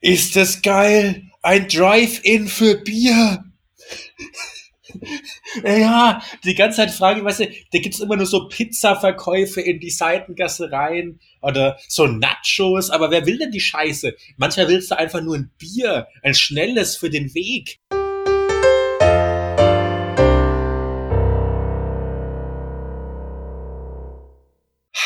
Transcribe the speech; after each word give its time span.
Ist 0.00 0.34
das 0.34 0.62
geil? 0.62 1.24
Ein 1.42 1.68
Drive-In 1.68 2.48
für 2.48 2.76
Bier. 2.76 3.44
ja, 5.64 6.22
die 6.44 6.54
ganze 6.54 6.78
Zeit 6.78 6.90
frage 6.90 7.20
ich, 7.20 7.24
weißt 7.24 7.40
du, 7.40 7.48
da 7.72 7.78
gibt's 7.78 8.00
immer 8.00 8.16
nur 8.16 8.26
so 8.26 8.48
Pizza-Verkäufe 8.48 9.60
in 9.60 9.78
die 9.78 9.90
Seitengasse 9.90 10.72
rein 10.72 11.20
oder 11.42 11.78
so 11.86 12.06
Nachos, 12.06 12.90
aber 12.90 13.10
wer 13.10 13.26
will 13.26 13.38
denn 13.38 13.50
die 13.50 13.60
Scheiße? 13.60 14.16
Manchmal 14.36 14.68
willst 14.68 14.90
du 14.90 14.98
einfach 14.98 15.20
nur 15.20 15.36
ein 15.36 15.50
Bier, 15.58 16.08
ein 16.22 16.34
schnelles 16.34 16.96
für 16.96 17.10
den 17.10 17.34
Weg. 17.34 17.78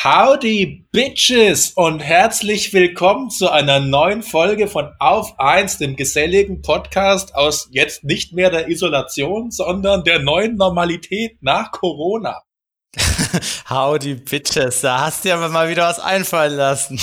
Howdy 0.05 0.87
Bitches 0.93 1.71
und 1.71 2.01
herzlich 2.01 2.75
willkommen 2.75 3.31
zu 3.31 3.49
einer 3.49 3.81
neuen 3.81 4.23
Folge 4.23 4.69
von 4.69 4.91
Auf 4.99 5.41
1, 5.41 5.79
dem 5.79 5.97
geselligen 5.97 6.61
Podcast 6.61 7.35
aus 7.35 7.71
jetzt 7.71 8.05
nicht 8.05 8.35
mehr 8.35 8.51
der 8.51 8.69
Isolation, 8.69 9.51
sondern 9.51 10.05
der 10.05 10.19
neuen 10.19 10.57
Normalität 10.57 11.39
nach 11.43 11.71
Corona. 11.71 12.43
Howdy 13.71 14.17
Bitches, 14.17 14.83
da 14.83 15.07
hast 15.07 15.25
du 15.25 15.31
ja 15.31 15.49
mal 15.49 15.71
wieder 15.71 15.85
was 15.85 16.01
einfallen 16.01 16.55
lassen. 16.55 17.01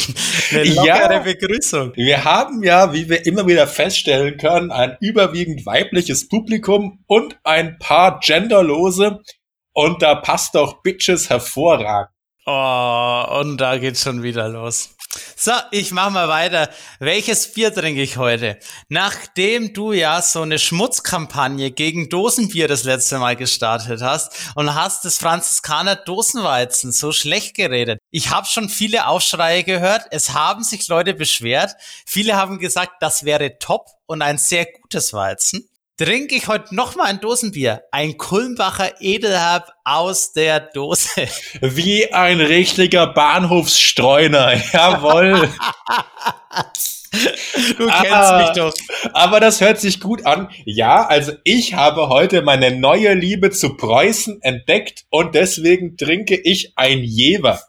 Eine 0.52 0.66
lockere 0.66 1.14
Ja. 1.14 1.20
Begrüßung. 1.22 1.94
Wir 1.96 2.24
haben 2.24 2.62
ja, 2.62 2.94
wie 2.94 3.10
wir 3.10 3.26
immer 3.26 3.48
wieder 3.48 3.66
feststellen 3.66 4.38
können, 4.38 4.72
ein 4.72 4.96
überwiegend 5.02 5.66
weibliches 5.66 6.28
Publikum 6.28 7.04
und 7.08 7.36
ein 7.44 7.80
paar 7.80 8.20
genderlose 8.20 9.22
und 9.74 10.04
da 10.04 10.14
passt 10.14 10.54
doch 10.54 10.84
Bitches 10.84 11.32
hervorragend. 11.32 12.12
Oh, 12.54 13.40
und 13.40 13.62
da 13.62 13.78
geht's 13.78 14.04
schon 14.04 14.24
wieder 14.24 14.50
los. 14.50 14.90
So, 15.38 15.54
ich 15.72 15.94
mach 15.94 16.10
mal 16.10 16.28
weiter. 16.28 16.70
Welches 17.00 17.54
Bier 17.54 17.74
trinke 17.74 18.02
ich 18.02 18.18
heute? 18.18 18.60
Nachdem 18.90 19.74
du 19.74 19.94
ja 19.94 20.22
so 20.22 20.42
eine 20.42 20.60
Schmutzkampagne 20.60 21.72
gegen 21.72 22.10
Dosenbier 22.10 22.68
das 22.68 22.84
letzte 22.84 23.20
Mal 23.20 23.38
gestartet 23.38 24.02
hast 24.02 24.34
und 24.56 24.76
hast 24.76 25.06
das 25.06 25.18
Franziskaner 25.18 25.96
Dosenweizen 25.96 26.92
so 26.92 27.14
schlecht 27.14 27.56
geredet. 27.56 28.00
Ich 28.10 28.32
habe 28.32 28.48
schon 28.48 28.68
viele 28.68 29.08
Aufschreie 29.08 29.64
gehört. 29.64 30.08
Es 30.12 30.34
haben 30.34 30.66
sich 30.66 30.90
Leute 30.90 31.14
beschwert. 31.14 31.76
Viele 32.06 32.36
haben 32.36 32.60
gesagt, 32.60 32.96
das 33.00 33.24
wäre 33.24 33.60
top 33.60 33.86
und 34.08 34.22
ein 34.22 34.38
sehr 34.38 34.66
gutes 34.66 35.14
Weizen. 35.14 35.71
Trinke 36.02 36.34
ich 36.34 36.48
heute 36.48 36.74
nochmal 36.74 37.12
ein 37.12 37.20
Dosenbier. 37.20 37.84
Ein 37.92 38.18
Kulmbacher 38.18 39.00
Edelherb 39.02 39.72
aus 39.84 40.34
der 40.34 40.60
Dose. 40.60 41.28
Wie 41.62 42.12
ein 42.12 42.42
richtiger 42.42 43.06
Bahnhofsstreuner, 43.06 44.54
jawohl. 44.74 45.48
Du 47.78 47.86
kennst 47.86 48.12
Ah. 48.12 48.40
mich 48.42 48.50
doch. 48.58 48.74
Aber 49.14 49.40
das 49.40 49.62
hört 49.62 49.80
sich 49.80 50.00
gut 50.00 50.26
an. 50.26 50.50
Ja, 50.66 51.06
also 51.06 51.34
ich 51.44 51.76
habe 51.76 52.10
heute 52.10 52.42
meine 52.42 52.72
neue 52.76 53.14
Liebe 53.14 53.52
zu 53.52 53.78
Preußen 53.78 54.42
entdeckt 54.42 55.04
und 55.12 55.36
deswegen 55.36 55.98
trinke 55.98 56.36
ich 56.36 56.74
ein 56.78 57.04
Jever. 57.04 57.62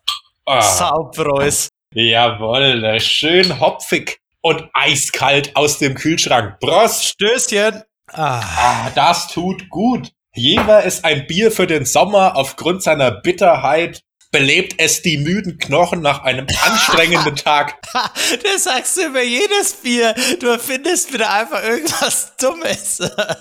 Ah, 0.47 0.63
Saupreus. 0.63 1.69
jawohl, 1.93 2.99
schön 2.99 3.61
hopfig 3.61 4.21
und 4.41 4.71
eiskalt 4.73 5.55
aus 5.55 5.77
dem 5.79 5.93
Kühlschrank. 5.93 6.61
Prost! 6.61 7.05
Stößchen. 7.05 7.83
Ah. 8.13 8.41
Ah, 8.41 8.91
das 8.95 9.29
tut 9.29 9.69
gut. 9.69 10.13
Jever 10.35 10.83
ist 10.83 11.05
ein 11.05 11.27
Bier 11.27 11.51
für 11.51 11.67
den 11.67 11.85
Sommer. 11.85 12.37
Aufgrund 12.37 12.83
seiner 12.83 13.11
Bitterheit 13.11 14.03
belebt 14.33 14.75
es 14.79 15.03
die 15.03 15.19
müden 15.19 15.59
Knochen 15.59 16.01
nach 16.01 16.23
einem 16.23 16.47
anstrengenden 16.65 17.37
Tag. 17.37 17.79
Das 18.43 18.65
sagst 18.65 18.97
du 18.97 19.07
über 19.09 19.23
jedes 19.23 19.75
Bier. 19.83 20.15
Du 20.41 20.47
erfindest 20.47 21.13
wieder 21.13 21.31
einfach 21.33 21.63
irgendwas 21.63 22.33
Dummes. 22.41 22.99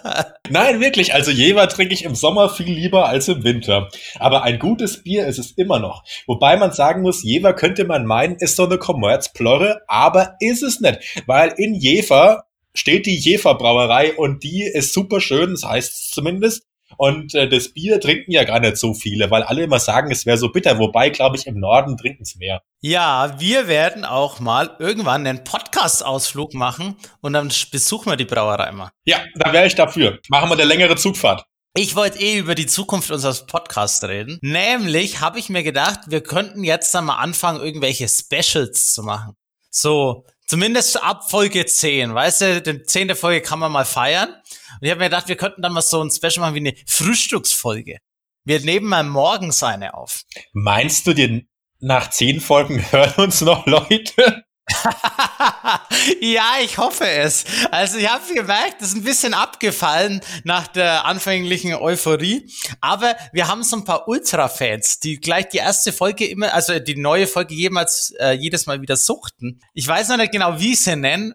Nein, 0.50 0.82
wirklich. 0.82 1.14
Also 1.14 1.32
Jever 1.32 1.70
trinke 1.70 1.94
ich 1.94 2.04
im 2.04 2.16
Sommer 2.16 2.50
viel 2.50 2.74
lieber 2.74 3.08
als 3.08 3.30
im 3.30 3.44
Winter. 3.44 3.90
Aber 4.20 4.44
ein 4.44 4.60
gutes 4.60 5.04
Bier 5.04 5.28
ist 5.28 5.40
es 5.40 5.52
immer 5.52 5.80
noch. 5.80 6.04
Wobei 6.28 6.58
man 6.58 6.74
sagen 6.74 7.02
muss, 7.02 7.24
Jever 7.24 7.54
könnte 7.54 7.86
man 7.86 8.06
meinen, 8.06 8.36
ist 8.36 8.58
so 8.58 8.66
eine 8.66 8.78
Kommerzplorre, 8.78 9.82
aber 9.88 10.36
ist 10.42 10.64
es 10.64 10.82
nicht. 10.82 11.00
Weil 11.26 11.54
in 11.56 11.74
Jever 11.74 12.44
steht 12.74 13.06
die 13.06 13.18
Jever 13.18 13.56
Brauerei 13.56 14.14
und 14.16 14.44
die 14.44 14.64
ist 14.64 14.94
super 14.94 15.22
schön, 15.22 15.52
das 15.52 15.64
heißt 15.64 15.94
es 15.94 16.10
zumindest. 16.12 16.64
Und 16.98 17.34
äh, 17.36 17.48
das 17.48 17.70
Bier 17.70 18.00
trinken 18.00 18.32
ja 18.32 18.44
gar 18.44 18.60
nicht 18.60 18.78
so 18.78 18.94
viele, 18.94 19.32
weil 19.32 19.44
alle 19.44 19.64
immer 19.64 19.80
sagen, 19.80 20.12
es 20.12 20.26
wäre 20.26 20.38
so 20.38 20.50
bitter. 20.50 20.78
Wobei, 20.78 21.10
glaube 21.10 21.38
ich, 21.38 21.48
im 21.48 21.60
Norden 21.60 21.98
trinken 21.98 22.24
es 22.24 22.36
mehr. 22.36 22.62
Ja, 22.82 23.40
wir 23.40 23.68
werden 23.68 24.06
auch 24.06 24.40
mal 24.40 24.76
irgendwann 24.80 25.26
einen 25.26 25.44
Podcast-Ausflug 25.44 26.54
machen 26.54 26.96
und 27.22 27.34
dann 27.34 27.52
besuchen 27.72 28.12
wir 28.12 28.18
die 28.18 28.26
Brauerei 28.26 28.72
mal. 28.72 28.92
Ja, 29.06 29.20
da 29.36 29.54
wäre 29.54 29.68
ich 29.68 29.76
dafür. 29.76 30.20
Machen 30.30 30.50
wir 30.50 30.54
eine 30.54 30.66
längere 30.66 30.96
Zugfahrt. 30.96 31.46
Ich 31.74 31.96
wollte 31.96 32.20
eh 32.20 32.38
über 32.38 32.54
die 32.54 32.66
Zukunft 32.66 33.12
unseres 33.12 33.46
Podcasts 33.46 34.04
reden. 34.04 34.40
Nämlich 34.42 35.22
habe 35.22 35.40
ich 35.40 35.48
mir 35.48 35.64
gedacht, 35.64 36.02
wir 36.08 36.22
könnten 36.22 36.66
jetzt 36.66 36.94
dann 36.94 37.06
mal 37.06 37.16
anfangen, 37.16 37.62
irgendwelche 37.62 38.10
Specials 38.10 38.94
zu 38.94 39.04
machen. 39.04 39.38
So, 39.70 40.26
zumindest 40.52 41.02
ab 41.02 41.32
Folge 41.32 41.66
10. 41.66 42.14
Weißt 42.14 42.42
du, 42.42 42.62
die 42.62 42.84
zehnte 42.84 43.16
Folge 43.16 43.40
kann 43.40 43.58
man 43.58 43.72
mal 43.72 43.86
feiern. 43.86 44.28
Und 44.32 44.82
ich 44.82 44.92
habe 44.92 45.00
mir 45.00 45.06
gedacht, 45.06 45.30
wir 45.30 45.38
könnten 45.38 45.62
dann 45.62 45.72
mal 45.72 45.82
so 45.82 46.04
ein 46.04 46.12
Special 46.12 46.42
machen 46.42 46.56
wie 46.56 46.60
eine 46.60 46.74
Frühstücksfolge. 46.86 48.00
Wir 48.44 48.60
nehmen 48.60 48.88
mal 48.88 49.06
morgens 49.06 49.64
eine 49.64 49.94
auf. 49.94 50.24
Meinst 50.52 51.08
du, 51.08 51.14
dir 51.14 51.44
nach 51.80 52.10
zehn 52.10 52.42
Folgen 52.42 52.82
hören 52.92 53.14
uns 53.24 53.40
noch 53.40 53.66
Leute? 53.66 54.44
ja, 56.22 56.54
ich 56.64 56.78
hoffe 56.78 57.08
es. 57.08 57.46
Also 57.72 57.98
ich 57.98 58.10
habe 58.10 58.34
gemerkt, 58.34 58.76
das 58.80 58.90
ist 58.90 58.96
ein 58.96 59.04
bisschen 59.04 59.34
abgefallen 59.34 60.22
nach 60.44 60.68
der 60.68 61.06
anfänglichen 61.06 61.74
Euphorie. 61.74 62.50
Aber 62.80 63.16
wir 63.34 63.48
haben 63.48 63.64
so 63.64 63.78
ein 63.78 63.84
paar 63.84 64.08
Ultra-Fans, 64.08 65.00
die 65.00 65.20
gleich 65.20 65.50
die 65.50 65.58
erste 65.58 65.92
Folge 65.92 66.26
immer, 66.28 66.54
also 66.54 66.80
die 66.80 66.96
neue 66.96 67.28
Folge 67.28 67.54
jemals, 67.54 68.14
äh, 68.20 68.32
jedes 68.32 68.66
Mal 68.66 68.82
wieder 68.82 68.98
suchten. 68.98 69.62
Ich 69.74 69.88
weiß 69.88 70.10
noch 70.10 70.18
nicht 70.18 70.32
genau, 70.32 70.60
wie 70.60 70.74
ich 70.74 70.82
sie 70.82 70.96
nennen. 70.96 71.34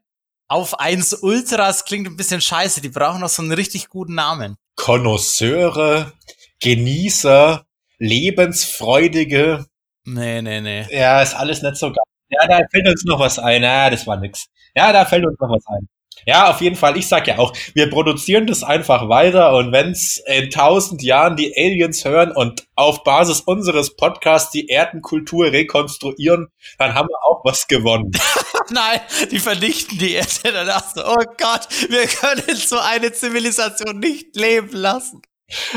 Auf 0.48 0.78
eins 0.78 1.12
Ultras 1.12 1.84
klingt 1.84 2.06
ein 2.06 2.16
bisschen 2.16 2.40
scheiße. 2.40 2.80
Die 2.80 2.88
brauchen 2.88 3.20
noch 3.20 3.28
so 3.28 3.42
einen 3.42 3.52
richtig 3.52 3.88
guten 3.88 4.14
Namen. 4.14 4.56
Konnoisseure, 4.76 6.12
Genießer, 6.60 7.66
Lebensfreudige. 7.98 9.66
Nee, 10.04 10.42
nee, 10.42 10.60
nee. 10.60 10.86
Ja, 10.90 11.20
ist 11.20 11.34
alles 11.34 11.62
nicht 11.62 11.76
so 11.76 11.88
geil. 11.88 12.04
Ja, 12.28 12.46
da 12.46 12.60
fällt 12.70 12.88
uns 12.88 13.04
noch 13.04 13.20
was 13.20 13.38
ein. 13.38 13.62
Ja, 13.62 13.90
das 13.90 14.06
war 14.06 14.16
nix. 14.16 14.46
Ja, 14.74 14.92
da 14.92 15.04
fällt 15.04 15.24
uns 15.26 15.38
noch 15.38 15.50
was 15.50 15.64
ein. 15.68 15.88
Ja, 16.24 16.50
auf 16.50 16.60
jeden 16.60 16.76
Fall. 16.76 16.96
Ich 16.96 17.08
sag 17.08 17.26
ja 17.28 17.38
auch, 17.38 17.52
wir 17.74 17.90
produzieren 17.90 18.46
das 18.46 18.64
einfach 18.64 19.08
weiter 19.08 19.54
und 19.54 19.72
wenn's 19.72 20.22
in 20.26 20.50
tausend 20.50 21.02
Jahren 21.02 21.36
die 21.36 21.54
Aliens 21.56 22.04
hören 22.04 22.32
und 22.32 22.66
auf 22.74 23.04
Basis 23.04 23.42
unseres 23.42 23.94
Podcasts 23.96 24.50
die 24.50 24.68
Erdenkultur 24.68 25.52
rekonstruieren, 25.52 26.48
dann 26.78 26.94
haben 26.94 27.08
wir 27.08 27.18
auch 27.26 27.44
was 27.44 27.68
gewonnen. 27.68 28.12
Nein, 28.70 29.00
die 29.30 29.38
vernichten 29.38 29.98
die 29.98 30.14
Erde. 30.14 30.52
Dann 30.52 30.66
dachte 30.66 31.04
oh 31.06 31.22
Gott, 31.38 31.68
wir 31.90 32.06
können 32.06 32.56
so 32.56 32.78
eine 32.78 33.12
Zivilisation 33.12 34.00
nicht 34.00 34.34
leben 34.36 34.72
lassen. 34.72 35.22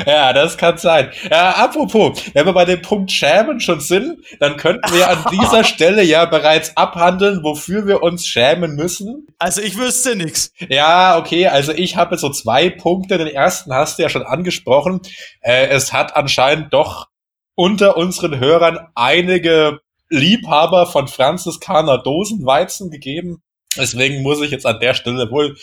Ja, 0.05 0.33
das 0.33 0.57
kann 0.57 0.79
sein. 0.79 1.11
Ja, 1.29 1.51
apropos, 1.51 2.21
wenn 2.33 2.45
wir 2.45 2.53
bei 2.53 2.65
dem 2.65 2.81
Punkt 2.81 3.11
Schämen 3.11 3.59
schon 3.59 3.79
sind, 3.79 4.17
dann 4.39 4.57
könnten 4.57 4.91
wir 4.91 5.07
an 5.07 5.23
dieser 5.31 5.63
Stelle 5.63 6.01
ja 6.01 6.25
bereits 6.25 6.75
abhandeln, 6.75 7.43
wofür 7.43 7.85
wir 7.85 8.01
uns 8.01 8.25
schämen 8.25 8.75
müssen. 8.75 9.27
Also 9.37 9.61
ich 9.61 9.77
wüsste 9.77 10.15
nix. 10.15 10.51
Ja, 10.69 11.19
okay, 11.19 11.47
also 11.47 11.71
ich 11.71 11.95
habe 11.97 12.17
so 12.17 12.29
zwei 12.29 12.71
Punkte. 12.71 13.19
Den 13.19 13.27
ersten 13.27 13.71
hast 13.71 13.99
du 13.99 14.03
ja 14.03 14.09
schon 14.09 14.23
angesprochen. 14.23 15.01
Äh, 15.41 15.67
es 15.67 15.93
hat 15.93 16.15
anscheinend 16.15 16.73
doch 16.73 17.07
unter 17.53 17.95
unseren 17.95 18.39
Hörern 18.39 18.79
einige 18.95 19.81
Liebhaber 20.09 20.87
von 20.87 21.07
Franziskaner 21.07 21.99
Dosenweizen 21.99 22.89
gegeben. 22.89 23.43
Deswegen 23.77 24.23
muss 24.23 24.41
ich 24.41 24.49
jetzt 24.49 24.65
an 24.65 24.79
der 24.79 24.95
Stelle 24.95 25.29
wohl 25.29 25.55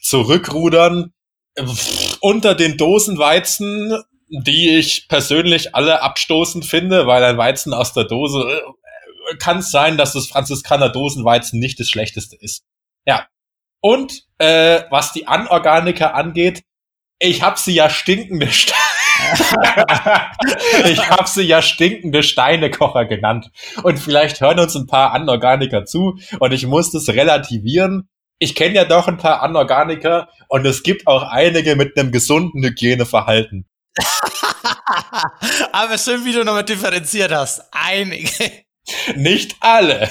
zurückrudern. 0.00 1.12
Pff, 1.56 2.11
Unter 2.24 2.54
den 2.54 2.76
Dosenweizen, 2.76 4.00
die 4.28 4.76
ich 4.76 5.08
persönlich 5.08 5.74
alle 5.74 6.02
abstoßend 6.02 6.64
finde, 6.64 7.08
weil 7.08 7.24
ein 7.24 7.36
Weizen 7.36 7.74
aus 7.74 7.92
der 7.92 8.04
Dose 8.04 8.44
äh, 8.48 9.36
kann 9.38 9.58
es 9.58 9.72
sein, 9.72 9.96
dass 9.96 10.12
das 10.12 10.28
Franziskaner 10.28 10.88
Dosenweizen 10.88 11.58
nicht 11.58 11.80
das 11.80 11.90
schlechteste 11.90 12.36
ist. 12.36 12.62
Ja. 13.04 13.26
Und 13.80 14.22
äh, 14.38 14.82
was 14.90 15.12
die 15.12 15.26
Anorganika 15.26 16.12
angeht, 16.12 16.62
ich 17.18 17.42
hab 17.42 17.58
sie 17.58 17.74
ja 17.74 17.90
stinkende 17.90 18.46
Ste 18.52 18.74
Ich 20.84 21.10
hab 21.10 21.28
sie 21.28 21.42
ja 21.42 21.60
stinkende 21.60 22.22
Steinekocher 22.22 23.04
genannt. 23.04 23.50
Und 23.82 23.98
vielleicht 23.98 24.40
hören 24.40 24.60
uns 24.60 24.74
ein 24.74 24.86
paar 24.86 25.12
Anorganiker 25.12 25.84
zu 25.84 26.18
und 26.38 26.52
ich 26.52 26.66
muss 26.66 26.92
das 26.92 27.08
relativieren. 27.08 28.08
Ich 28.42 28.56
kenne 28.56 28.74
ja 28.74 28.84
doch 28.84 29.06
ein 29.06 29.18
paar 29.18 29.40
Anorganiker 29.40 30.28
und 30.48 30.66
es 30.66 30.82
gibt 30.82 31.06
auch 31.06 31.22
einige 31.22 31.76
mit 31.76 31.96
einem 31.96 32.10
gesunden 32.10 32.64
Hygieneverhalten. 32.64 33.68
Aber 35.72 35.96
schön, 35.96 36.24
wie 36.24 36.32
du 36.32 36.42
nochmal 36.42 36.64
differenziert 36.64 37.30
hast. 37.30 37.62
Einige. 37.70 38.50
Nicht 39.14 39.54
alle. 39.60 40.10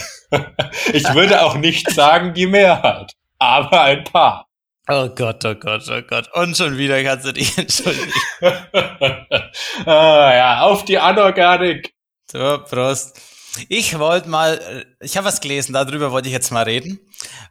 Ich 0.94 1.14
würde 1.14 1.44
auch 1.44 1.56
nicht 1.56 1.92
sagen 1.92 2.34
die 2.34 2.48
Mehrheit. 2.48 3.12
aber 3.38 3.82
ein 3.82 4.06
paar. 4.06 4.48
Oh 4.88 5.10
Gott, 5.10 5.44
oh 5.44 5.56
Gott, 5.56 5.84
oh 5.90 6.02
Gott. 6.02 6.30
Und 6.34 6.56
schon 6.56 6.78
wieder 6.78 7.04
kannst 7.04 7.26
du 7.26 7.34
dich 7.34 7.58
entschuldigen. 7.58 8.14
ah, 9.86 10.34
ja, 10.34 10.62
auf 10.62 10.86
die 10.86 10.98
Anorganik. 10.98 11.94
So, 12.32 12.60
Prost. 12.60 13.20
Ich 13.68 14.00
wollte 14.00 14.30
mal, 14.30 14.86
ich 15.02 15.18
habe 15.18 15.28
was 15.28 15.42
gelesen, 15.42 15.74
darüber 15.74 16.12
wollte 16.12 16.30
ich 16.30 16.34
jetzt 16.34 16.52
mal 16.52 16.64
reden, 16.64 17.00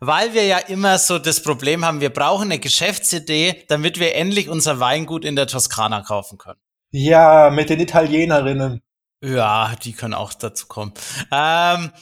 weil 0.01 0.33
wir 0.33 0.47
ja 0.47 0.59
immer 0.59 0.99
so 0.99 1.19
das 1.19 1.43
Problem 1.43 1.85
haben, 1.85 2.01
wir 2.01 2.11
brauchen 2.11 2.45
eine 2.45 2.59
Geschäftsidee, 2.59 3.65
damit 3.69 4.01
wir 4.01 4.15
endlich 4.15 4.49
unser 4.49 4.81
Weingut 4.81 5.25
in 5.25 5.37
der 5.37 5.47
Toskana 5.47 6.01
kaufen 6.01 6.39
können. 6.39 6.61
Ja, 6.91 7.51
mit 7.51 7.71
den 7.71 7.81
Italienerinnen. 7.81 8.81
Ja, 9.23 9.75
die 9.83 9.93
können 9.93 10.15
auch 10.15 10.33
dazu 10.33 10.67
kommen. 10.67 10.95
Ähm, 11.31 11.93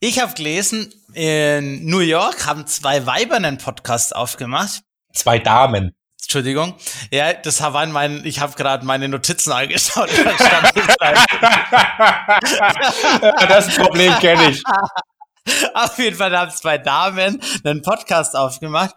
ich 0.00 0.20
habe 0.20 0.34
gelesen, 0.34 0.92
in 1.14 1.86
New 1.86 2.00
York 2.00 2.46
haben 2.46 2.66
zwei 2.66 3.06
Weiber 3.06 3.36
einen 3.36 3.58
Podcast 3.58 4.14
aufgemacht. 4.14 4.82
Zwei 5.12 5.38
Damen. 5.38 5.94
Entschuldigung. 6.26 6.74
Ja, 7.12 7.34
das 7.34 7.62
waren 7.62 7.92
mein, 7.92 8.24
ich 8.24 8.40
habe 8.40 8.54
gerade 8.54 8.84
meine 8.84 9.08
Notizen 9.08 9.52
angeschaut. 9.52 10.10
das 13.48 13.76
Problem 13.76 14.12
kenne 14.18 14.50
ich. 14.50 14.60
Auf 15.74 15.96
jeden 15.98 16.16
Fall 16.16 16.36
haben 16.36 16.50
zwei 16.50 16.78
Damen 16.78 17.40
einen 17.62 17.82
Podcast 17.82 18.34
aufgemacht 18.34 18.96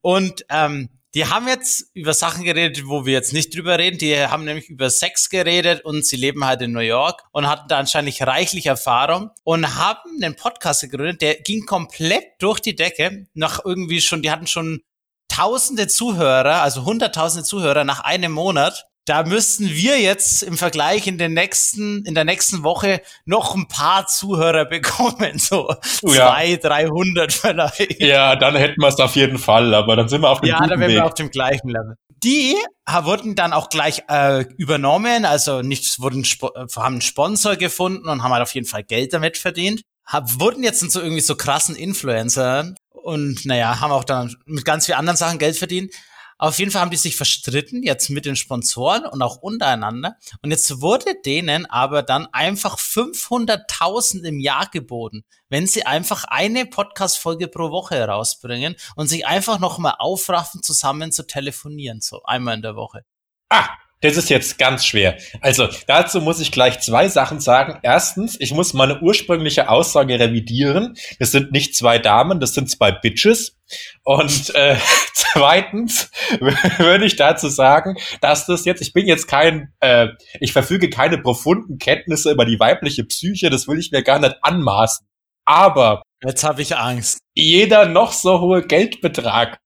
und 0.00 0.46
ähm, 0.48 0.88
die 1.14 1.26
haben 1.26 1.48
jetzt 1.48 1.90
über 1.92 2.14
Sachen 2.14 2.44
geredet, 2.44 2.84
wo 2.86 3.04
wir 3.04 3.12
jetzt 3.12 3.34
nicht 3.34 3.54
drüber 3.54 3.78
reden. 3.78 3.98
Die 3.98 4.16
haben 4.16 4.44
nämlich 4.44 4.70
über 4.70 4.88
Sex 4.88 5.28
geredet 5.28 5.84
und 5.84 6.06
sie 6.06 6.16
leben 6.16 6.46
halt 6.46 6.62
in 6.62 6.72
New 6.72 6.80
York 6.80 7.24
und 7.32 7.48
hatten 7.48 7.68
da 7.68 7.78
anscheinend 7.78 8.18
reichlich 8.22 8.66
Erfahrung 8.66 9.30
und 9.42 9.76
haben 9.76 10.22
einen 10.22 10.36
Podcast 10.36 10.82
gegründet, 10.82 11.20
der 11.20 11.34
ging 11.34 11.66
komplett 11.66 12.24
durch 12.38 12.60
die 12.60 12.76
Decke. 12.76 13.26
Nach 13.34 13.60
irgendwie 13.64 14.00
schon, 14.00 14.22
die 14.22 14.30
hatten 14.30 14.46
schon 14.46 14.82
tausende 15.30 15.88
Zuhörer, 15.88 16.62
also 16.62 16.84
hunderttausende 16.84 17.44
Zuhörer 17.44 17.84
nach 17.84 18.00
einem 18.00 18.32
Monat 18.32 18.86
da 19.10 19.24
müssten 19.24 19.68
wir 19.70 19.98
jetzt 19.98 20.42
im 20.42 20.56
Vergleich 20.56 21.08
in 21.08 21.18
den 21.18 21.32
nächsten, 21.32 22.04
in 22.04 22.14
der 22.14 22.24
nächsten 22.24 22.62
Woche 22.62 23.00
noch 23.24 23.56
ein 23.56 23.66
paar 23.66 24.06
Zuhörer 24.06 24.64
bekommen, 24.66 25.38
so 25.38 25.68
oh 26.02 26.12
ja. 26.12 26.28
zwei, 26.28 26.56
dreihundert 26.56 27.32
vielleicht. 27.32 28.00
Ja, 28.00 28.36
dann 28.36 28.54
hätten 28.54 28.80
wir 28.80 28.88
es 28.88 29.00
auf 29.00 29.16
jeden 29.16 29.38
Fall, 29.38 29.74
aber 29.74 29.96
dann 29.96 30.08
sind 30.08 30.20
wir 30.20 30.30
auf 30.30 30.40
dem 30.40 30.50
Ja, 30.50 30.64
dann 30.64 30.78
wären 30.78 30.92
wir 30.92 31.04
auf 31.04 31.14
dem 31.14 31.30
gleichen 31.30 31.70
Level. 31.70 31.96
Die 32.22 32.54
wurden 33.02 33.34
dann 33.34 33.52
auch 33.52 33.68
gleich 33.70 34.02
äh, 34.08 34.44
übernommen, 34.58 35.24
also 35.24 35.62
nicht 35.62 36.00
wurden 36.00 36.22
äh, 36.22 36.66
haben 36.76 36.94
einen 36.94 37.00
Sponsor 37.00 37.56
gefunden 37.56 38.08
und 38.08 38.22
haben 38.22 38.32
halt 38.32 38.42
auf 38.42 38.54
jeden 38.54 38.66
Fall 38.66 38.84
Geld 38.84 39.12
damit 39.12 39.38
verdient. 39.38 39.82
Hab, 40.06 40.38
wurden 40.38 40.62
jetzt 40.62 40.88
so 40.88 41.00
irgendwie 41.00 41.20
so 41.20 41.34
krassen 41.34 41.74
Influencer 41.74 42.74
und 43.10 43.44
naja, 43.44 43.80
haben 43.80 43.90
auch 43.90 44.04
dann 44.04 44.36
mit 44.46 44.64
ganz 44.64 44.86
vielen 44.86 44.98
anderen 44.98 45.16
Sachen 45.16 45.40
Geld 45.40 45.58
verdient. 45.58 45.92
Auf 46.38 46.60
jeden 46.60 46.70
Fall 46.70 46.80
haben 46.80 46.92
die 46.92 46.96
sich 46.96 47.16
verstritten, 47.16 47.82
jetzt 47.82 48.08
mit 48.08 48.24
den 48.24 48.36
Sponsoren 48.36 49.04
und 49.04 49.20
auch 49.20 49.38
untereinander. 49.38 50.16
Und 50.42 50.52
jetzt 50.52 50.80
wurde 50.80 51.20
denen 51.26 51.66
aber 51.66 52.02
dann 52.02 52.28
einfach 52.32 52.78
500.000 52.78 54.22
im 54.22 54.38
Jahr 54.38 54.70
geboten, 54.70 55.24
wenn 55.48 55.66
sie 55.66 55.84
einfach 55.84 56.24
eine 56.24 56.66
Podcast-Folge 56.66 57.48
pro 57.48 57.72
Woche 57.72 57.96
herausbringen 57.96 58.76
und 58.94 59.08
sich 59.08 59.26
einfach 59.26 59.58
nochmal 59.58 59.96
aufraffen, 59.98 60.62
zusammen 60.62 61.10
zu 61.10 61.26
telefonieren, 61.26 62.00
so 62.00 62.22
einmal 62.22 62.54
in 62.54 62.62
der 62.62 62.76
Woche. 62.76 63.04
Ah, 63.50 63.68
das 64.00 64.16
ist 64.16 64.30
jetzt 64.30 64.58
ganz 64.58 64.84
schwer. 64.84 65.18
Also 65.40 65.68
dazu 65.86 66.20
muss 66.20 66.40
ich 66.40 66.52
gleich 66.52 66.80
zwei 66.80 67.08
Sachen 67.08 67.40
sagen. 67.40 67.78
Erstens, 67.82 68.36
ich 68.40 68.52
muss 68.52 68.72
meine 68.72 69.00
ursprüngliche 69.00 69.68
Aussage 69.68 70.18
revidieren. 70.18 70.96
Das 71.18 71.32
sind 71.32 71.52
nicht 71.52 71.76
zwei 71.76 71.98
Damen, 71.98 72.40
das 72.40 72.54
sind 72.54 72.70
zwei 72.70 72.92
Bitches. 72.92 73.58
Und 74.02 74.54
äh, 74.54 74.76
zweitens 75.14 76.10
würde 76.78 77.04
ich 77.04 77.16
dazu 77.16 77.48
sagen, 77.48 77.96
dass 78.20 78.46
das 78.46 78.64
jetzt, 78.64 78.80
ich 78.80 78.92
bin 78.92 79.06
jetzt 79.06 79.28
kein, 79.28 79.72
äh, 79.80 80.08
ich 80.40 80.52
verfüge 80.52 80.88
keine 80.90 81.18
profunden 81.18 81.78
Kenntnisse 81.78 82.32
über 82.32 82.46
die 82.46 82.58
weibliche 82.58 83.04
Psyche, 83.04 83.50
das 83.50 83.68
will 83.68 83.78
ich 83.78 83.92
mir 83.92 84.02
gar 84.02 84.18
nicht 84.18 84.36
anmaßen. 84.42 85.06
Aber 85.44 86.02
Jetzt 86.22 86.44
habe 86.44 86.60
ich 86.60 86.76
Angst. 86.76 87.18
Jeder 87.34 87.86
noch 87.86 88.12
so 88.12 88.40
hohe 88.40 88.62
Geldbetrag 88.66 89.58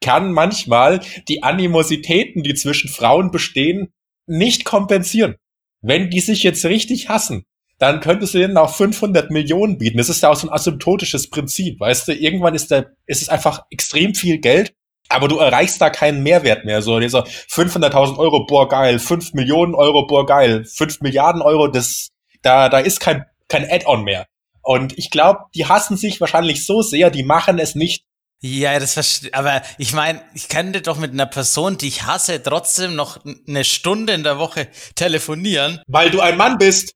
kann 0.00 0.32
manchmal 0.32 1.00
die 1.28 1.42
Animositäten, 1.42 2.42
die 2.42 2.54
zwischen 2.54 2.88
Frauen 2.88 3.30
bestehen, 3.30 3.92
nicht 4.26 4.64
kompensieren. 4.64 5.36
Wenn 5.80 6.10
die 6.10 6.20
sich 6.20 6.42
jetzt 6.42 6.64
richtig 6.64 7.08
hassen, 7.08 7.44
dann 7.78 8.00
könntest 8.00 8.34
du 8.34 8.38
denen 8.38 8.56
auch 8.56 8.74
500 8.74 9.30
Millionen 9.30 9.78
bieten. 9.78 9.98
Das 9.98 10.08
ist 10.08 10.22
ja 10.22 10.30
auch 10.30 10.36
so 10.36 10.48
ein 10.48 10.52
asymptotisches 10.52 11.28
Prinzip, 11.28 11.78
weißt 11.80 12.08
du? 12.08 12.14
Irgendwann 12.14 12.54
ist, 12.54 12.70
der, 12.70 12.92
ist 13.06 13.22
es 13.22 13.28
einfach 13.28 13.64
extrem 13.70 14.14
viel 14.14 14.38
Geld, 14.38 14.74
aber 15.08 15.28
du 15.28 15.38
erreichst 15.38 15.80
da 15.80 15.90
keinen 15.90 16.22
Mehrwert 16.22 16.64
mehr. 16.64 16.80
So 16.82 16.98
dieser 16.98 17.24
500.000 17.24 18.18
Euro, 18.18 18.46
boah 18.46 18.68
geil, 18.68 18.98
5 18.98 19.34
Millionen 19.34 19.74
Euro, 19.74 20.06
boah 20.06 20.24
geil, 20.24 20.64
5 20.64 21.02
Milliarden 21.02 21.42
Euro, 21.42 21.68
das, 21.68 22.08
da, 22.42 22.68
da 22.68 22.78
ist 22.78 23.00
kein, 23.00 23.24
kein 23.48 23.70
Add-on 23.70 24.04
mehr. 24.04 24.26
Und 24.62 24.98
ich 24.98 25.10
glaube, 25.10 25.40
die 25.54 25.66
hassen 25.66 25.96
sich 25.96 26.20
wahrscheinlich 26.20 26.66
so 26.66 26.82
sehr, 26.82 27.10
die 27.10 27.22
machen 27.22 27.58
es 27.58 27.74
nicht, 27.74 28.05
ja, 28.40 28.78
das 28.78 28.94
verstehe. 28.94 29.32
Aber 29.32 29.62
ich 29.78 29.92
meine, 29.92 30.22
ich 30.34 30.48
könnte 30.48 30.82
doch 30.82 30.98
mit 30.98 31.12
einer 31.12 31.26
Person, 31.26 31.78
die 31.78 31.88
ich 31.88 32.04
hasse, 32.04 32.42
trotzdem 32.42 32.94
noch 32.94 33.18
eine 33.48 33.64
Stunde 33.64 34.12
in 34.12 34.22
der 34.22 34.38
Woche 34.38 34.68
telefonieren. 34.94 35.80
Weil 35.86 36.10
du 36.10 36.20
ein 36.20 36.36
Mann 36.36 36.58
bist. 36.58 36.92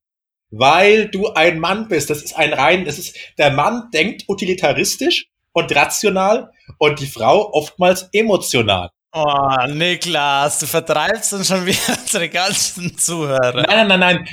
Weil 0.51 1.09
du 1.09 1.33
ein 1.33 1.59
Mann 1.59 1.89
bist. 1.89 2.11
Das 2.11 2.23
ist 2.23 2.37
ein 2.37 2.53
rein, 2.53 2.85
das 2.85 2.99
ist, 2.99 3.17
der 3.39 3.51
Mann 3.51 3.89
denkt 3.93 4.25
utilitaristisch 4.29 5.27
und 5.53 5.75
rational 5.75 6.51
und 6.79 7.01
die 7.01 7.07
Frau 7.07 7.51
oftmals 7.53 8.09
emotional. 8.13 8.91
Oh, 9.13 9.67
Niklas, 9.69 10.61
du 10.61 10.67
vertreibst 10.67 11.33
uns 11.33 11.49
schon 11.49 11.67
wieder 11.67 11.99
unsere 12.01 12.29
ganzen 12.29 12.97
Zuhörer. 12.97 13.63
Nein, 13.63 13.89
nein, 13.89 13.89
nein, 13.89 14.01
nein. 14.01 14.29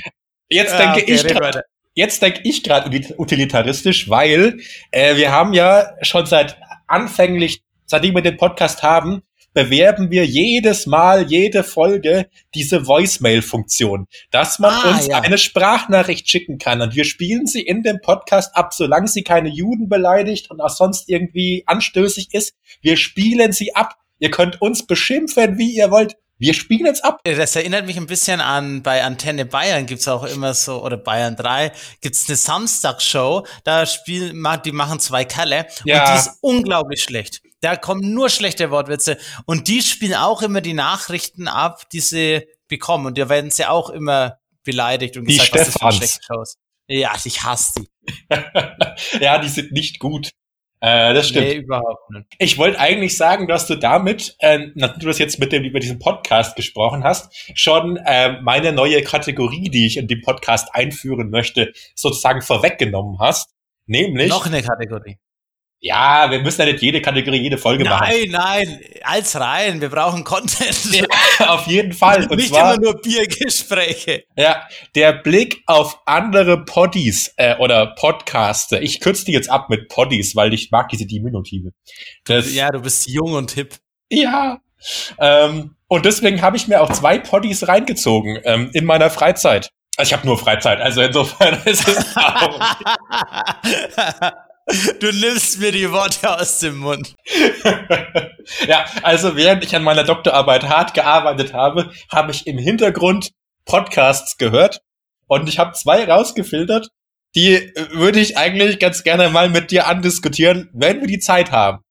Jetzt 0.48 0.72
ja, 0.72 0.78
denke 0.78 1.02
okay, 1.02 1.14
ich 1.14 1.26
grad, 1.26 1.62
jetzt 1.94 2.22
denke 2.22 2.40
ich 2.44 2.62
gerade 2.62 2.90
utilitaristisch, 3.16 4.08
weil 4.08 4.60
äh, 4.92 5.16
wir 5.16 5.32
haben 5.32 5.52
ja 5.52 5.94
schon 6.02 6.26
seit 6.26 6.56
anfänglich, 6.88 7.62
seitdem 7.86 8.14
wir 8.14 8.22
den 8.22 8.36
Podcast 8.36 8.82
haben, 8.82 9.22
bewerben 9.54 10.10
wir 10.10 10.24
jedes 10.24 10.86
Mal, 10.86 11.26
jede 11.26 11.64
Folge 11.64 12.28
diese 12.54 12.86
Voicemail-Funktion, 12.86 14.06
dass 14.30 14.58
man 14.58 14.72
ah, 14.72 14.90
uns 14.90 15.06
ja. 15.06 15.20
eine 15.20 15.38
Sprachnachricht 15.38 16.28
schicken 16.28 16.58
kann. 16.58 16.80
Und 16.80 16.94
wir 16.94 17.04
spielen 17.04 17.46
sie 17.46 17.62
in 17.62 17.82
dem 17.82 18.00
Podcast 18.00 18.54
ab, 18.54 18.72
solange 18.74 19.08
sie 19.08 19.22
keine 19.22 19.48
Juden 19.48 19.88
beleidigt 19.88 20.50
und 20.50 20.60
auch 20.60 20.70
sonst 20.70 21.08
irgendwie 21.08 21.64
anstößig 21.66 22.28
ist. 22.32 22.54
Wir 22.82 22.96
spielen 22.96 23.52
sie 23.52 23.74
ab. 23.74 23.96
Ihr 24.18 24.30
könnt 24.30 24.60
uns 24.60 24.86
beschimpfen, 24.86 25.58
wie 25.58 25.74
ihr 25.74 25.90
wollt. 25.90 26.16
Wir 26.38 26.54
spielen 26.54 26.86
jetzt 26.86 27.04
ab. 27.04 27.20
Das 27.24 27.56
erinnert 27.56 27.86
mich 27.86 27.96
ein 27.96 28.06
bisschen 28.06 28.40
an, 28.40 28.82
bei 28.82 29.02
Antenne 29.02 29.44
Bayern 29.44 29.86
gibt's 29.86 30.06
auch 30.06 30.24
immer 30.24 30.54
so, 30.54 30.84
oder 30.84 30.96
Bayern 30.96 31.34
3, 31.34 31.72
gibt's 32.00 32.28
eine 32.28 32.36
Samstagshow, 32.36 33.44
da 33.64 33.86
spielen, 33.86 34.46
die 34.64 34.72
machen 34.72 35.00
zwei 35.00 35.24
Kalle 35.24 35.66
ja. 35.84 36.00
und 36.00 36.08
die 36.10 36.18
ist 36.18 36.38
unglaublich 36.40 37.02
schlecht. 37.02 37.42
Da 37.60 37.74
kommen 37.74 38.14
nur 38.14 38.30
schlechte 38.30 38.70
Wortwitze 38.70 39.18
und 39.46 39.66
die 39.66 39.82
spielen 39.82 40.14
auch 40.14 40.42
immer 40.42 40.60
die 40.60 40.74
Nachrichten 40.74 41.48
ab, 41.48 41.88
die 41.90 42.00
sie 42.00 42.46
bekommen 42.68 43.06
und 43.06 43.18
da 43.18 43.28
werden 43.28 43.50
sie 43.50 43.66
auch 43.66 43.90
immer 43.90 44.38
beleidigt 44.62 45.16
und 45.16 45.24
gesagt, 45.24 45.54
die 45.54 45.58
was 45.58 45.72
das 45.72 45.76
für 45.76 45.92
schlechte 45.92 46.20
Shows. 46.22 46.56
Ja, 46.86 47.14
ich 47.24 47.42
hasse 47.42 47.72
die. 47.80 47.88
ja, 49.20 49.38
die 49.38 49.48
sind 49.48 49.72
nicht 49.72 49.98
gut. 49.98 50.30
Äh, 50.80 51.12
das 51.14 51.28
stimmt. 51.28 51.46
Nee, 51.46 51.54
überhaupt 51.54 52.10
nicht. 52.10 52.26
Ich 52.38 52.56
wollte 52.58 52.78
eigentlich 52.78 53.16
sagen, 53.16 53.48
dass 53.48 53.66
du 53.66 53.74
damit, 53.74 54.36
äh, 54.38 54.68
nachdem 54.74 55.00
du 55.00 55.06
das 55.06 55.18
jetzt 55.18 55.40
mit 55.40 55.52
dem 55.52 55.64
über 55.64 55.80
diesen 55.80 55.98
Podcast 55.98 56.54
gesprochen 56.54 57.02
hast, 57.02 57.32
schon 57.54 57.96
äh, 57.96 58.40
meine 58.42 58.72
neue 58.72 59.02
Kategorie, 59.02 59.70
die 59.70 59.86
ich 59.86 59.96
in 59.96 60.06
dem 60.06 60.20
Podcast 60.22 60.68
einführen 60.72 61.30
möchte, 61.30 61.72
sozusagen 61.94 62.42
vorweggenommen 62.42 63.18
hast. 63.18 63.50
Nämlich. 63.86 64.28
Noch 64.28 64.46
eine 64.46 64.62
Kategorie. 64.62 65.18
Ja, 65.80 66.28
wir 66.30 66.40
müssen 66.40 66.60
ja 66.60 66.66
nicht 66.66 66.82
jede 66.82 67.00
Kategorie, 67.00 67.38
jede 67.38 67.56
Folge 67.56 67.84
nein, 67.84 67.92
machen. 67.92 68.12
Nein, 68.30 68.68
nein, 68.68 68.80
als 69.02 69.38
rein. 69.38 69.80
Wir 69.80 69.88
brauchen 69.88 70.24
Content. 70.24 70.92
Ja, 70.92 71.04
auf 71.48 71.66
jeden 71.66 71.92
Fall. 71.92 72.26
Und 72.28 72.36
nicht 72.36 72.48
zwar, 72.48 72.74
immer 72.74 72.82
nur 72.82 73.00
Biergespräche. 73.00 74.24
Ja, 74.36 74.66
der 74.94 75.12
Blick 75.12 75.62
auf 75.66 76.00
andere 76.06 76.64
Poddies 76.64 77.32
äh, 77.36 77.56
oder 77.56 77.94
Podcaster. 77.94 78.82
Ich 78.82 79.00
kürze 79.00 79.24
die 79.24 79.32
jetzt 79.32 79.50
ab 79.50 79.70
mit 79.70 79.88
Poddies, 79.88 80.36
weil 80.36 80.52
ich 80.54 80.70
mag 80.70 80.88
diese 80.88 81.06
Diminutive. 81.06 81.72
Das, 82.24 82.52
ja, 82.54 82.70
du 82.70 82.80
bist 82.80 83.08
jung 83.08 83.32
und 83.32 83.52
hip. 83.52 83.76
Ja. 84.10 84.60
Ähm, 85.18 85.76
und 85.88 86.04
deswegen 86.04 86.42
habe 86.42 86.56
ich 86.56 86.68
mir 86.68 86.80
auch 86.80 86.92
zwei 86.92 87.18
Poddies 87.18 87.66
reingezogen 87.66 88.38
ähm, 88.44 88.70
in 88.72 88.84
meiner 88.84 89.10
Freizeit. 89.10 89.70
Also 89.96 90.10
ich 90.10 90.12
habe 90.12 90.26
nur 90.26 90.38
Freizeit, 90.38 90.80
also 90.80 91.02
insofern 91.02 91.60
ist 91.64 91.88
es 91.88 92.16
auch. 92.16 92.60
Du 95.00 95.10
nimmst 95.12 95.60
mir 95.60 95.72
die 95.72 95.90
Worte 95.90 96.38
aus 96.38 96.58
dem 96.58 96.78
Mund. 96.78 97.14
ja, 98.66 98.84
also 99.02 99.34
während 99.34 99.64
ich 99.64 99.74
an 99.74 99.82
meiner 99.82 100.04
Doktorarbeit 100.04 100.68
hart 100.68 100.92
gearbeitet 100.92 101.54
habe, 101.54 101.90
habe 102.12 102.32
ich 102.32 102.46
im 102.46 102.58
Hintergrund 102.58 103.30
Podcasts 103.64 104.36
gehört 104.36 104.80
und 105.26 105.48
ich 105.48 105.58
habe 105.58 105.72
zwei 105.72 106.04
rausgefiltert, 106.04 106.88
die 107.34 107.72
würde 107.92 108.20
ich 108.20 108.36
eigentlich 108.36 108.78
ganz 108.78 109.04
gerne 109.04 109.30
mal 109.30 109.48
mit 109.48 109.70
dir 109.70 109.86
andiskutieren, 109.86 110.70
wenn 110.72 111.00
wir 111.00 111.06
die 111.06 111.18
Zeit 111.18 111.50
haben. 111.50 111.82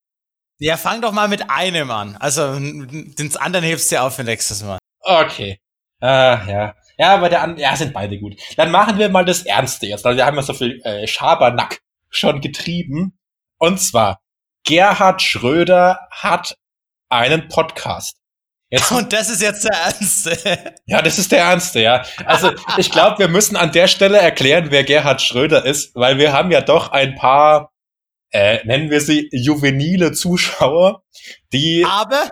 Ja, 0.60 0.77
fang 0.77 1.01
doch 1.01 1.12
mal 1.12 1.27
mit 1.27 1.50
einem 1.50 1.91
an. 1.91 2.15
Also, 2.17 2.55
den 2.55 3.38
anderen 3.38 3.65
hebst 3.65 3.91
du 3.91 4.01
auf 4.01 4.15
für 4.15 4.24
nächstes 4.24 4.63
Mal. 4.63 4.79
Okay. 5.01 5.60
Äh, 6.01 6.07
ja. 6.07 6.75
Ja, 6.98 7.13
aber 7.13 7.29
der 7.29 7.55
ja, 7.57 7.75
sind 7.75 7.93
beide 7.93 8.19
gut. 8.19 8.36
Dann 8.55 8.72
machen 8.72 8.98
wir 8.98 9.10
mal 9.10 9.24
das 9.24 9.46
Ernste 9.46 9.86
jetzt, 9.86 10.03
weil 10.03 10.17
wir 10.17 10.25
haben 10.25 10.36
ja 10.36 10.41
so 10.41 10.53
viel 10.53 10.81
äh, 10.84 11.05
Schabernack 11.05 11.79
schon 12.17 12.41
getrieben. 12.41 13.17
Und 13.59 13.79
zwar, 13.79 14.19
Gerhard 14.65 15.21
Schröder 15.21 16.07
hat 16.12 16.57
einen 17.09 17.47
Podcast. 17.47 18.17
Jetzt, 18.69 18.91
und 18.91 19.13
das 19.13 19.29
ist 19.29 19.41
jetzt 19.41 19.63
der 19.63 19.75
Ernste. 19.75 20.75
Ja, 20.88 21.01
das 21.01 21.17
ist 21.19 21.31
der 21.31 21.39
Ernste, 21.39 21.81
ja. 21.81 22.03
Also 22.25 22.51
ich 22.77 22.91
glaube, 22.91 23.19
wir 23.19 23.27
müssen 23.29 23.55
an 23.55 23.71
der 23.71 23.88
Stelle 23.88 24.17
erklären, 24.17 24.71
wer 24.71 24.83
Gerhard 24.83 25.21
Schröder 25.21 25.65
ist, 25.65 25.95
weil 25.95 26.17
wir 26.17 26.33
haben 26.33 26.51
ja 26.51 26.62
doch 26.62 26.91
ein 26.91 27.15
paar, 27.15 27.71
äh, 28.31 28.65
nennen 28.65 28.89
wir 28.89 29.00
sie, 29.00 29.29
juvenile 29.31 30.12
Zuschauer, 30.12 31.03
die. 31.53 31.86
Aber 31.89 32.29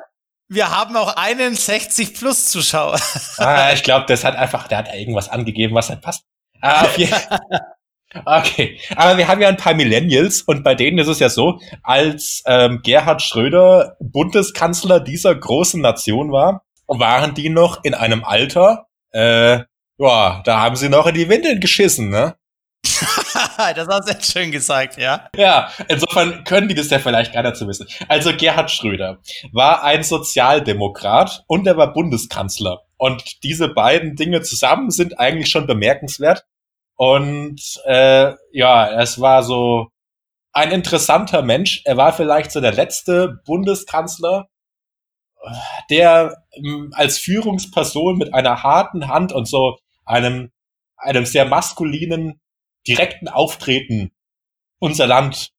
wir 0.49 0.69
haben 0.69 0.95
auch 0.97 1.15
einen 1.15 1.55
60 1.55 2.13
plus 2.13 2.49
Zuschauer. 2.49 2.99
Ah, 3.37 3.71
ich 3.73 3.83
glaube, 3.83 4.05
das 4.07 4.23
hat 4.23 4.35
einfach, 4.35 4.67
der 4.67 4.79
hat 4.79 4.93
irgendwas 4.93 5.29
angegeben, 5.29 5.73
was 5.73 5.89
halt 5.89 6.01
passt. 6.01 6.23
Ah, 6.61 6.87
okay, 8.25 8.79
aber 8.95 9.17
wir 9.17 9.27
haben 9.27 9.41
ja 9.41 9.49
ein 9.49 9.57
paar 9.57 9.73
Millennials 9.73 10.41
und 10.41 10.63
bei 10.63 10.75
denen 10.75 10.97
ist 10.97 11.07
es 11.07 11.19
ja 11.19 11.29
so, 11.29 11.59
als 11.83 12.43
ähm, 12.45 12.81
Gerhard 12.83 13.21
Schröder 13.21 13.97
Bundeskanzler 13.99 14.99
dieser 14.99 15.35
großen 15.35 15.81
Nation 15.81 16.31
war, 16.31 16.63
waren 16.87 17.33
die 17.33 17.49
noch 17.49 17.83
in 17.83 17.93
einem 17.93 18.23
Alter, 18.23 18.87
äh, 19.11 19.59
ja, 19.97 20.41
da 20.43 20.61
haben 20.61 20.75
sie 20.75 20.89
noch 20.89 21.07
in 21.07 21.15
die 21.15 21.29
Windeln 21.29 21.59
geschissen, 21.59 22.09
ne? 22.09 22.35
das 23.75 23.87
hast 23.87 24.07
du 24.07 24.13
jetzt 24.13 24.31
schön 24.31 24.51
gesagt, 24.51 24.97
ja. 24.97 25.29
Ja, 25.35 25.71
insofern 25.87 26.43
können 26.43 26.67
die 26.67 26.75
das 26.75 26.89
ja 26.89 26.99
vielleicht 26.99 27.33
gar 27.33 27.43
nicht 27.43 27.55
so 27.55 27.67
wissen. 27.67 27.87
Also 28.07 28.35
Gerhard 28.35 28.71
Schröder 28.71 29.19
war 29.51 29.83
ein 29.83 30.03
Sozialdemokrat 30.03 31.43
und 31.47 31.65
er 31.67 31.77
war 31.77 31.93
Bundeskanzler. 31.93 32.81
Und 32.97 33.43
diese 33.43 33.67
beiden 33.69 34.15
Dinge 34.15 34.41
zusammen 34.41 34.91
sind 34.91 35.19
eigentlich 35.19 35.49
schon 35.49 35.67
bemerkenswert. 35.67 36.45
Und 36.95 37.61
äh, 37.85 38.33
ja, 38.51 39.01
es 39.01 39.19
war 39.19 39.43
so 39.43 39.87
ein 40.53 40.71
interessanter 40.71 41.41
Mensch. 41.41 41.81
Er 41.85 41.97
war 41.97 42.13
vielleicht 42.13 42.51
so 42.51 42.61
der 42.61 42.73
letzte 42.73 43.41
Bundeskanzler, 43.45 44.47
der 45.89 46.43
ähm, 46.53 46.91
als 46.95 47.17
Führungsperson 47.17 48.17
mit 48.17 48.33
einer 48.33 48.63
harten 48.63 49.07
Hand 49.07 49.33
und 49.33 49.47
so 49.47 49.77
einem 50.05 50.51
einem 50.97 51.25
sehr 51.25 51.45
maskulinen 51.45 52.39
direkten 52.87 53.27
Auftreten 53.27 54.11
unser 54.79 55.07
Land 55.07 55.51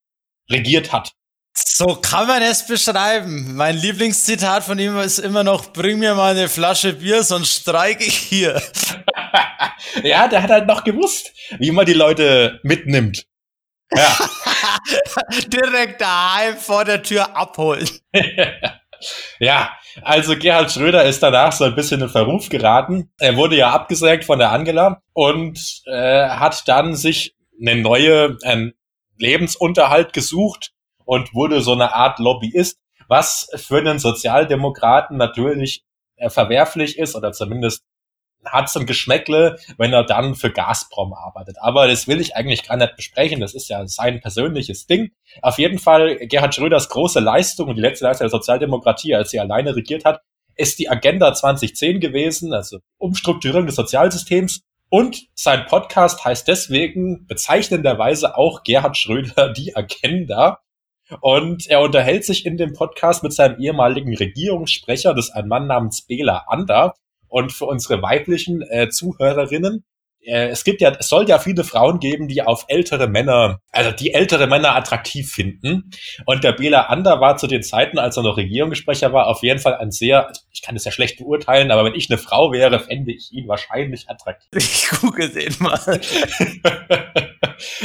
regiert 0.50 0.92
hat. 0.92 1.12
So 1.54 1.96
kann 1.96 2.26
man 2.26 2.42
es 2.42 2.66
beschreiben. 2.66 3.56
Mein 3.56 3.76
Lieblingszitat 3.76 4.64
von 4.64 4.78
ihm 4.78 4.98
ist 4.98 5.18
immer 5.18 5.42
noch, 5.42 5.72
bring 5.72 5.98
mir 5.98 6.14
mal 6.14 6.32
eine 6.32 6.48
Flasche 6.48 6.92
Bier, 6.92 7.22
sonst 7.22 7.62
streike 7.62 8.04
ich 8.04 8.16
hier. 8.16 8.62
ja, 10.02 10.28
der 10.28 10.42
hat 10.42 10.50
halt 10.50 10.66
noch 10.66 10.84
gewusst, 10.84 11.32
wie 11.58 11.70
man 11.70 11.86
die 11.86 11.94
Leute 11.94 12.60
mitnimmt. 12.62 13.26
Ja. 13.94 14.16
Direkt 15.46 16.00
daheim 16.00 16.56
vor 16.56 16.84
der 16.84 17.02
Tür 17.02 17.36
abholen. 17.36 17.88
ja, 19.38 19.72
also 20.02 20.36
Gerhard 20.36 20.72
Schröder 20.72 21.04
ist 21.04 21.22
danach 21.22 21.52
so 21.52 21.64
ein 21.64 21.74
bisschen 21.74 22.00
in 22.00 22.08
Verruf 22.08 22.48
geraten. 22.48 23.12
Er 23.18 23.36
wurde 23.36 23.56
ja 23.56 23.70
abgesägt 23.70 24.24
von 24.24 24.38
der 24.38 24.50
Angela 24.50 25.02
und 25.12 25.82
äh, 25.86 26.28
hat 26.28 26.66
dann 26.66 26.94
sich 26.96 27.36
eine 27.60 27.76
neue 27.76 28.36
ähm, 28.42 28.74
Lebensunterhalt 29.18 30.12
gesucht 30.12 30.72
und 31.04 31.32
wurde 31.32 31.60
so 31.60 31.72
eine 31.72 31.94
Art 31.94 32.18
Lobbyist, 32.18 32.78
was 33.08 33.48
für 33.54 33.78
einen 33.78 33.98
Sozialdemokraten 33.98 35.16
natürlich 35.16 35.84
äh, 36.16 36.28
verwerflich 36.28 36.98
ist 36.98 37.14
oder 37.14 37.32
zumindest 37.32 37.84
hat 38.46 38.68
so 38.68 38.80
ein 38.80 38.86
Geschmäckle, 38.86 39.58
wenn 39.78 39.92
er 39.92 40.04
dann 40.04 40.34
für 40.34 40.50
Gazprom 40.50 41.12
arbeitet. 41.12 41.56
Aber 41.60 41.86
das 41.88 42.08
will 42.08 42.20
ich 42.20 42.36
eigentlich 42.36 42.66
gar 42.66 42.76
nicht 42.76 42.96
besprechen. 42.96 43.40
Das 43.40 43.54
ist 43.54 43.68
ja 43.68 43.86
sein 43.86 44.20
persönliches 44.20 44.86
Ding. 44.86 45.10
Auf 45.42 45.58
jeden 45.58 45.78
Fall 45.78 46.16
Gerhard 46.26 46.54
Schröders 46.54 46.88
große 46.88 47.20
Leistung 47.20 47.68
und 47.68 47.76
die 47.76 47.82
letzte 47.82 48.04
Leistung 48.04 48.24
der 48.24 48.30
Sozialdemokratie, 48.30 49.14
als 49.14 49.30
sie 49.30 49.40
alleine 49.40 49.74
regiert 49.76 50.04
hat, 50.04 50.20
ist 50.56 50.78
die 50.78 50.88
Agenda 50.88 51.34
2010 51.34 52.00
gewesen, 52.00 52.52
also 52.52 52.78
Umstrukturierung 52.98 53.66
des 53.66 53.76
Sozialsystems. 53.76 54.62
Und 54.88 55.26
sein 55.34 55.66
Podcast 55.66 56.24
heißt 56.24 56.46
deswegen 56.48 57.26
bezeichnenderweise 57.26 58.36
auch 58.36 58.62
Gerhard 58.62 58.96
Schröder 58.96 59.52
die 59.56 59.76
Agenda. 59.76 60.60
Und 61.20 61.68
er 61.68 61.82
unterhält 61.82 62.24
sich 62.24 62.46
in 62.46 62.56
dem 62.56 62.72
Podcast 62.72 63.22
mit 63.22 63.32
seinem 63.32 63.60
ehemaligen 63.60 64.16
Regierungssprecher, 64.16 65.14
das 65.14 65.26
ist 65.26 65.34
ein 65.34 65.46
Mann 65.46 65.66
namens 65.66 66.02
Bela 66.02 66.46
Ander. 66.48 66.94
Und 67.36 67.52
für 67.52 67.66
unsere 67.66 68.00
weiblichen 68.00 68.62
äh, 68.62 68.88
Zuhörerinnen, 68.88 69.84
äh, 70.22 70.48
es 70.48 70.64
gibt 70.64 70.80
ja, 70.80 70.96
es 70.98 71.10
soll 71.10 71.28
ja 71.28 71.38
viele 71.38 71.64
Frauen 71.64 72.00
geben, 72.00 72.28
die 72.28 72.40
auf 72.40 72.64
ältere 72.68 73.08
Männer, 73.08 73.60
also 73.72 73.90
die 73.90 74.14
ältere 74.14 74.46
Männer 74.46 74.74
attraktiv 74.74 75.30
finden. 75.30 75.90
Und 76.24 76.44
der 76.44 76.52
Bela 76.52 76.86
Ander 76.86 77.20
war 77.20 77.36
zu 77.36 77.46
den 77.46 77.62
Zeiten, 77.62 77.98
als 77.98 78.16
er 78.16 78.22
noch 78.22 78.38
Regierungssprecher 78.38 79.12
war, 79.12 79.26
auf 79.26 79.42
jeden 79.42 79.58
Fall 79.58 79.74
ein 79.74 79.90
sehr, 79.90 80.32
ich 80.50 80.62
kann 80.62 80.76
das 80.76 80.86
ja 80.86 80.92
schlecht 80.92 81.18
beurteilen, 81.18 81.70
aber 81.70 81.84
wenn 81.84 81.94
ich 81.94 82.08
eine 82.08 82.16
Frau 82.16 82.52
wäre, 82.52 82.80
fände 82.80 83.12
ich 83.12 83.30
ihn 83.32 83.46
wahrscheinlich 83.48 84.08
attraktiv. 84.08 84.48
Ich 84.56 84.88
google 84.98 85.28
den 85.28 85.54
mal. 85.58 85.78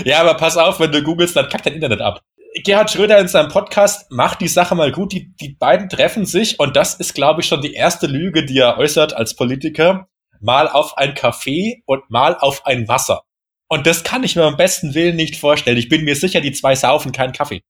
ja, 0.06 0.22
aber 0.22 0.36
pass 0.36 0.56
auf, 0.56 0.80
wenn 0.80 0.94
du 0.94 1.04
googelst, 1.04 1.36
dann 1.36 1.50
kackt 1.50 1.66
dein 1.66 1.74
Internet 1.74 2.00
ab. 2.00 2.22
Gerhard 2.54 2.92
Schröder 2.92 3.18
in 3.20 3.30
seinem 3.30 3.50
Podcast 3.50 4.12
macht 4.12 4.42
die 4.42 4.50
Sache 4.50 4.76
mal 4.76 4.92
gut. 4.92 5.14
Die, 5.14 5.34
die 5.40 5.56
beiden 5.56 5.88
treffen 5.88 6.26
sich 6.26 6.60
und 6.60 6.76
das 6.76 6.96
ist, 6.96 7.14
glaube 7.14 7.42
ich, 7.42 7.48
schon 7.48 7.62
die 7.62 7.74
erste 7.74 8.08
Lüge, 8.08 8.46
die 8.46 8.60
er 8.60 8.78
äußert 8.78 9.14
als 9.14 9.36
Politiker. 9.36 10.08
Mal 10.42 10.68
auf 10.68 10.98
ein 10.98 11.14
Kaffee 11.14 11.82
und 11.86 12.10
mal 12.10 12.36
auf 12.38 12.66
ein 12.66 12.88
Wasser. 12.88 13.22
Und 13.70 13.88
das 13.88 14.04
kann 14.04 14.24
ich 14.24 14.36
mir 14.36 14.44
am 14.44 14.58
besten 14.58 14.94
Willen 14.96 15.16
nicht 15.16 15.38
vorstellen. 15.38 15.78
Ich 15.78 15.88
bin 15.88 16.04
mir 16.04 16.16
sicher, 16.16 16.42
die 16.42 16.52
zwei 16.52 16.76
saufen 16.76 17.14
keinen 17.14 17.32
Kaffee. 17.32 17.62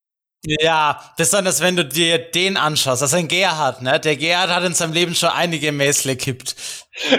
Ja, 0.43 1.13
besonders 1.17 1.61
wenn 1.61 1.75
du 1.75 1.85
dir 1.85 2.17
den 2.17 2.57
anschaust. 2.57 3.03
Das 3.03 3.11
ist 3.11 3.17
ein 3.17 3.27
Gerhard, 3.27 3.83
ne? 3.83 3.99
Der 3.99 4.17
Gerhard 4.17 4.49
hat 4.49 4.63
in 4.63 4.73
seinem 4.73 4.93
Leben 4.93 5.13
schon 5.13 5.29
einige 5.29 5.71
Mäßle 5.71 6.15
kippt. 6.15 6.55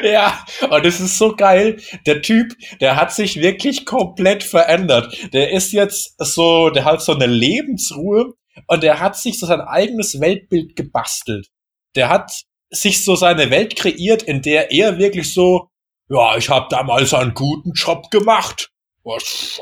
Ja, 0.02 0.44
und 0.68 0.84
es 0.84 1.00
ist 1.00 1.16
so 1.16 1.34
geil. 1.34 1.80
Der 2.04 2.20
Typ, 2.20 2.52
der 2.82 2.96
hat 2.96 3.10
sich 3.10 3.36
wirklich 3.40 3.86
komplett 3.86 4.44
verändert. 4.44 5.16
Der 5.32 5.50
ist 5.50 5.72
jetzt 5.72 6.14
so, 6.18 6.68
der 6.68 6.84
hat 6.84 7.00
so 7.00 7.14
eine 7.14 7.26
Lebensruhe 7.26 8.34
und 8.66 8.82
der 8.82 9.00
hat 9.00 9.16
sich 9.16 9.38
so 9.38 9.46
sein 9.46 9.62
eigenes 9.62 10.20
Weltbild 10.20 10.76
gebastelt. 10.76 11.48
Der 11.96 12.10
hat 12.10 12.42
sich 12.70 13.02
so 13.02 13.16
seine 13.16 13.50
Welt 13.50 13.74
kreiert, 13.74 14.22
in 14.22 14.42
der 14.42 14.70
er 14.72 14.98
wirklich 14.98 15.32
so, 15.32 15.68
ja, 16.10 16.36
ich 16.36 16.50
habe 16.50 16.66
damals 16.68 17.14
einen 17.14 17.32
guten 17.32 17.72
Job 17.72 18.10
gemacht. 18.10 18.68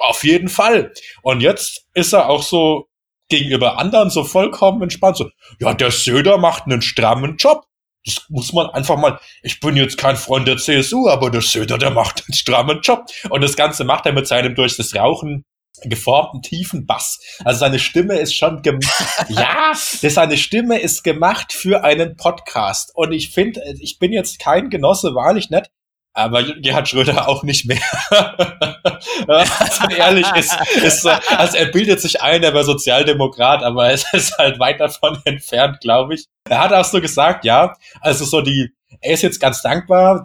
Auf 0.00 0.24
jeden 0.24 0.48
Fall. 0.48 0.92
Und 1.22 1.40
jetzt 1.40 1.86
ist 1.94 2.12
er 2.12 2.28
auch 2.28 2.42
so 2.42 2.89
gegenüber 3.30 3.78
anderen 3.78 4.10
so 4.10 4.24
vollkommen 4.24 4.82
entspannt. 4.82 5.16
So, 5.16 5.30
ja, 5.58 5.72
der 5.72 5.90
Söder 5.90 6.38
macht 6.38 6.64
einen 6.66 6.82
strammen 6.82 7.36
Job. 7.36 7.64
Das 8.04 8.24
muss 8.28 8.52
man 8.52 8.68
einfach 8.70 8.96
mal, 8.96 9.18
ich 9.42 9.60
bin 9.60 9.76
jetzt 9.76 9.98
kein 9.98 10.16
Freund 10.16 10.48
der 10.48 10.56
CSU, 10.56 11.08
aber 11.08 11.30
der 11.30 11.42
Söder, 11.42 11.78
der 11.78 11.90
macht 11.90 12.24
einen 12.26 12.34
strammen 12.34 12.80
Job. 12.82 13.06
Und 13.28 13.42
das 13.42 13.56
Ganze 13.56 13.84
macht 13.84 14.06
er 14.06 14.12
mit 14.12 14.26
seinem 14.26 14.54
durch 14.54 14.76
das 14.76 14.94
Rauchen 14.94 15.44
geformten 15.82 16.42
tiefen 16.42 16.86
Bass. 16.86 17.20
Also 17.44 17.60
seine 17.60 17.78
Stimme 17.78 18.18
ist 18.18 18.34
schon 18.34 18.62
gemacht. 18.62 19.26
ja, 19.28 19.72
seine 19.74 20.36
Stimme 20.36 20.78
ist 20.78 21.04
gemacht 21.04 21.52
für 21.52 21.84
einen 21.84 22.16
Podcast. 22.16 22.90
Und 22.94 23.12
ich 23.12 23.30
finde, 23.30 23.62
ich 23.80 23.98
bin 23.98 24.12
jetzt 24.12 24.38
kein 24.38 24.70
Genosse, 24.70 25.14
wahrlich 25.14 25.50
nicht. 25.50 25.70
Aber 26.20 26.42
Gerhard 26.42 26.88
Schröder 26.88 27.28
auch 27.28 27.42
nicht 27.42 27.66
mehr. 27.66 27.80
also 29.26 29.96
ehrlich 29.96 30.26
ist, 30.36 30.56
ist 30.82 31.06
also 31.06 31.56
er 31.56 31.66
bildet 31.66 32.00
sich 32.00 32.20
ein, 32.20 32.42
er 32.42 32.54
war 32.54 32.64
Sozialdemokrat, 32.64 33.62
aber 33.62 33.90
es 33.90 34.04
ist 34.12 34.36
halt 34.38 34.58
weit 34.58 34.80
davon 34.80 35.18
entfernt, 35.24 35.80
glaube 35.80 36.14
ich. 36.14 36.26
Er 36.48 36.62
hat 36.62 36.72
auch 36.72 36.84
so 36.84 37.00
gesagt, 37.00 37.44
ja, 37.44 37.74
also 38.00 38.24
so 38.24 38.40
die, 38.42 38.70
er 39.00 39.14
ist 39.14 39.22
jetzt 39.22 39.40
ganz 39.40 39.62
dankbar, 39.62 40.22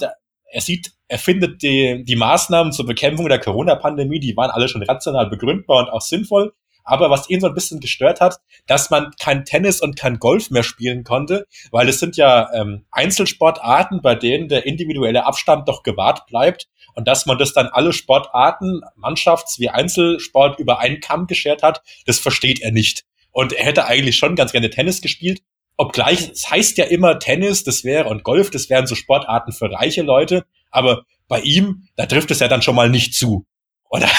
er 0.52 0.62
sieht, 0.62 0.92
er 1.08 1.20
findet 1.20 1.62
die, 1.62 2.04
die 2.04 2.16
Maßnahmen 2.16 2.72
zur 2.72 2.86
Bekämpfung 2.86 3.30
der 3.30 3.40
Corona-Pandemie, 3.40 4.20
die 4.20 4.36
waren 4.36 4.50
alle 4.50 4.68
schon 4.68 4.84
rational 4.84 5.30
begründbar 5.30 5.80
und 5.80 5.90
auch 5.90 6.02
sinnvoll. 6.02 6.54
Aber 6.86 7.10
was 7.10 7.30
ihn 7.30 7.42
so 7.42 7.48
ein 7.48 7.54
bisschen 7.54 7.80
gestört 7.80 8.22
hat, 8.22 8.38
dass 8.68 8.90
man 8.90 9.12
kein 9.20 9.44
Tennis 9.44 9.82
und 9.82 9.98
kein 9.98 10.20
Golf 10.20 10.52
mehr 10.52 10.64
spielen 10.64 11.04
konnte, 11.04 11.46
weil 11.72 11.90
es 11.90 12.00
sind 12.00 12.16
ja 12.16 12.50
ähm, 12.54 12.86
Einzelsportarten, 12.92 14.02
bei 14.02 14.16
denen 14.16 14.48
der 14.48 14.66
individuelle 14.66 15.26
Abstand 15.26 15.68
doch 15.68 15.84
gewahrt 15.84 16.28
bleibt 16.28 16.68
und 16.94 17.08
dass 17.08 17.26
man 17.26 17.38
das 17.38 17.54
dann 17.54 17.68
alle 17.68 17.92
Sportarten, 17.92 18.82
Mannschafts- 18.96 19.60
wie 19.60 19.70
Einzelsport 19.70 20.60
über 20.60 20.80
einen 20.80 21.02
Kamm 21.02 21.28
geschert 21.28 21.64
hat, 21.64 21.82
das 22.06 22.20
versteht 22.20 22.62
er 22.62 22.72
nicht. 22.72 23.04
Und 23.32 23.52
er 23.52 23.66
hätte 23.66 23.86
eigentlich 23.86 24.18
schon 24.18 24.36
ganz 24.36 24.52
gerne 24.54 24.70
Tennis 24.70 25.02
gespielt, 25.02 25.42
obgleich 25.78 26.30
es 26.32 26.50
heißt 26.50 26.78
ja 26.78 26.86
immer 26.86 27.20
Tennis, 27.20 27.64
das 27.64 27.84
wäre 27.84 28.08
und 28.10 28.24
Golf, 28.24 28.50
das 28.50 28.70
wären 28.70 28.88
so 28.88 28.96
Sportarten 28.96 29.52
für 29.52 29.72
reiche 29.72 30.04
Leute, 30.04 30.46
aber 30.72 31.04
bei 31.28 31.42
ihm, 31.42 31.88
da 31.96 32.06
trifft 32.06 32.32
es 32.32 32.40
ja 32.40 32.48
dann 32.48 32.62
schon 32.62 32.76
mal 32.76 32.90
nicht 32.90 33.14
zu. 33.14 33.46
Oder? 33.90 34.10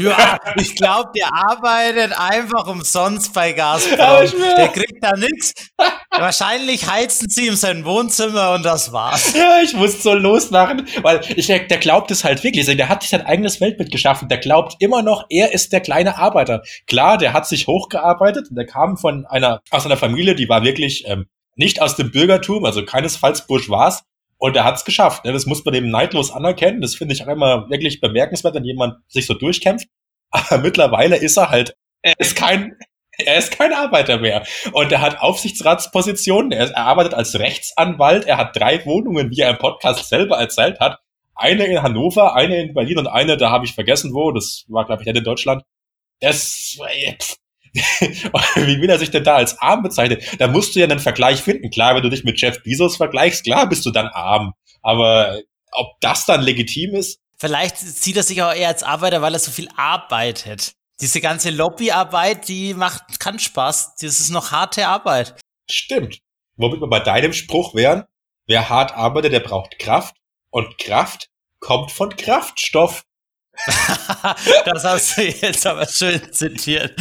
Ja, 0.00 0.38
ich 0.56 0.74
glaube, 0.74 1.10
der 1.16 1.32
arbeitet 1.32 2.12
einfach 2.18 2.66
umsonst 2.66 3.32
bei 3.32 3.52
Gazprom. 3.52 3.98
Der 4.56 4.68
kriegt 4.68 5.02
da 5.02 5.12
nichts. 5.16 5.54
Wahrscheinlich 6.10 6.90
heizen 6.90 7.28
sie 7.30 7.46
ihm 7.46 7.56
sein 7.56 7.84
Wohnzimmer 7.84 8.52
und 8.52 8.64
das 8.64 8.92
war's. 8.92 9.34
Ja, 9.34 9.60
ich 9.62 9.74
muss 9.74 10.02
so 10.02 10.14
losmachen, 10.14 10.86
weil 11.02 11.20
ich, 11.36 11.46
der, 11.46 11.60
der 11.60 11.78
glaubt 11.78 12.10
es 12.10 12.22
halt 12.22 12.44
wirklich. 12.44 12.66
Der 12.66 12.88
hat 12.88 13.02
sich 13.02 13.10
sein 13.10 13.24
eigenes 13.24 13.60
Weltbild 13.60 13.90
geschaffen. 13.90 14.28
Der 14.28 14.38
glaubt 14.38 14.76
immer 14.80 15.02
noch, 15.02 15.24
er 15.30 15.52
ist 15.52 15.72
der 15.72 15.80
kleine 15.80 16.18
Arbeiter. 16.18 16.62
Klar, 16.86 17.16
der 17.16 17.32
hat 17.32 17.46
sich 17.46 17.66
hochgearbeitet 17.66 18.50
und 18.50 18.56
der 18.56 18.66
kam 18.66 18.98
von 18.98 19.26
einer, 19.26 19.62
aus 19.70 19.86
einer 19.86 19.96
Familie, 19.96 20.34
die 20.34 20.48
war 20.48 20.64
wirklich 20.64 21.04
ähm, 21.06 21.26
nicht 21.56 21.80
aus 21.80 21.96
dem 21.96 22.10
Bürgertum, 22.10 22.64
also 22.64 22.84
keinesfalls 22.84 23.46
bourgeois, 23.46 24.02
und 24.38 24.56
er 24.56 24.64
hat 24.64 24.76
es 24.76 24.84
geschafft. 24.84 25.24
Ne? 25.24 25.32
Das 25.32 25.46
muss 25.46 25.64
man 25.64 25.74
eben 25.74 25.90
neidlos 25.90 26.30
anerkennen. 26.30 26.80
Das 26.80 26.94
finde 26.94 27.14
ich 27.14 27.22
auch 27.22 27.28
immer 27.28 27.68
wirklich 27.68 28.00
bemerkenswert, 28.00 28.54
wenn 28.54 28.64
jemand 28.64 28.96
sich 29.08 29.26
so 29.26 29.34
durchkämpft. 29.34 29.88
Aber 30.30 30.58
mittlerweile 30.58 31.16
ist 31.16 31.36
er 31.36 31.50
halt, 31.50 31.74
er 32.02 32.14
ist 32.18 32.36
kein, 32.36 32.76
er 33.18 33.38
ist 33.38 33.50
kein 33.50 33.72
Arbeiter 33.72 34.18
mehr. 34.18 34.46
Und 34.72 34.92
er 34.92 35.00
hat 35.00 35.20
Aufsichtsratspositionen. 35.20 36.52
Er, 36.52 36.70
er 36.70 36.86
arbeitet 36.86 37.14
als 37.14 37.38
Rechtsanwalt. 37.38 38.26
Er 38.26 38.36
hat 38.36 38.56
drei 38.56 38.84
Wohnungen, 38.86 39.30
wie 39.30 39.40
er 39.40 39.50
im 39.50 39.58
Podcast 39.58 40.08
selber 40.08 40.38
erzählt 40.38 40.78
hat. 40.78 41.00
Eine 41.34 41.66
in 41.66 41.82
Hannover, 41.82 42.34
eine 42.34 42.62
in 42.62 42.74
Berlin 42.74 42.98
und 42.98 43.06
eine, 43.06 43.36
da 43.36 43.50
habe 43.50 43.64
ich 43.64 43.74
vergessen 43.74 44.12
wo. 44.12 44.32
Das 44.32 44.64
war, 44.68 44.86
glaube 44.86 45.02
ich, 45.02 45.06
nicht 45.06 45.16
in 45.16 45.24
Deutschland. 45.24 45.62
Das, 46.20 46.76
wie 48.56 48.80
will 48.80 48.90
er 48.90 48.98
sich 48.98 49.10
denn 49.10 49.24
da 49.24 49.36
als 49.36 49.58
arm 49.58 49.82
bezeichnen? 49.82 50.20
Da 50.38 50.48
musst 50.48 50.74
du 50.74 50.80
ja 50.80 50.86
einen 50.86 50.98
Vergleich 50.98 51.42
finden. 51.42 51.70
Klar, 51.70 51.94
wenn 51.94 52.02
du 52.02 52.10
dich 52.10 52.24
mit 52.24 52.40
Jeff 52.40 52.62
Bezos 52.62 52.96
vergleichst, 52.96 53.44
klar 53.44 53.68
bist 53.68 53.84
du 53.86 53.90
dann 53.90 54.08
arm. 54.08 54.52
Aber 54.82 55.40
ob 55.72 56.00
das 56.00 56.26
dann 56.26 56.42
legitim 56.42 56.94
ist? 56.94 57.20
Vielleicht 57.38 57.78
sieht 57.78 58.16
er 58.16 58.22
sich 58.22 58.42
auch 58.42 58.52
eher 58.52 58.68
als 58.68 58.82
Arbeiter, 58.82 59.22
weil 59.22 59.34
er 59.34 59.38
so 59.38 59.50
viel 59.50 59.68
arbeitet. 59.76 60.72
Diese 61.00 61.20
ganze 61.20 61.50
Lobbyarbeit, 61.50 62.48
die 62.48 62.74
macht, 62.74 63.20
kann 63.20 63.38
Spaß. 63.38 63.94
Das 64.00 64.18
ist 64.18 64.30
noch 64.30 64.50
harte 64.50 64.88
Arbeit. 64.88 65.36
Stimmt. 65.70 66.18
Womit 66.56 66.80
wir 66.80 66.88
bei 66.88 66.98
deinem 66.98 67.32
Spruch 67.32 67.74
wären, 67.74 68.04
wer 68.46 68.68
hart 68.68 68.92
arbeitet, 68.92 69.32
der 69.32 69.40
braucht 69.40 69.78
Kraft. 69.78 70.16
Und 70.50 70.78
Kraft 70.78 71.28
kommt 71.60 71.92
von 71.92 72.16
Kraftstoff. 72.16 73.04
das 74.64 74.84
hast 74.84 75.18
du 75.18 75.22
jetzt 75.22 75.66
aber 75.66 75.86
schön 75.86 76.20
zitiert. 76.32 76.94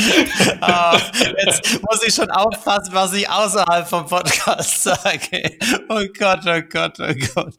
Oh, 0.62 0.98
jetzt 1.46 1.82
muss 1.84 2.04
ich 2.06 2.14
schon 2.14 2.30
aufpassen, 2.32 2.94
was 2.94 3.14
ich 3.14 3.30
außerhalb 3.30 3.88
vom 3.88 4.06
Podcast 4.06 4.84
sage. 4.84 5.58
Oh 5.90 6.02
Gott, 6.18 6.42
oh 6.46 6.62
Gott, 6.70 7.00
oh 7.00 7.14
Gott. 7.34 7.54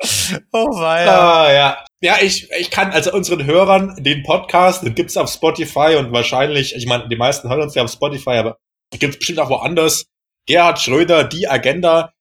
Oh 0.52 0.80
weia. 0.80 1.18
Ah, 1.18 1.52
ja. 1.52 1.84
Ja, 2.00 2.16
ich, 2.20 2.50
ich 2.58 2.70
kann 2.70 2.92
also 2.92 3.12
unseren 3.12 3.44
Hörern 3.44 3.96
den 3.98 4.22
Podcast, 4.22 4.84
den 4.84 4.94
gibt's 4.94 5.16
auf 5.16 5.30
Spotify 5.30 5.96
und 5.98 6.12
wahrscheinlich, 6.12 6.74
ich 6.74 6.86
meine, 6.86 7.08
die 7.08 7.16
meisten 7.16 7.48
hören 7.48 7.62
uns 7.62 7.74
ja 7.74 7.82
auf 7.84 7.90
Spotify, 7.90 8.36
aber 8.36 8.58
gibt's 8.90 9.18
bestimmt 9.18 9.40
auch 9.40 9.50
woanders. 9.50 10.06
Gerhard 10.46 10.80
Schröder, 10.80 11.24
die 11.24 11.48
Agenda. 11.48 12.12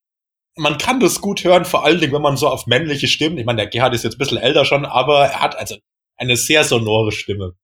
Man 0.56 0.78
kann 0.78 1.00
das 1.00 1.22
gut 1.22 1.44
hören, 1.44 1.66
vor 1.66 1.86
allen 1.86 2.00
Dingen, 2.00 2.14
wenn 2.14 2.22
man 2.22 2.38
so 2.38 2.48
auf 2.48 2.66
männliche 2.66 3.08
Stimmen, 3.08 3.38
ich 3.38 3.46
meine, 3.46 3.58
der 3.58 3.68
Gerhard 3.68 3.94
ist 3.94 4.04
jetzt 4.04 4.16
ein 4.16 4.20
bisschen 4.20 4.40
älter 4.40 4.66
schon, 4.66 4.86
aber 4.86 5.28
er 5.28 5.42
hat 5.42 5.56
also 5.56 5.78
eine 6.18 6.36
sehr 6.36 6.64
sonore 6.64 7.12
Stimme. 7.12 7.56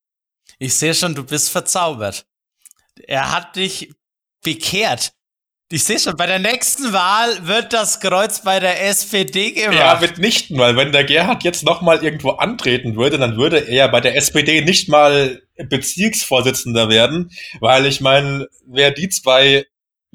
Ich 0.60 0.76
sehe 0.76 0.94
schon, 0.94 1.16
du 1.16 1.24
bist 1.24 1.50
verzaubert. 1.50 2.26
Er 3.08 3.32
hat 3.32 3.56
dich 3.56 3.92
bekehrt. 4.44 5.14
Ich 5.70 5.86
sehe 5.86 5.98
schon, 5.98 6.16
bei 6.16 6.28
der 6.28 6.38
nächsten 6.38 6.94
Wahl 6.94 7.48
wird 7.48 7.74
das 7.74 8.00
Kreuz 8.00 8.44
bei 8.44 8.60
der 8.60 8.86
SPD 8.88 9.54
gemacht. 9.54 9.76
Ja, 9.76 9.98
mitnichten, 10.00 10.60
weil 10.60 10.76
wenn 10.76 10.92
der 10.92 11.04
Gerhard 11.04 11.44
jetzt 11.44 11.64
nochmal 11.64 12.04
irgendwo 12.04 12.32
antreten 12.32 12.96
würde, 12.96 13.18
dann 13.18 13.38
würde 13.38 13.58
er 13.58 13.88
bei 13.90 14.00
der 14.00 14.16
SPD 14.16 14.62
nicht 14.62 14.88
mal 14.88 15.42
Bezirksvorsitzender 15.58 16.90
werden, 16.90 17.32
weil 17.60 17.88
ich 17.88 18.02
meine, 18.02 18.48
wer 18.68 18.92
die 18.92 19.10
zwei 19.10 19.66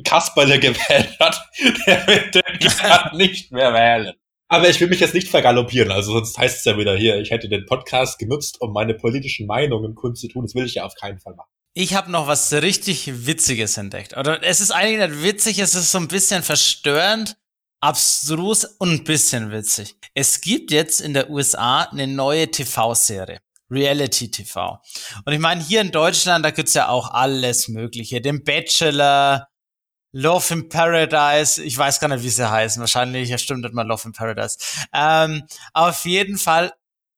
Kasperle 0.05 0.61
gewählt 0.61 1.19
hat, 1.19 1.43
der 1.87 2.07
wird 2.07 2.35
den 2.37 2.59
Gerhard 2.61 3.15
nicht 3.15 3.51
mehr 3.51 3.75
wählen. 3.75 4.15
Aber 4.49 4.69
ich 4.69 4.81
will 4.81 4.89
mich 4.89 5.01
jetzt 5.01 5.15
nicht 5.15 5.29
vergaloppieren, 5.29 5.93
also 5.93 6.13
sonst 6.13 6.39
heißt 6.39 6.59
es 6.59 6.65
ja 6.65 6.79
wieder 6.79 6.97
hier, 6.97 7.21
ich 7.21 7.31
hätte 7.31 7.49
den 7.49 7.67
Podcast 7.67 8.19
genutzt, 8.19 8.61
um 8.61 8.73
meine 8.73 8.95
politischen 8.95 9.47
Meinungen 9.47 9.95
kundzutun. 9.95 10.45
Das 10.45 10.55
will 10.55 10.65
ich 10.65 10.75
ja 10.75 10.85
auf 10.85 10.95
keinen 10.95 11.19
Fall 11.19 11.35
machen. 11.35 11.51
Ich 11.75 11.95
habe 11.95 12.11
noch 12.11 12.27
was 12.27 12.53
richtig 12.53 13.27
Witziges 13.27 13.77
entdeckt. 13.77 14.17
Oder 14.17 14.43
es 14.43 14.61
ist 14.61 14.71
eigentlich 14.71 15.07
nicht 15.07 15.23
witzig, 15.23 15.59
es 15.59 15.75
ist 15.75 15.93
so 15.93 15.99
ein 15.99 16.09
bisschen 16.09 16.43
verstörend, 16.43 17.37
abstrus 17.81 18.65
und 18.65 18.91
ein 18.91 19.05
bisschen 19.05 19.53
witzig. 19.53 19.97
Es 20.15 20.41
gibt 20.41 20.71
jetzt 20.71 21.01
in 21.01 21.13
der 21.13 21.31
USA 21.31 21.83
eine 21.83 22.07
neue 22.07 22.51
TV-Serie. 22.51 23.41
Reality 23.71 24.31
TV. 24.31 24.81
Und 25.25 25.33
ich 25.33 25.39
meine, 25.39 25.63
hier 25.63 25.83
in 25.83 25.91
Deutschland, 25.91 26.45
da 26.45 26.51
gibt's 26.51 26.75
ja 26.75 26.89
auch 26.89 27.11
alles 27.13 27.69
Mögliche. 27.69 28.21
Den 28.21 28.43
Bachelor, 28.43 29.49
Love 30.13 30.55
in 30.55 30.69
Paradise, 30.69 31.63
ich 31.63 31.77
weiß 31.77 32.01
gar 32.01 32.09
nicht, 32.09 32.23
wie 32.23 32.31
sie 32.31 32.51
heißen. 32.51 32.81
Wahrscheinlich, 32.81 33.29
ja 33.29 33.39
stimmt 33.39 33.63
nicht 33.63 33.75
mal 33.75 33.87
Love 33.87 34.03
in 34.07 34.13
Paradise. 34.13 34.59
Ähm, 34.93 35.43
auf 35.75 36.05
jeden 36.05 36.39
Fall, 36.39 36.73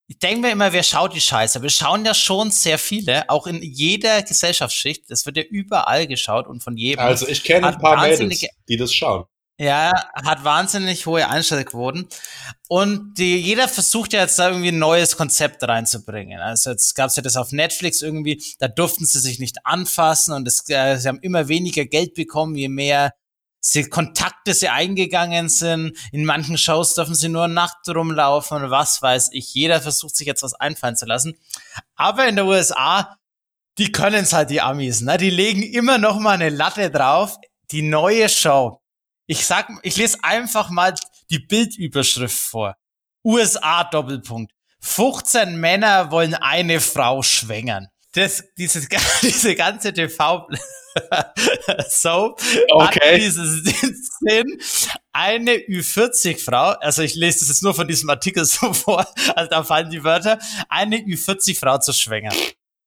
ich 0.08 0.18
denke 0.18 0.40
mir 0.40 0.50
immer, 0.50 0.72
wer 0.72 0.82
schaut 0.82 1.14
die 1.14 1.20
Scheiße? 1.20 1.62
Wir 1.62 1.70
schauen 1.70 2.04
ja 2.04 2.14
schon 2.14 2.50
sehr 2.50 2.78
viele, 2.78 3.30
auch 3.30 3.46
in 3.46 3.62
jeder 3.62 4.22
Gesellschaftsschicht. 4.22 5.08
Das 5.08 5.24
wird 5.24 5.36
ja 5.36 5.44
überall 5.44 6.08
geschaut 6.08 6.48
und 6.48 6.64
von 6.64 6.76
jedem. 6.76 7.04
Also 7.04 7.28
ich 7.28 7.44
kenne 7.44 7.68
ein 7.68 7.78
paar 7.78 8.00
Mädels, 8.02 8.44
die 8.68 8.76
das 8.76 8.92
schauen. 8.92 9.24
Ja, 9.60 9.92
hat 10.14 10.42
wahnsinnig 10.42 11.04
hohe 11.04 11.28
Einschaltquoten. 11.28 12.08
Und 12.66 13.18
die, 13.18 13.36
jeder 13.36 13.68
versucht 13.68 14.14
ja 14.14 14.20
jetzt 14.20 14.38
da 14.38 14.48
irgendwie 14.48 14.70
ein 14.70 14.78
neues 14.78 15.18
Konzept 15.18 15.62
reinzubringen. 15.62 16.40
Also 16.40 16.70
jetzt 16.70 16.94
gab 16.94 17.08
es 17.08 17.16
ja 17.16 17.22
das 17.22 17.36
auf 17.36 17.52
Netflix 17.52 18.00
irgendwie, 18.00 18.42
da 18.58 18.68
durften 18.68 19.04
sie 19.04 19.20
sich 19.20 19.38
nicht 19.38 19.66
anfassen 19.66 20.32
und 20.32 20.48
es, 20.48 20.66
äh, 20.70 20.96
sie 20.96 21.08
haben 21.08 21.20
immer 21.20 21.48
weniger 21.48 21.84
Geld 21.84 22.14
bekommen, 22.14 22.54
je 22.54 22.70
mehr 22.70 23.12
sie 23.60 23.84
Kontakte 23.84 24.54
sie 24.54 24.70
eingegangen 24.70 25.50
sind. 25.50 25.94
In 26.10 26.24
manchen 26.24 26.56
Shows 26.56 26.94
dürfen 26.94 27.14
sie 27.14 27.28
nur 27.28 27.46
nackt 27.46 27.86
rumlaufen 27.86 28.62
und 28.62 28.70
was 28.70 29.02
weiß 29.02 29.28
ich. 29.32 29.52
Jeder 29.52 29.82
versucht 29.82 30.16
sich 30.16 30.26
jetzt 30.26 30.42
was 30.42 30.54
einfallen 30.54 30.96
zu 30.96 31.04
lassen. 31.04 31.36
Aber 31.96 32.26
in 32.26 32.36
der 32.36 32.46
USA, 32.46 33.18
die 33.76 33.92
können 33.92 34.22
es 34.24 34.32
halt, 34.32 34.48
die 34.48 34.62
Amis, 34.62 35.02
ne? 35.02 35.18
Die 35.18 35.28
legen 35.28 35.62
immer 35.62 35.98
noch 35.98 36.18
mal 36.18 36.30
eine 36.30 36.48
Latte 36.48 36.90
drauf. 36.90 37.36
Die 37.72 37.82
neue 37.82 38.30
Show 38.30 38.79
ich 39.30 39.46
sag, 39.46 39.68
ich 39.82 39.96
lese 39.96 40.18
einfach 40.22 40.70
mal 40.70 40.92
die 41.30 41.38
Bildüberschrift 41.38 42.36
vor. 42.36 42.76
USA 43.24 43.84
Doppelpunkt. 43.84 44.52
15 44.80 45.56
Männer 45.56 46.10
wollen 46.10 46.34
eine 46.34 46.80
Frau 46.80 47.22
schwängern. 47.22 47.86
Das, 48.12 48.42
dieses, 48.58 48.88
diese 49.22 49.54
ganze 49.54 49.94
TV 49.94 50.48
so 51.88 52.34
okay. 52.72 53.12
hat 53.12 53.16
dieses 53.20 53.62
Sinn. 54.18 54.58
Eine 55.12 55.52
Ü40-Frau, 55.52 56.70
also 56.80 57.02
ich 57.02 57.14
lese 57.14 57.40
das 57.40 57.48
jetzt 57.50 57.62
nur 57.62 57.74
von 57.74 57.86
diesem 57.86 58.10
Artikel 58.10 58.44
so 58.44 58.72
vor, 58.72 59.06
also 59.36 59.48
da 59.48 59.62
fallen 59.62 59.90
die 59.90 60.02
Wörter, 60.02 60.40
eine 60.68 60.96
Ü40-Frau 60.96 61.78
zu 61.78 61.92
schwängern. 61.92 62.34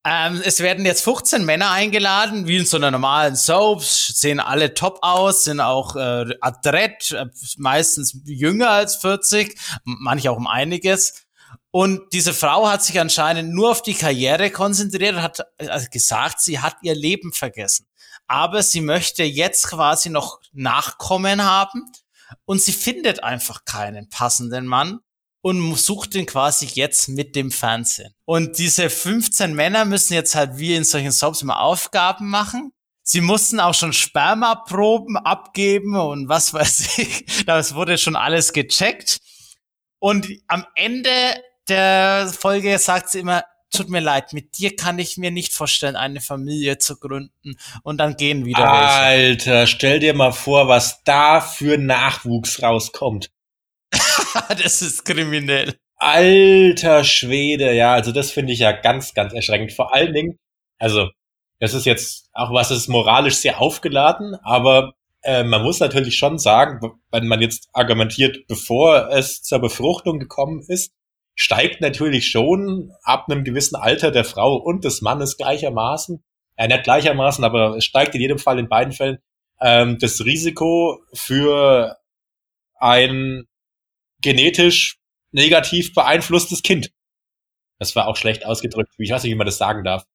Ähm, 0.06 0.42
es 0.44 0.60
werden 0.60 0.86
jetzt 0.86 1.04
15 1.04 1.46
Männer 1.46 1.72
eingeladen, 1.72 2.46
wie 2.46 2.58
in 2.58 2.66
so 2.66 2.76
einer 2.76 2.92
normalen 2.92 3.38
Soap, 3.38 3.82
sehen 3.84 4.42
alle 4.42 4.74
top 4.74 5.00
aus, 5.02 5.46
sind 5.46 5.62
auch 5.62 5.96
äh, 5.96 6.26
adrett, 6.42 7.12
äh, 7.12 7.28
meistens 7.58 8.20
jünger 8.26 8.70
als 8.70 8.98
40, 8.98 9.58
manche 9.86 10.30
auch 10.30 10.38
um 10.38 10.48
einiges. 10.48 11.24
Und 11.72 12.02
diese 12.12 12.34
Frau 12.34 12.68
hat 12.68 12.84
sich 12.84 13.00
anscheinend 13.00 13.54
nur 13.54 13.72
auf 13.72 13.82
die 13.82 13.94
Karriere 13.94 14.52
konzentriert 14.52 15.16
hat 15.16 15.48
also 15.58 15.88
gesagt, 15.90 16.42
sie 16.42 16.60
hat 16.60 16.76
ihr 16.82 16.94
Leben 16.94 17.32
vergessen. 17.32 17.88
Aber 18.28 18.62
sie 18.62 18.82
möchte 18.82 19.24
jetzt 19.24 19.70
quasi 19.70 20.10
noch 20.10 20.40
Nachkommen 20.52 21.44
haben 21.44 21.92
und 22.46 22.62
sie 22.62 22.74
findet 22.74 23.24
einfach 23.24 23.66
keinen 23.66 24.10
passenden 24.10 24.68
Mann 24.68 25.00
und 25.44 25.78
sucht 25.78 26.14
den 26.14 26.26
quasi 26.26 26.66
jetzt 26.74 27.10
mit 27.10 27.36
dem 27.36 27.52
Fernsehen. 27.52 28.16
Und 28.24 28.58
diese 28.60 28.90
15 28.90 29.54
Männer 29.54 29.84
müssen 29.84 30.14
jetzt 30.14 30.36
halt 30.36 30.58
wie 30.58 30.74
in 30.74 30.86
solchen 30.86 31.12
Soaps 31.12 31.42
immer 31.42 31.60
Aufgaben 31.60 32.30
machen. 32.30 32.72
Sie 33.04 33.20
mussten 33.20 33.60
auch 33.60 33.74
schon 33.74 33.92
Spermaproben 33.92 35.18
abgeben 35.18 35.98
und 35.98 36.30
was 36.30 36.54
weiß 36.54 36.98
ich. 36.98 37.26
Das 37.46 37.76
wurde 37.76 37.98
schon 37.98 38.16
alles 38.16 38.54
gecheckt. 38.54 39.20
Und 40.00 40.30
am 40.48 40.66
Ende 40.76 41.12
der 41.68 42.32
Folge 42.40 42.80
sagt 42.80 43.10
sie 43.10 43.20
immer, 43.20 43.44
tut 43.70 43.90
mir 43.90 44.00
leid, 44.00 44.32
mit 44.32 44.58
dir 44.58 44.78
kann 44.78 44.98
ich 44.98 45.18
mir 45.18 45.32
nicht 45.32 45.52
vorstellen, 45.52 45.98
eine 45.98 46.22
Familie 46.22 46.78
zu 46.78 46.98
gründen. 46.98 47.58
Und 47.84 47.98
dann 47.98 48.16
gehen 48.16 48.46
wieder 48.46 48.72
Alter, 48.72 49.52
welche. 49.52 49.68
stell 49.68 50.00
dir 50.00 50.14
mal 50.14 50.32
vor, 50.32 50.70
was 50.70 51.04
da 51.04 51.42
für 51.42 51.78
Nachwuchs 51.78 52.62
rauskommt. 52.64 53.30
das 54.50 54.82
ist 54.82 55.06
kriminell. 55.06 55.76
Alter 55.98 57.04
Schwede, 57.04 57.74
ja, 57.74 57.94
also 57.94 58.12
das 58.12 58.32
finde 58.32 58.54
ich 58.54 58.60
ja 58.60 58.72
ganz, 58.72 59.14
ganz 59.14 59.34
erschreckend. 59.34 59.72
Vor 59.72 59.94
allen 59.94 60.14
Dingen, 60.14 60.40
also 60.78 61.10
das 61.60 61.74
ist 61.74 61.86
jetzt 61.86 62.30
auch 62.34 62.52
was 62.52 62.72
ist 62.72 62.90
moralisch 62.90 63.36
sehr 63.36 63.62
aufgeladen, 63.62 64.36
aber 64.44 64.94
äh, 65.22 65.44
man 65.44 65.64
muss 65.64 65.80
natürlich 65.80 66.18
schon 66.18 66.38
sagen, 66.38 66.80
wenn 67.12 67.28
man 67.28 67.42
jetzt 67.42 67.70
argumentiert, 67.72 68.48
bevor 68.48 69.10
es 69.10 69.42
zur 69.42 69.60
Befruchtung 69.60 70.20
gekommen 70.20 70.62
ist, 70.68 70.94
steigt 71.36 71.82
natürlich 71.82 72.28
schon 72.28 72.92
ab 73.04 73.28
einem 73.30 73.44
gewissen 73.44 73.76
Alter 73.76 74.12
der 74.12 74.26
Frau 74.26 74.58
und 74.58 74.84
des 74.84 75.02
Mannes 75.02 75.38
gleichermaßen, 75.38 76.22
äh, 76.58 76.68
nicht 76.68 76.84
gleichermaßen, 76.84 77.44
aber 77.44 77.78
es 77.78 77.86
steigt 77.86 78.14
in 78.16 78.22
jedem 78.22 78.40
Fall 78.40 78.60
in 78.60 78.68
beiden 78.68 78.92
Fällen 78.92 79.20
ähm, 79.62 79.98
das 80.00 80.26
Risiko 80.26 81.00
für 81.14 81.98
ein 82.76 83.46
genetisch 84.24 84.98
negativ 85.32 85.94
beeinflusstes 85.94 86.64
Kind. 86.64 86.92
Das 87.80 87.96
war 87.96 88.08
auch 88.08 88.18
schlecht 88.18 88.46
ausgedrückt. 88.46 88.94
Ich 88.98 89.12
weiß 89.12 89.24
nicht, 89.24 89.32
wie 89.32 89.38
man 89.38 89.46
das 89.46 89.58
sagen 89.58 89.84
darf. 89.84 90.06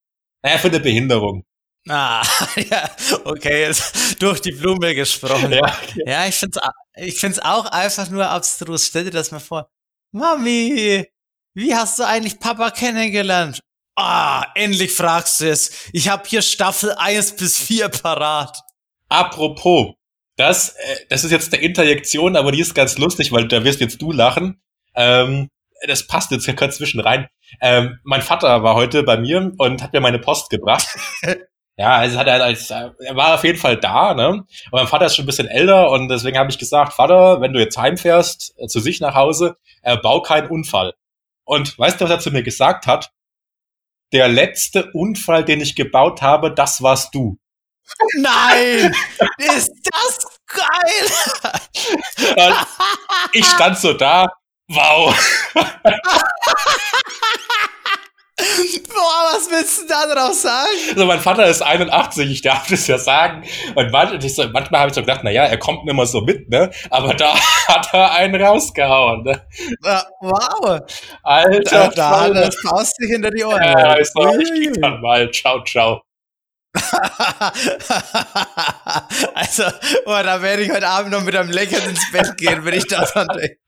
Naja, 0.43 0.59
für 0.59 0.69
eine 0.69 0.81
Behinderung. 0.81 1.45
Ah, 1.89 2.23
ja, 2.57 2.91
okay, 3.25 3.63
jetzt 3.63 4.21
durch 4.21 4.41
die 4.41 4.53
Blume 4.53 4.95
gesprochen. 4.95 5.53
Ja, 5.53 5.79
ja 6.07 6.27
ich 6.27 6.35
finde 6.35 6.61
es 6.61 7.07
ich 7.07 7.21
find's 7.21 7.39
auch 7.39 7.67
einfach 7.67 8.11
nur 8.11 8.29
abstrus. 8.29 8.87
Stell 8.87 9.05
dir 9.05 9.11
das 9.11 9.31
mal 9.31 9.39
vor. 9.39 9.71
Mami, 10.13 11.07
wie 11.55 11.75
hast 11.75 11.99
du 11.99 12.07
eigentlich 12.07 12.39
Papa 12.41 12.71
kennengelernt? 12.71 13.61
Ah, 13.97 14.47
endlich 14.55 14.93
fragst 14.93 15.41
du 15.41 15.51
es. 15.51 15.89
Ich 15.93 16.09
habe 16.09 16.29
hier 16.29 16.43
Staffel 16.43 16.93
1 16.93 17.37
bis 17.37 17.59
4 17.59 17.89
parat. 17.89 18.61
Apropos, 19.09 19.95
das, 20.39 20.71
äh, 20.71 20.97
das 21.11 21.25
ist 21.25 21.33
jetzt 21.33 21.53
eine 21.53 21.63
Interjektion, 21.63 22.37
aber 22.37 22.53
die 22.53 22.61
ist 22.61 22.75
ganz 22.75 22.97
lustig, 22.97 23.33
weil 23.33 23.49
da 23.49 23.65
wirst 23.65 23.81
jetzt 23.81 24.01
du 24.01 24.13
lachen. 24.13 24.63
Ähm, 24.95 25.51
das 25.87 26.07
passt 26.07 26.31
jetzt 26.31 26.47
gerade 26.47 26.73
zwischen 26.73 27.01
rein. 27.01 27.29
Ähm, 27.61 27.99
mein 28.05 28.23
Vater 28.23 28.63
war 28.63 28.75
heute 28.75 29.03
bei 29.03 29.17
mir 29.17 29.53
und 29.59 29.83
hat 29.83 29.93
mir 29.93 30.01
meine 30.01 30.19
Post 30.19 30.49
gebracht. 30.51 30.89
ja, 31.77 31.97
also 31.97 32.19
hat 32.19 32.29
er 32.29 32.43
als 32.43 32.71
er 32.71 32.95
war 33.11 33.35
auf 33.35 33.45
jeden 33.45 33.59
Fall 33.59 33.77
da, 33.77 34.15
ne? 34.15 34.29
Und 34.29 34.47
mein 34.73 34.87
Vater 34.87 35.07
ist 35.07 35.17
schon 35.17 35.25
ein 35.25 35.27
bisschen 35.27 35.49
älter 35.49 35.91
und 35.91 36.09
deswegen 36.09 36.39
habe 36.39 36.51
ich 36.51 36.59
gesagt, 36.59 36.95
Vater, 36.95 37.41
wenn 37.41 37.53
du 37.53 37.61
jetzt 37.61 37.77
heimfährst 37.77 38.55
äh, 38.59 38.67
zu 38.69 38.81
sich 38.81 39.01
nach 39.01 39.15
Hause, 39.15 39.57
äh, 39.83 39.97
bau 39.97 40.23
keinen 40.23 40.49
Unfall. 40.49 40.95
Und 41.45 41.79
weißt 41.79 42.01
du, 42.01 42.05
was 42.05 42.11
er 42.11 42.21
zu 42.21 42.31
mir 42.31 42.43
gesagt 42.43 42.87
hat? 42.87 43.11
Der 44.13 44.29
letzte 44.29 44.91
Unfall, 44.93 45.45
den 45.45 45.61
ich 45.61 45.75
gebaut 45.75 46.23
habe, 46.23 46.53
das 46.53 46.83
warst 46.83 47.15
du. 47.15 47.39
Nein! 48.19 48.95
ist 49.39 49.73
das 49.91 50.19
geil! 50.47 51.07
ich 53.33 53.45
stand 53.45 53.79
so 53.79 53.93
da, 53.93 54.29
wow. 54.69 55.15
Boah, 58.39 59.33
was 59.33 59.51
willst 59.51 59.83
du 59.83 59.87
da 59.89 60.07
drauf 60.15 60.33
sagen? 60.33 60.71
Also 60.91 61.07
mein 61.07 61.19
Vater 61.19 61.47
ist 61.47 61.61
81, 61.61 62.31
ich 62.31 62.43
darf 62.43 62.69
das 62.69 62.87
ja 62.87 62.97
sagen. 62.97 63.43
Und 63.75 63.91
manchmal, 63.91 64.49
manchmal 64.53 64.81
habe 64.81 64.91
ich 64.91 64.95
so 64.95 65.01
gedacht, 65.01 65.21
na 65.25 65.31
ja, 65.31 65.45
er 65.45 65.59
kommt 65.59 65.85
nicht 65.85 65.93
immer 65.93 66.07
so 66.07 66.21
mit, 66.21 66.49
ne? 66.49 66.71
Aber 66.91 67.15
da 67.15 67.35
hat 67.69 67.89
er 67.93 68.13
einen 68.13 68.41
rausgehauen. 68.41 69.25
Ne? 69.25 69.43
Wow. 70.21 70.81
Alter, 71.25 71.89
da 71.95 72.21
hat 72.21 72.35
er 72.35 72.47
das 72.47 72.57
Faust 72.57 72.97
sich 72.97 73.11
hinter 73.11 73.31
die 73.31 73.45
Ohren. 73.45 73.61
Ja, 73.61 73.95
ist 73.95 74.13
doch 74.15 74.33
ich 74.35 74.71
dann 74.81 75.01
mal. 75.01 75.29
Ciao, 75.33 75.63
ciao. 75.65 76.03
also, 79.35 79.65
oh, 80.07 80.21
da 80.23 80.41
werde 80.43 80.63
ich 80.63 80.71
heute 80.71 80.87
Abend 80.87 81.11
noch 81.13 81.23
mit 81.23 81.35
einem 81.35 81.51
Lächeln 81.51 81.91
ins 81.91 82.13
Bett 82.13 82.37
gehen, 82.37 82.65
wenn 82.65 82.75
ich 82.75 82.87
daran 82.87 83.27
denke. 83.35 83.59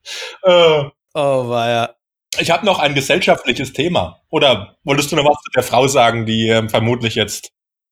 Uh, 0.45 0.89
oh, 1.13 1.51
ja. 1.51 1.93
Ich 2.39 2.51
habe 2.51 2.65
noch 2.65 2.79
ein 2.79 2.95
gesellschaftliches 2.95 3.73
Thema. 3.73 4.21
Oder 4.29 4.77
wolltest 4.83 5.11
du 5.11 5.17
noch 5.17 5.25
was 5.25 5.41
zu 5.43 5.51
der 5.53 5.63
Frau 5.63 5.87
sagen, 5.87 6.25
die 6.25 6.47
ähm, 6.47 6.69
vermutlich 6.69 7.15
jetzt 7.15 7.51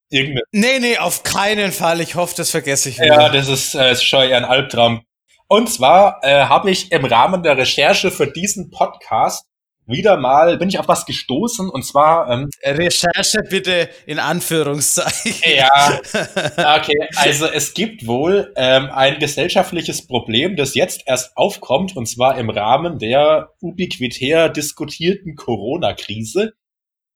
irgendeine. 0.09 0.43
Nee, 0.51 0.79
nee, 0.79 0.97
auf 0.97 1.23
keinen 1.23 1.71
Fall. 1.71 2.01
Ich 2.01 2.15
hoffe, 2.15 2.35
das 2.37 2.51
vergesse 2.51 2.89
ich 2.89 2.99
nicht. 2.99 3.07
Ja, 3.07 3.29
das 3.29 3.49
ist, 3.49 3.75
äh, 3.75 3.91
ist 3.91 4.03
schon 4.03 4.23
eher 4.23 4.37
ein 4.37 4.45
Albtraum. 4.45 5.03
Und 5.47 5.69
zwar 5.69 6.19
äh, 6.21 6.45
habe 6.45 6.71
ich 6.71 6.91
im 6.91 7.05
Rahmen 7.05 7.43
der 7.43 7.57
Recherche 7.57 8.11
für 8.11 8.27
diesen 8.27 8.69
Podcast 8.69 9.45
wieder 9.89 10.17
mal 10.17 10.57
bin 10.57 10.69
ich 10.69 10.79
auf 10.79 10.87
was 10.87 11.05
gestoßen 11.05 11.69
und 11.69 11.83
zwar 11.83 12.29
ähm, 12.29 12.49
Recherche 12.63 13.43
bitte 13.49 13.89
in 14.05 14.19
Anführungszeichen. 14.19 15.33
Ja, 15.55 15.99
okay. 16.77 17.07
Also 17.15 17.47
es 17.47 17.73
gibt 17.73 18.05
wohl 18.05 18.53
ähm, 18.55 18.89
ein 18.91 19.19
gesellschaftliches 19.19 20.05
Problem, 20.07 20.55
das 20.55 20.75
jetzt 20.75 21.03
erst 21.05 21.35
aufkommt 21.35 21.97
und 21.97 22.07
zwar 22.07 22.37
im 22.37 22.49
Rahmen 22.49 22.99
der 22.99 23.49
ubiquitär 23.61 24.49
diskutierten 24.49 25.35
Corona-Krise. 25.35 26.53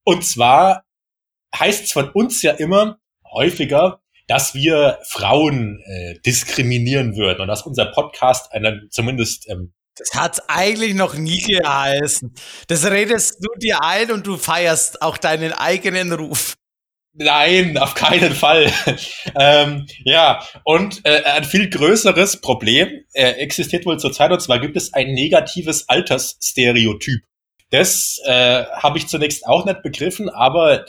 Und 0.03 0.25
zwar 0.25 0.83
heißt 1.57 1.85
es 1.85 1.91
von 1.91 2.09
uns 2.09 2.41
ja 2.41 2.51
immer 2.51 2.97
häufiger, 3.31 4.01
dass 4.27 4.55
wir 4.55 4.99
Frauen 5.03 5.81
äh, 5.85 6.19
diskriminieren 6.25 7.15
würden 7.15 7.41
und 7.41 7.47
dass 7.47 7.63
unser 7.63 7.85
Podcast 7.85 8.51
einen 8.51 8.87
zumindest 8.89 9.49
ähm, 9.49 9.73
das 9.95 10.13
hat 10.15 10.41
eigentlich 10.47 10.95
noch 10.95 11.15
nie 11.15 11.41
geheißen. 11.41 12.33
Das 12.67 12.89
redest 12.89 13.37
du 13.41 13.49
dir 13.59 13.83
ein 13.83 14.11
und 14.11 14.25
du 14.25 14.37
feierst 14.37 15.01
auch 15.01 15.17
deinen 15.17 15.53
eigenen 15.53 16.11
Ruf. 16.13 16.55
Nein, 17.15 17.77
auf 17.77 17.93
keinen 17.93 18.33
Fall. 18.33 18.71
ähm, 19.39 19.85
ja, 20.03 20.43
und 20.63 21.01
äh, 21.05 21.23
ein 21.23 21.43
viel 21.43 21.69
größeres 21.69 22.41
Problem 22.41 22.89
äh, 23.13 23.33
existiert 23.33 23.85
wohl 23.85 23.99
zurzeit, 23.99 24.31
und 24.31 24.41
zwar 24.41 24.59
gibt 24.59 24.75
es 24.75 24.93
ein 24.93 25.13
negatives 25.13 25.87
Altersstereotyp. 25.87 27.21
Das 27.69 28.19
äh, 28.25 28.65
habe 28.65 28.97
ich 28.97 29.07
zunächst 29.07 29.45
auch 29.45 29.65
nicht 29.65 29.83
begriffen, 29.83 30.29
aber 30.29 30.85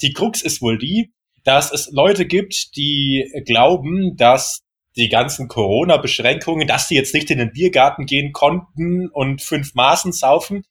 die 0.00 0.12
Krux 0.12 0.42
ist 0.42 0.62
wohl 0.62 0.78
die, 0.78 1.12
dass 1.44 1.72
es 1.72 1.90
Leute 1.92 2.26
gibt, 2.26 2.76
die 2.76 3.30
glauben, 3.46 4.16
dass 4.16 4.61
die 4.96 5.08
ganzen 5.08 5.48
Corona-Beschränkungen, 5.48 6.66
dass 6.68 6.88
sie 6.88 6.96
jetzt 6.96 7.14
nicht 7.14 7.30
in 7.30 7.38
den 7.38 7.52
Biergarten 7.52 8.06
gehen 8.06 8.32
konnten 8.32 9.08
und 9.08 9.42
fünf 9.42 9.74
Maßen 9.74 10.12
saufen, 10.12 10.64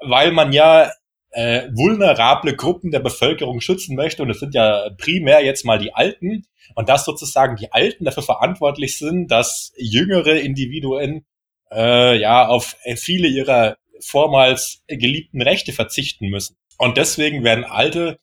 weil 0.00 0.32
man 0.32 0.52
ja 0.52 0.90
äh, 1.30 1.68
vulnerable 1.74 2.54
Gruppen 2.56 2.90
der 2.90 3.00
Bevölkerung 3.00 3.60
schützen 3.60 3.96
möchte. 3.96 4.22
Und 4.22 4.30
es 4.30 4.40
sind 4.40 4.54
ja 4.54 4.90
primär 4.96 5.44
jetzt 5.44 5.64
mal 5.64 5.78
die 5.78 5.94
Alten. 5.94 6.44
Und 6.74 6.88
dass 6.88 7.04
sozusagen 7.04 7.56
die 7.56 7.72
Alten 7.72 8.04
dafür 8.04 8.22
verantwortlich 8.22 8.98
sind, 8.98 9.30
dass 9.30 9.72
jüngere 9.76 10.40
Individuen 10.40 11.26
äh, 11.70 12.18
ja 12.18 12.48
auf 12.48 12.76
viele 12.96 13.28
ihrer 13.28 13.76
vormals 14.00 14.82
geliebten 14.88 15.42
Rechte 15.42 15.72
verzichten 15.72 16.28
müssen. 16.28 16.56
Und 16.78 16.96
deswegen 16.96 17.44
werden 17.44 17.64
Alte 17.64 18.18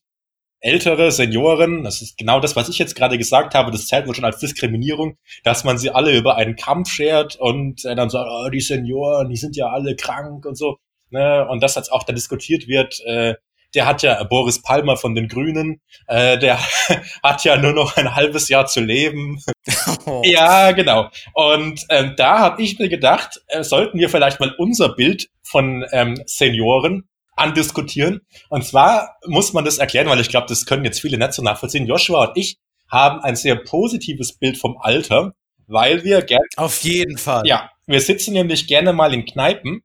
ältere 0.63 1.11
Senioren, 1.11 1.83
das 1.83 2.01
ist 2.01 2.17
genau 2.17 2.39
das, 2.39 2.55
was 2.55 2.69
ich 2.69 2.79
jetzt 2.79 2.95
gerade 2.95 3.17
gesagt 3.17 3.53
habe, 3.53 3.69
das 3.69 3.85
zählt 3.85 4.07
wohl 4.07 4.15
schon 4.15 4.25
als 4.25 4.39
Diskriminierung, 4.39 5.17
dass 5.43 5.65
man 5.65 5.77
sie 5.77 5.91
alle 5.91 6.17
über 6.17 6.37
einen 6.37 6.55
Kampf 6.55 6.89
schert 6.89 7.35
und 7.35 7.83
äh, 7.85 7.95
dann 7.95 8.09
sagt, 8.09 8.29
oh, 8.31 8.49
die 8.49 8.61
Senioren, 8.61 9.29
die 9.29 9.35
sind 9.35 9.55
ja 9.57 9.67
alle 9.67 9.95
krank 9.95 10.45
und 10.45 10.57
so. 10.57 10.77
Ne? 11.09 11.45
Und 11.47 11.61
das 11.61 11.75
jetzt 11.75 11.91
auch 11.91 12.03
da 12.03 12.13
diskutiert 12.13 12.67
wird, 12.67 13.01
äh, 13.05 13.35
der 13.75 13.85
hat 13.85 14.03
ja 14.03 14.23
Boris 14.23 14.61
Palmer 14.61 14.97
von 14.97 15.15
den 15.15 15.27
Grünen, 15.27 15.81
äh, 16.07 16.37
der 16.37 16.59
hat 17.23 17.43
ja 17.43 17.57
nur 17.57 17.73
noch 17.73 17.97
ein 17.97 18.15
halbes 18.15 18.47
Jahr 18.47 18.65
zu 18.65 18.81
leben. 18.81 19.39
Oh. 20.05 20.21
Ja, 20.25 20.73
genau. 20.73 21.09
Und 21.33 21.85
ähm, 21.87 22.15
da 22.17 22.39
habe 22.39 22.61
ich 22.61 22.77
mir 22.77 22.89
gedacht, 22.89 23.41
äh, 23.47 23.63
sollten 23.63 23.97
wir 23.97 24.09
vielleicht 24.09 24.41
mal 24.41 24.53
unser 24.57 24.89
Bild 24.89 25.29
von 25.43 25.85
ähm, 25.93 26.21
Senioren 26.25 27.07
andiskutieren. 27.35 28.21
Und 28.49 28.65
zwar 28.65 29.17
muss 29.25 29.53
man 29.53 29.65
das 29.65 29.77
erklären, 29.77 30.07
weil 30.07 30.19
ich 30.19 30.29
glaube, 30.29 30.47
das 30.47 30.65
können 30.65 30.85
jetzt 30.85 31.01
viele 31.01 31.17
nicht 31.17 31.33
so 31.33 31.41
nachvollziehen. 31.41 31.87
Joshua 31.87 32.25
und 32.27 32.37
ich 32.37 32.57
haben 32.89 33.21
ein 33.21 33.35
sehr 33.35 33.55
positives 33.55 34.33
Bild 34.33 34.57
vom 34.57 34.77
Alter, 34.79 35.33
weil 35.67 36.03
wir 36.03 36.21
gerne. 36.21 36.45
Auf 36.57 36.83
jeden 36.83 37.17
Fall. 37.17 37.45
Ja, 37.47 37.71
wir 37.87 38.01
sitzen 38.01 38.33
nämlich 38.33 38.67
gerne 38.67 38.93
mal 38.93 39.13
in 39.13 39.25
Kneipen 39.25 39.81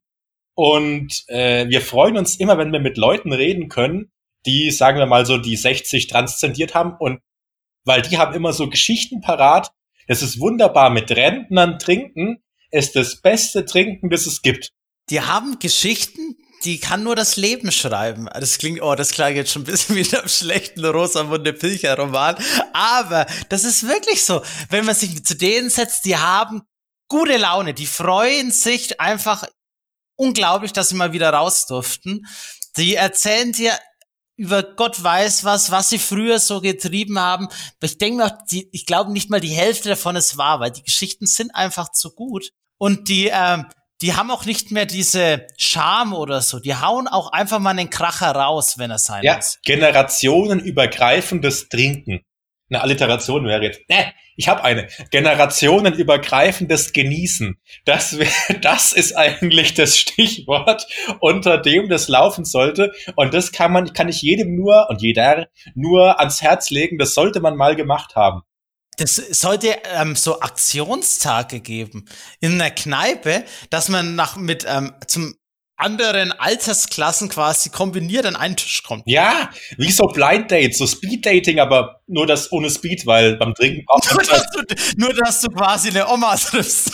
und 0.55 1.25
äh, 1.29 1.69
wir 1.69 1.81
freuen 1.81 2.19
uns 2.19 2.37
immer, 2.37 2.59
wenn 2.59 2.73
wir 2.73 2.81
mit 2.81 2.97
Leuten 2.97 3.33
reden 3.33 3.69
können, 3.69 4.11
die, 4.47 4.71
sagen 4.71 4.99
wir 4.99 5.07
mal 5.07 5.27
so, 5.27 5.39
die 5.39 5.57
60 5.57 6.07
transzendiert 6.07 6.75
haben 6.75 6.97
und 6.99 7.21
weil 7.85 8.03
die 8.03 8.19
haben 8.19 8.35
immer 8.35 8.53
so 8.53 8.69
Geschichten 8.69 9.21
parat. 9.21 9.71
Das 10.07 10.23
ist 10.23 10.41
wunderbar 10.41 10.91
mit 10.91 11.11
Rentnern 11.11 11.79
trinken, 11.79 12.43
ist 12.71 12.97
das 12.97 13.21
beste 13.21 13.65
Trinken, 13.65 14.11
das 14.11 14.27
es 14.27 14.43
gibt. 14.43 14.71
Die 15.11 15.21
haben 15.21 15.59
Geschichten, 15.59 16.37
die 16.65 16.81
kann 16.81 17.03
nur 17.03 17.17
das 17.17 17.37
Leben 17.37 17.71
schreiben. 17.73 18.29
Das 18.33 18.59
klingt, 18.59 18.83
oh, 18.83 18.95
das 18.95 19.13
klang 19.13 19.35
jetzt 19.35 19.53
schon 19.53 19.63
ein 19.63 19.67
bisschen 19.67 19.97
wie 19.97 20.01
in 20.01 20.15
einem 20.15 20.29
schlechten 20.29 20.85
Rosamunde 20.85 21.53
Pilcher 21.53 21.97
Roman. 21.97 22.37
Aber 22.73 23.27
das 23.49 23.65
ist 23.65 23.87
wirklich 23.87 24.25
so. 24.25 24.43
Wenn 24.71 24.85
man 24.85 24.95
sich 24.95 25.25
zu 25.25 25.37
denen 25.37 25.71
setzt, 25.71 26.05
die 26.05 26.17
haben 26.17 26.63
gute 27.09 27.37
Laune, 27.37 27.75
die 27.75 27.87
freuen 27.87 28.51
sich 28.51 29.01
einfach 29.01 29.45
unglaublich, 30.17 30.73
dass 30.73 30.91
sie 30.91 30.97
mal 30.97 31.13
wieder 31.13 31.31
raus 31.31 31.67
durften. 31.67 32.27
Die 32.77 32.97
erzählen 32.97 33.53
dir 33.53 33.79
über 34.37 34.63
Gott 34.63 35.03
weiß 35.03 35.45
was, 35.45 35.73
was 35.73 35.91
sie 35.91 35.99
früher 35.99 36.39
so 36.39 36.61
getrieben 36.61 37.19
haben. 37.19 37.49
Ich 37.83 37.99
denke 37.99 38.23
noch, 38.25 38.31
die, 38.51 38.69
ich 38.73 38.87
glaube 38.87 39.13
nicht 39.13 39.31
mal 39.31 39.41
die 39.41 39.49
Hälfte 39.49 39.89
davon 39.89 40.15
ist 40.15 40.37
wahr, 40.37 40.61
weil 40.61 40.71
die 40.71 40.85
Geschichten 40.85 41.27
sind 41.27 41.55
einfach 41.55 41.91
zu 41.91 42.15
gut. 42.15 42.51
Und 42.79 43.09
die, 43.09 43.31
ähm, 43.33 43.67
die 44.01 44.15
haben 44.15 44.31
auch 44.31 44.45
nicht 44.45 44.71
mehr 44.71 44.87
diese 44.87 45.47
Charme 45.57 46.15
oder 46.15 46.41
so. 46.41 46.61
Die 46.61 46.77
hauen 46.77 47.09
auch 47.09 47.33
einfach 47.33 47.59
mal 47.59 47.71
einen 47.71 47.91
Kracher 47.91 48.31
raus, 48.31 48.79
wenn 48.79 48.91
er 48.91 48.99
sein 48.99 49.25
ja, 49.25 49.37
muss. 49.37 49.59
Generationenübergreifendes 49.65 51.69
Trinken. 51.69 52.21
Eine 52.71 52.83
Alliteration 52.83 53.47
wäre 53.47 53.63
jetzt, 53.63 53.81
äh, 53.89 54.05
Ich 54.37 54.47
habe 54.47 54.63
eine. 54.63 54.89
Generationenübergreifendes 55.11 56.93
Genießen. 56.93 57.59
Das, 57.87 58.17
das 58.61 58.93
ist 58.93 59.17
eigentlich 59.17 59.75
das 59.75 59.99
Stichwort, 59.99 60.87
unter 61.21 61.59
dem 61.59 61.89
das 61.89 62.09
laufen 62.09 62.45
sollte. 62.45 62.93
Und 63.17 63.35
das 63.35 63.53
kann 63.53 63.73
man, 63.73 63.93
kann 63.95 64.09
ich 64.09 64.23
jedem 64.23 64.55
nur 64.55 64.89
und 64.91 65.03
jeder 65.03 65.49
nur 65.75 66.21
ans 66.21 66.43
Herz 66.43 66.71
legen. 66.71 66.99
Das 66.99 67.15
sollte 67.15 67.41
man 67.41 67.57
mal 67.57 67.75
gemacht 67.75 68.15
haben. 68.15 68.43
Das 68.99 69.17
sollte 69.17 69.77
ähm, 69.95 70.17
so 70.17 70.41
Aktionstage 70.41 71.61
geben 71.61 72.07
in 72.41 72.55
einer 72.55 72.71
Kneipe, 72.71 73.45
dass 73.71 73.89
man 73.89 74.17
nach 74.17 74.37
mit 74.37 74.67
ähm, 74.69 74.93
zum 75.07 75.35
anderen 75.79 76.33
Altersklassen 76.33 77.29
quasi 77.29 77.71
kombiniert 77.71 78.27
an 78.27 78.37
einen 78.37 78.57
Tisch 78.57 78.83
kommt. 78.83 79.05
Ja, 79.07 79.51
wie 79.77 79.93
so 79.93 80.05
Blind 80.07 80.51
Dates, 80.51 80.79
so 80.79 80.87
Speed 80.87 81.25
Dating, 81.25 81.61
aber 81.61 82.01
nur 82.09 82.27
das 82.27 82.51
ohne 82.53 82.69
Speed, 82.69 83.07
weil 83.07 83.37
beim 83.37 83.55
Trinken 83.55 83.85
auch. 83.87 84.01
Nur, 84.11 84.23
dass 84.23 84.51
du, 84.51 84.63
nur, 84.97 85.15
dass 85.15 85.41
du 85.41 85.49
quasi 85.51 85.91
eine 85.91 86.09
Oma 86.09 86.37
triffst. 86.37 86.93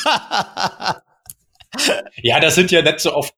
ja, 2.22 2.40
das 2.40 2.54
sind 2.54 2.70
ja 2.70 2.82
nicht 2.82 3.00
so 3.00 3.14
oft 3.14 3.34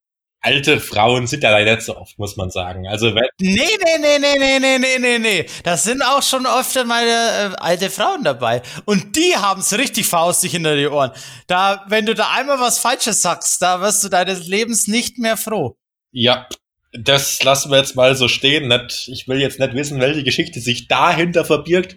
alte 0.46 0.78
Frauen 0.78 1.26
sind 1.26 1.42
ja 1.42 1.50
leider 1.50 1.74
nicht 1.74 1.84
so 1.84 1.96
oft, 1.96 2.18
muss 2.18 2.36
man 2.36 2.50
sagen. 2.50 2.86
Also 2.86 3.14
wenn 3.16 3.26
nee, 3.40 3.56
nee, 3.56 3.98
nee, 4.00 4.18
nee, 4.20 4.38
nee, 4.38 4.58
nee, 4.60 4.78
nee, 4.78 4.98
nee, 4.98 5.18
nee. 5.18 5.46
Das 5.64 5.82
sind 5.82 6.02
auch 6.02 6.22
schon 6.22 6.46
öfter 6.46 6.84
mal 6.84 7.04
äh, 7.04 7.56
alte 7.56 7.90
Frauen 7.90 8.22
dabei. 8.22 8.62
Und 8.84 9.16
die 9.16 9.36
haben's 9.36 9.76
richtig 9.76 10.06
faustig 10.06 10.52
hinter 10.52 10.76
die 10.76 10.86
Ohren. 10.86 11.10
Da, 11.48 11.84
wenn 11.88 12.06
du 12.06 12.14
da 12.14 12.30
einmal 12.30 12.60
was 12.60 12.78
Falsches 12.78 13.22
sagst, 13.22 13.60
da 13.60 13.80
wirst 13.80 14.04
du 14.04 14.08
deines 14.08 14.46
Lebens 14.46 14.86
nicht 14.86 15.18
mehr 15.18 15.36
froh. 15.36 15.76
Ja, 16.12 16.46
das 16.92 17.42
lassen 17.42 17.72
wir 17.72 17.78
jetzt 17.78 17.96
mal 17.96 18.14
so 18.14 18.28
stehen. 18.28 18.68
Nicht, 18.68 19.08
ich 19.08 19.26
will 19.26 19.40
jetzt 19.40 19.58
nicht 19.58 19.74
wissen, 19.74 20.00
welche 20.00 20.22
Geschichte 20.22 20.60
sich 20.60 20.86
dahinter 20.86 21.44
verbirgt. 21.44 21.96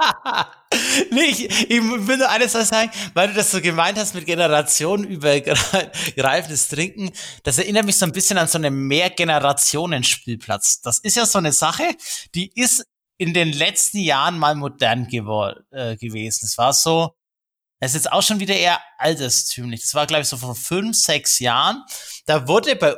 nee, 1.10 1.24
ich, 1.24 1.70
ich 1.70 1.82
will 1.82 2.16
nur 2.16 2.30
eines 2.30 2.52
sagen, 2.52 2.90
weil 3.14 3.28
du 3.28 3.34
das 3.34 3.50
so 3.50 3.60
gemeint 3.60 3.98
hast 3.98 4.14
mit 4.14 4.24
generationenübergreifendes 4.26 6.68
Trinken. 6.68 7.10
Das 7.42 7.58
erinnert 7.58 7.86
mich 7.86 7.96
so 7.96 8.06
ein 8.06 8.12
bisschen 8.12 8.38
an 8.38 8.46
so 8.48 8.58
einen 8.58 8.86
Mehrgenerationen-Spielplatz. 8.86 10.80
Das 10.80 10.98
ist 10.98 11.16
ja 11.16 11.26
so 11.26 11.38
eine 11.38 11.52
Sache, 11.52 11.84
die 12.34 12.50
ist 12.54 12.84
in 13.18 13.34
den 13.34 13.52
letzten 13.52 13.98
Jahren 13.98 14.38
mal 14.38 14.54
modern 14.54 15.06
äh, 15.06 15.96
gewesen. 15.96 16.46
Es 16.46 16.56
war 16.56 16.72
so, 16.72 17.10
es 17.78 17.90
ist 17.90 18.04
jetzt 18.04 18.12
auch 18.12 18.22
schon 18.22 18.40
wieder 18.40 18.56
eher 18.56 18.80
alterstümlich. 18.98 19.82
Das 19.82 19.94
war, 19.94 20.06
glaube 20.06 20.22
ich, 20.22 20.28
so 20.28 20.38
vor 20.38 20.54
fünf, 20.54 20.96
sechs 20.96 21.38
Jahren. 21.38 21.84
Da 22.26 22.48
wurde 22.48 22.76
bei 22.76 22.96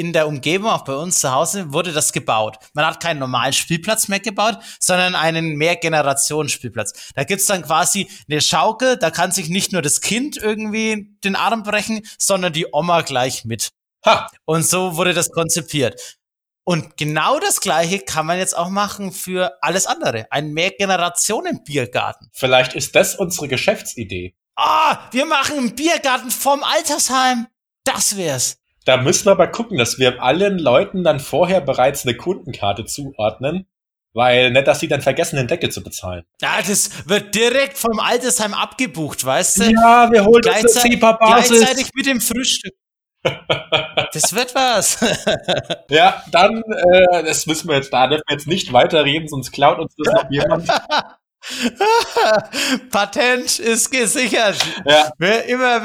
in 0.00 0.14
der 0.14 0.26
Umgebung, 0.26 0.70
auch 0.70 0.84
bei 0.84 0.94
uns 0.94 1.20
zu 1.20 1.30
Hause, 1.30 1.74
wurde 1.74 1.92
das 1.92 2.14
gebaut. 2.14 2.56
Man 2.72 2.86
hat 2.86 3.02
keinen 3.02 3.18
normalen 3.18 3.52
Spielplatz 3.52 4.08
mehr 4.08 4.18
gebaut, 4.18 4.58
sondern 4.80 5.14
einen 5.14 5.56
Mehrgenerationen-Spielplatz. 5.56 7.12
Da 7.14 7.24
gibt's 7.24 7.44
dann 7.44 7.60
quasi 7.60 8.08
eine 8.28 8.40
Schaukel, 8.40 8.96
da 8.96 9.10
kann 9.10 9.30
sich 9.30 9.50
nicht 9.50 9.72
nur 9.72 9.82
das 9.82 10.00
Kind 10.00 10.38
irgendwie 10.38 11.14
den 11.22 11.36
Arm 11.36 11.64
brechen, 11.64 12.00
sondern 12.16 12.54
die 12.54 12.66
Oma 12.72 13.02
gleich 13.02 13.44
mit. 13.44 13.68
Ha. 14.06 14.30
Und 14.46 14.66
so 14.66 14.96
wurde 14.96 15.12
das 15.12 15.30
konzipiert. 15.30 16.18
Und 16.64 16.96
genau 16.96 17.38
das 17.38 17.60
Gleiche 17.60 17.98
kann 17.98 18.24
man 18.24 18.38
jetzt 18.38 18.56
auch 18.56 18.70
machen 18.70 19.12
für 19.12 19.58
alles 19.60 19.86
andere. 19.86 20.26
Ein 20.30 20.52
Mehrgenerationen-Biergarten. 20.52 22.30
Vielleicht 22.32 22.74
ist 22.74 22.96
das 22.96 23.16
unsere 23.16 23.48
Geschäftsidee. 23.48 24.34
Ah, 24.56 25.10
wir 25.10 25.26
machen 25.26 25.58
einen 25.58 25.74
Biergarten 25.74 26.30
vom 26.30 26.62
Altersheim. 26.62 27.48
Das 27.84 28.16
wär's. 28.16 28.59
Da 28.84 28.96
müssen 28.96 29.26
wir 29.26 29.32
aber 29.32 29.48
gucken, 29.48 29.78
dass 29.78 29.98
wir 29.98 30.22
allen 30.22 30.58
Leuten 30.58 31.04
dann 31.04 31.20
vorher 31.20 31.60
bereits 31.60 32.04
eine 32.04 32.16
Kundenkarte 32.16 32.84
zuordnen. 32.84 33.66
Weil 34.12 34.50
nicht, 34.50 34.66
dass 34.66 34.80
sie 34.80 34.88
dann 34.88 35.02
vergessen, 35.02 35.36
den 35.36 35.46
Deckel 35.46 35.70
zu 35.70 35.84
bezahlen. 35.84 36.24
Ja, 36.42 36.58
das 36.66 37.08
wird 37.08 37.32
direkt 37.32 37.78
vom 37.78 38.00
Altersheim 38.00 38.54
abgebucht, 38.54 39.24
weißt 39.24 39.60
du? 39.60 39.64
Ja, 39.70 40.10
wir 40.10 40.24
holen 40.24 40.42
gleichzeitig, 40.42 40.98
gleichzeitig 40.98 41.90
mit 41.94 42.06
dem 42.06 42.20
Frühstück. 42.20 42.74
das 43.22 44.34
wird 44.34 44.54
was. 44.54 44.98
ja, 45.90 46.24
dann, 46.32 46.62
äh, 46.62 47.22
das 47.22 47.46
müssen 47.46 47.68
wir 47.68 47.76
jetzt, 47.76 47.92
da 47.92 48.08
dürfen 48.08 48.24
wir 48.26 48.34
jetzt 48.34 48.48
nicht 48.48 48.72
weiterreden, 48.72 49.28
sonst 49.28 49.52
klaut 49.52 49.78
uns 49.78 49.94
das 49.96 50.12
noch 50.12 50.30
jemand. 50.30 50.68
Patent 52.90 53.58
ist 53.58 53.90
gesichert. 53.90 54.58
Ja. 54.84 55.12
Wer 55.18 55.46
immer, 55.46 55.84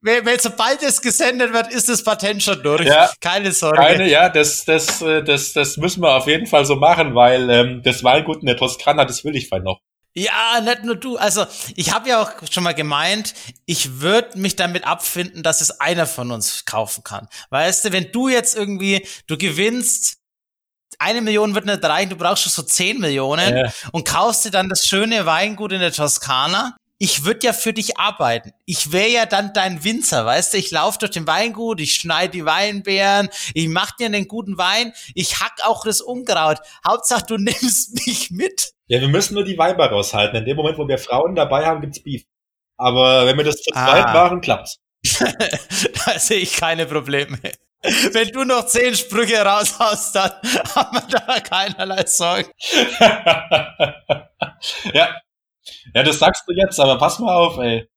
wer, 0.00 0.24
wer, 0.24 0.40
sobald 0.40 0.82
es 0.82 1.00
gesendet 1.00 1.52
wird, 1.52 1.72
ist 1.72 1.88
das 1.88 2.02
Patent 2.02 2.42
schon 2.42 2.62
durch. 2.62 2.86
Ja. 2.86 3.10
Keine 3.20 3.52
Sorge. 3.52 3.78
Keine, 3.78 4.08
ja, 4.08 4.28
das, 4.28 4.64
das, 4.64 5.00
äh, 5.02 5.22
das, 5.22 5.52
das 5.52 5.76
müssen 5.76 6.02
wir 6.02 6.14
auf 6.14 6.26
jeden 6.26 6.46
Fall 6.46 6.64
so 6.64 6.76
machen, 6.76 7.14
weil 7.14 7.48
ähm, 7.50 7.82
das 7.84 8.02
Weingut 8.04 8.40
in 8.40 8.46
der 8.46 8.56
Toskana, 8.56 9.04
das 9.04 9.24
will 9.24 9.36
ich 9.36 9.50
noch. 9.50 9.80
Ja, 10.18 10.62
nicht 10.62 10.82
nur 10.82 10.96
du. 10.96 11.18
Also, 11.18 11.44
ich 11.76 11.92
habe 11.92 12.08
ja 12.08 12.22
auch 12.22 12.32
schon 12.50 12.64
mal 12.64 12.72
gemeint, 12.72 13.34
ich 13.66 14.00
würde 14.00 14.38
mich 14.38 14.56
damit 14.56 14.86
abfinden, 14.86 15.42
dass 15.42 15.60
es 15.60 15.78
einer 15.78 16.06
von 16.06 16.32
uns 16.32 16.64
kaufen 16.64 17.04
kann. 17.04 17.28
Weißt 17.50 17.84
du, 17.84 17.92
wenn 17.92 18.10
du 18.12 18.28
jetzt 18.28 18.56
irgendwie, 18.56 19.06
du 19.26 19.36
gewinnst 19.36 20.16
eine 20.98 21.20
Million 21.20 21.54
wird 21.54 21.66
nicht 21.66 21.84
reichen, 21.84 22.10
du 22.10 22.16
brauchst 22.16 22.42
schon 22.42 22.52
so 22.52 22.62
zehn 22.62 22.98
Millionen 23.00 23.56
ja. 23.56 23.72
und 23.92 24.06
kaufst 24.06 24.44
dir 24.44 24.50
dann 24.50 24.68
das 24.68 24.84
schöne 24.84 25.26
Weingut 25.26 25.72
in 25.72 25.80
der 25.80 25.92
Toskana. 25.92 26.76
Ich 26.98 27.24
würde 27.24 27.46
ja 27.46 27.52
für 27.52 27.74
dich 27.74 27.98
arbeiten. 27.98 28.52
Ich 28.64 28.90
wäre 28.90 29.10
ja 29.10 29.26
dann 29.26 29.52
dein 29.52 29.84
Winzer, 29.84 30.24
weißt 30.24 30.54
du? 30.54 30.58
Ich 30.58 30.70
laufe 30.70 30.98
durch 30.98 31.10
den 31.10 31.26
Weingut, 31.26 31.78
ich 31.80 31.94
schneide 31.94 32.30
die 32.30 32.46
Weinbeeren, 32.46 33.28
ich 33.52 33.68
mach 33.68 33.94
dir 33.96 34.06
einen 34.06 34.26
guten 34.28 34.56
Wein, 34.56 34.94
ich 35.14 35.40
hack 35.40 35.58
auch 35.64 35.84
das 35.84 36.00
Unkraut. 36.00 36.58
Hauptsache, 36.86 37.26
du 37.26 37.36
nimmst 37.38 38.06
mich 38.06 38.30
mit. 38.30 38.72
Ja, 38.86 39.00
wir 39.00 39.08
müssen 39.08 39.34
nur 39.34 39.44
die 39.44 39.58
Weiber 39.58 39.90
raushalten. 39.90 40.38
In 40.38 40.44
dem 40.46 40.56
Moment, 40.56 40.78
wo 40.78 40.88
wir 40.88 40.98
Frauen 40.98 41.34
dabei 41.34 41.66
haben, 41.66 41.82
gibt's 41.82 42.02
Beef. 42.02 42.24
Aber 42.78 43.26
wenn 43.26 43.36
wir 43.36 43.44
das 43.44 43.56
zu 43.56 43.72
zweit 43.72 44.06
ah. 44.06 44.12
machen, 44.12 44.40
klappt's. 44.40 44.78
da 46.06 46.18
sehe 46.18 46.38
ich 46.38 46.56
keine 46.56 46.86
Probleme. 46.86 47.38
Wenn 47.82 48.28
du 48.28 48.44
noch 48.44 48.66
zehn 48.66 48.94
Sprüche 48.94 49.42
raushaust, 49.42 50.14
dann 50.14 50.32
haben 50.74 50.96
wir 50.96 51.18
da 51.18 51.40
keinerlei 51.40 52.04
Sorgen. 52.06 52.50
ja. 54.92 55.20
Ja, 55.94 56.02
das 56.02 56.18
sagst 56.18 56.44
du 56.46 56.52
jetzt, 56.52 56.78
aber 56.80 56.98
pass 56.98 57.18
mal 57.18 57.34
auf, 57.34 57.58
ey. 57.58 57.88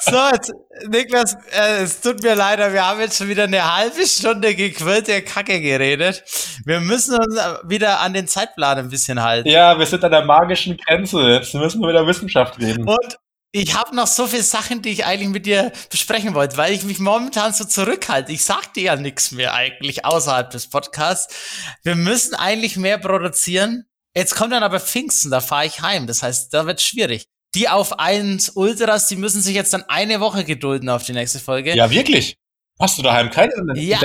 So, 0.00 0.16
jetzt, 0.32 0.52
Niklas, 0.88 1.34
äh, 1.52 1.82
es 1.82 2.00
tut 2.00 2.22
mir 2.22 2.34
leid, 2.34 2.58
wir 2.58 2.86
haben 2.86 3.00
jetzt 3.00 3.16
schon 3.16 3.28
wieder 3.28 3.44
eine 3.44 3.74
halbe 3.76 4.06
Stunde 4.06 4.54
gequirlte 4.54 5.22
Kacke 5.22 5.60
geredet. 5.60 6.22
Wir 6.64 6.80
müssen 6.80 7.18
uns 7.18 7.36
wieder 7.64 8.00
an 8.00 8.12
den 8.12 8.26
Zeitplan 8.26 8.78
ein 8.78 8.90
bisschen 8.90 9.22
halten. 9.22 9.48
Ja, 9.48 9.78
wir 9.78 9.86
sind 9.86 10.04
an 10.04 10.10
der 10.10 10.24
magischen 10.24 10.76
Grenze. 10.76 11.20
Jetzt 11.22 11.54
müssen 11.54 11.80
wir 11.80 11.88
wieder 11.88 12.06
Wissenschaft 12.06 12.58
reden. 12.58 12.86
Und 12.86 13.18
ich 13.52 13.74
habe 13.74 13.96
noch 13.96 14.06
so 14.06 14.26
viele 14.26 14.42
Sachen, 14.42 14.82
die 14.82 14.90
ich 14.90 15.06
eigentlich 15.06 15.30
mit 15.30 15.46
dir 15.46 15.72
besprechen 15.90 16.34
wollte, 16.34 16.56
weil 16.56 16.72
ich 16.72 16.84
mich 16.84 16.98
momentan 16.98 17.52
so 17.52 17.64
zurückhalte. 17.64 18.32
Ich 18.32 18.44
sag 18.44 18.74
dir 18.74 18.82
ja 18.82 18.96
nichts 18.96 19.32
mehr 19.32 19.54
eigentlich 19.54 20.04
außerhalb 20.04 20.50
des 20.50 20.68
Podcasts. 20.68 21.34
Wir 21.82 21.94
müssen 21.94 22.34
eigentlich 22.34 22.76
mehr 22.76 22.98
produzieren. 22.98 23.84
Jetzt 24.14 24.34
kommt 24.34 24.52
dann 24.52 24.62
aber 24.62 24.80
Pfingsten, 24.80 25.30
da 25.30 25.40
fahre 25.40 25.66
ich 25.66 25.80
heim. 25.80 26.06
Das 26.06 26.22
heißt, 26.22 26.52
da 26.52 26.66
wird 26.66 26.80
schwierig. 26.80 27.26
Die 27.54 27.68
auf 27.68 27.98
1 27.98 28.50
Ultras, 28.50 29.08
die 29.08 29.16
müssen 29.16 29.40
sich 29.40 29.54
jetzt 29.54 29.72
dann 29.72 29.84
eine 29.88 30.20
Woche 30.20 30.44
gedulden 30.44 30.90
auf 30.90 31.04
die 31.04 31.12
nächste 31.12 31.38
Folge. 31.38 31.74
Ja, 31.74 31.90
wirklich? 31.90 32.36
Hast 32.78 32.98
du 32.98 33.02
daheim 33.02 33.30
kein 33.30 33.50
Internet? 33.50 33.78
Ja, 33.78 33.98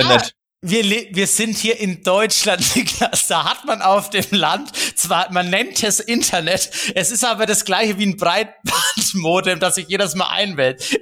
wir, 0.66 0.84
wir 1.10 1.26
sind 1.26 1.58
hier 1.58 1.78
in 1.78 2.02
Deutschland, 2.02 2.64
Niklas. 2.76 3.26
Da 3.26 3.44
hat 3.44 3.64
man 3.66 3.82
auf 3.82 4.10
dem 4.10 4.24
Land 4.30 4.72
zwar, 4.96 5.30
man 5.30 5.50
nennt 5.50 5.82
es 5.82 6.00
Internet, 6.00 6.70
es 6.94 7.10
ist 7.10 7.24
aber 7.24 7.46
das 7.46 7.64
gleiche 7.64 7.98
wie 7.98 8.06
ein 8.06 8.16
Breitbandmodem, 8.16 9.60
das 9.60 9.74
sich 9.74 9.88
jedes 9.88 10.14
Mal 10.14 10.28
einwählt. 10.28 10.98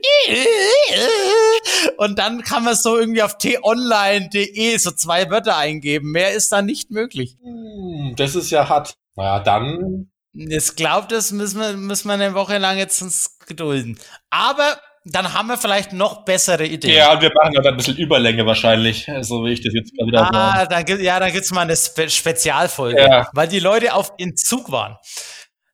Und 1.97 2.19
dann 2.19 2.43
kann 2.43 2.65
man 2.65 2.75
so 2.75 2.99
irgendwie 2.99 3.23
auf 3.23 3.39
t-online.de 3.39 4.77
so 4.79 4.91
zwei 4.91 5.31
Wörter 5.31 5.57
eingeben. 5.57 6.11
Mehr 6.11 6.33
ist 6.33 6.51
da 6.51 6.61
nicht 6.61 6.91
möglich. 6.91 7.37
Hm, 7.43 8.15
das 8.17 8.35
ist 8.35 8.51
ja 8.51 8.69
hart. 8.69 8.95
Naja, 9.15 9.41
dann. 9.41 10.11
Ich 10.35 10.75
glaube, 10.75 11.07
das 11.09 11.31
müssen 11.31 11.61
wir, 11.61 11.75
müssen 11.75 12.09
wir 12.09 12.15
eine 12.15 12.35
Woche 12.35 12.59
lang 12.59 12.79
jetzt 12.79 13.01
uns 13.03 13.39
gedulden. 13.47 13.99
Aber 14.31 14.81
dann 15.05 15.33
haben 15.33 15.49
wir 15.49 15.59
vielleicht 15.59 15.93
noch 15.93 16.25
bessere 16.25 16.65
Ideen. 16.65 16.95
Ja, 16.95 17.13
und 17.13 17.23
wir 17.23 17.31
machen 17.35 17.57
aber 17.59 17.71
ein 17.71 17.77
bisschen 17.77 17.97
Überlänge 17.97 18.47
wahrscheinlich, 18.47 19.11
so 19.23 19.45
wie 19.45 19.53
ich 19.53 19.61
das 19.61 19.75
jetzt 19.75 19.93
gerade 19.97 20.09
wieder 20.09 20.33
Ah, 20.33 20.67
dann, 20.67 20.85
ja, 21.01 21.19
dann 21.19 21.33
gibt's 21.33 21.51
mal 21.51 21.63
eine 21.63 21.77
Spe 21.77 22.09
Spezialfolge, 22.09 23.01
ja. 23.01 23.29
weil 23.33 23.49
die 23.49 23.59
Leute 23.59 23.95
auf 23.95 24.13
Entzug 24.19 24.71
waren. 24.71 24.97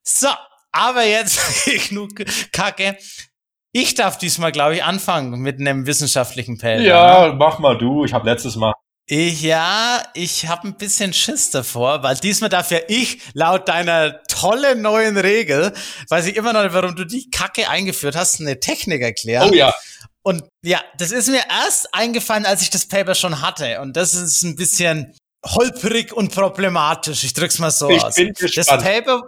So, 0.03 0.29
aber 0.73 1.05
jetzt 1.05 1.65
genug 1.89 2.11
Kacke. 2.53 2.97
Ich 3.73 3.95
darf 3.95 4.17
diesmal, 4.17 4.51
glaube 4.51 4.77
ich, 4.77 4.85
anfangen 4.85 5.41
mit 5.41 5.61
einem 5.61 5.87
wissenschaftlichen 5.87 6.57
Pell. 6.57 6.83
Ja, 6.85 7.35
mach 7.37 7.59
mal 7.59 7.77
du. 7.77 8.05
Ich 8.05 8.15
habe 8.15 8.29
letztes 8.29 8.57
Mal 8.57 8.73
ich, 9.11 9.41
ja, 9.41 10.03
ich 10.13 10.49
habe 10.49 10.69
ein 10.69 10.77
bisschen 10.77 11.15
Schiss 11.15 11.51
davor, 11.51 12.03
weil 12.03 12.17
diesmal 12.17 12.51
darf 12.51 12.71
ja 12.71 12.81
ich 12.89 13.21
laut 13.33 13.67
deiner 13.67 14.23
tollen 14.25 14.83
neuen 14.83 15.17
Regel, 15.17 15.73
weiß 16.11 16.27
ich 16.27 16.37
immer 16.37 16.53
noch 16.53 16.63
nicht, 16.63 16.75
warum 16.75 16.95
du 16.95 17.05
die 17.05 17.31
Kacke 17.31 17.71
eingeführt 17.71 18.17
hast, 18.17 18.39
eine 18.39 18.61
Technik 18.61 19.01
erklären. 19.01 19.49
Oh 19.51 19.55
ja. 19.55 19.75
Und 20.23 20.45
ja, 20.63 20.83
das 20.99 21.11
ist 21.11 21.29
mir 21.29 21.41
erst 21.49 21.95
eingefallen, 21.95 22.45
als 22.45 22.61
ich 22.61 22.69
das 22.69 22.87
Paper 22.87 23.15
schon 23.15 23.41
hatte. 23.41 23.81
Und 23.81 23.97
das 23.97 24.13
ist 24.13 24.43
ein 24.43 24.57
bisschen 24.57 25.17
holprig 25.43 26.13
und 26.13 26.35
problematisch. 26.35 27.25
Ich 27.25 27.33
drück's 27.33 27.59
mal 27.59 27.71
so 27.71 27.89
ich 27.89 28.05
aus. 28.05 28.17
Bin 28.17 28.35
gespannt. 28.35 28.83
Das 28.83 28.85
Paper, 28.85 29.23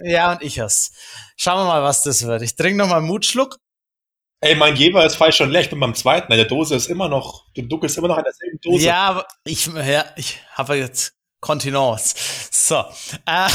Ja, 0.00 0.30
und 0.32 0.42
ich 0.42 0.58
es. 0.58 0.92
Schauen 1.36 1.58
wir 1.58 1.64
mal, 1.64 1.82
was 1.82 2.04
das 2.04 2.24
wird. 2.24 2.42
Ich 2.42 2.54
trinke 2.54 2.78
nochmal 2.78 2.98
einen 2.98 3.08
Mutschluck. 3.08 3.56
Ey, 4.40 4.54
mein 4.54 4.76
Jeber 4.76 5.04
ist 5.04 5.16
falsch 5.16 5.36
schon 5.36 5.50
leer. 5.50 5.62
Ich 5.62 5.70
bin 5.70 5.80
beim 5.80 5.94
zweiten. 5.94 6.26
Meine 6.28 6.46
Dose 6.46 6.76
ist 6.76 6.86
immer 6.86 7.08
noch, 7.08 7.46
du 7.54 7.62
duckelst 7.62 7.98
immer 7.98 8.08
noch 8.08 8.18
an 8.18 8.24
derselben 8.24 8.60
Dose. 8.60 8.86
Ja, 8.86 9.26
ich, 9.44 9.66
ja, 9.66 10.04
ich 10.16 10.38
habe 10.52 10.76
jetzt 10.76 11.14
Kontinence. 11.40 12.14
So, 12.50 12.76
äh, 13.26 13.48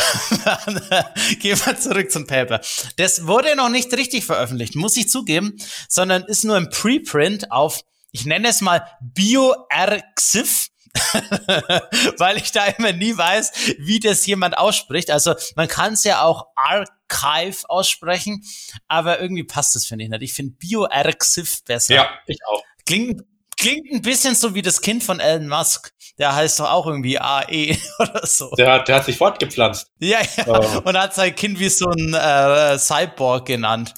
gehen 1.40 1.58
wir 1.66 1.80
zurück 1.80 2.12
zum 2.12 2.28
Paper. 2.28 2.60
Das 2.98 3.28
wurde 3.28 3.56
noch 3.56 3.70
nicht 3.70 3.94
richtig 3.94 4.26
veröffentlicht, 4.26 4.76
muss 4.76 4.98
ich 4.98 5.10
zugeben, 5.10 5.56
sondern 5.88 6.24
ist 6.24 6.44
nur 6.44 6.58
ein 6.58 6.70
Preprint 6.70 7.52
auf, 7.52 7.82
ich 8.12 8.26
nenne 8.26 8.50
es 8.50 8.62
mal 8.62 8.86
BioRxiv. 9.02 10.68
weil 12.18 12.38
ich 12.38 12.52
da 12.52 12.66
immer 12.66 12.92
nie 12.92 13.18
weiß, 13.18 13.76
wie 13.80 14.00
das 14.00 14.26
jemand 14.26 14.58
ausspricht. 14.58 15.10
Also 15.12 15.34
man 15.56 15.68
kann 15.68 15.94
es 15.94 16.04
ja 16.04 16.22
auch 16.22 16.48
Archive 16.56 17.68
aussprechen, 17.70 18.44
aber 18.88 19.20
irgendwie 19.20 19.44
passt 19.44 19.76
das, 19.76 19.86
finde 19.86 20.06
ich 20.06 20.10
nicht. 20.10 20.22
Ich 20.22 20.34
finde 20.34 20.56
BioRxiv 20.58 21.64
besser. 21.64 21.96
Ja, 21.96 22.10
ich 22.28 22.38
auch. 22.48 22.64
Klingt, 22.86 23.22
klingt 23.58 23.92
ein 23.92 24.02
bisschen 24.02 24.36
so 24.36 24.54
wie 24.56 24.62
das 24.62 24.82
Kind 24.82 25.04
von 25.04 25.20
Elon 25.20 25.48
Musk. 25.48 25.94
Der 26.20 26.36
heißt 26.36 26.60
doch 26.60 26.70
auch 26.70 26.86
irgendwie 26.86 27.20
AE 27.20 27.78
oder 28.00 28.26
so. 28.26 28.52
Der, 28.58 28.84
der 28.84 28.96
hat 28.96 29.06
sich 29.06 29.18
fortgepflanzt. 29.18 29.88
Ja, 30.00 30.20
ja. 30.38 30.48
Oh. 30.48 30.82
Und 30.84 30.98
hat 30.98 31.16
sein 31.16 31.36
Kind 31.36 31.60
wie 31.60 31.70
so 31.70 31.90
ein 31.90 32.14
äh, 32.14 32.78
Cyborg 32.78 33.46
genannt. 33.48 33.94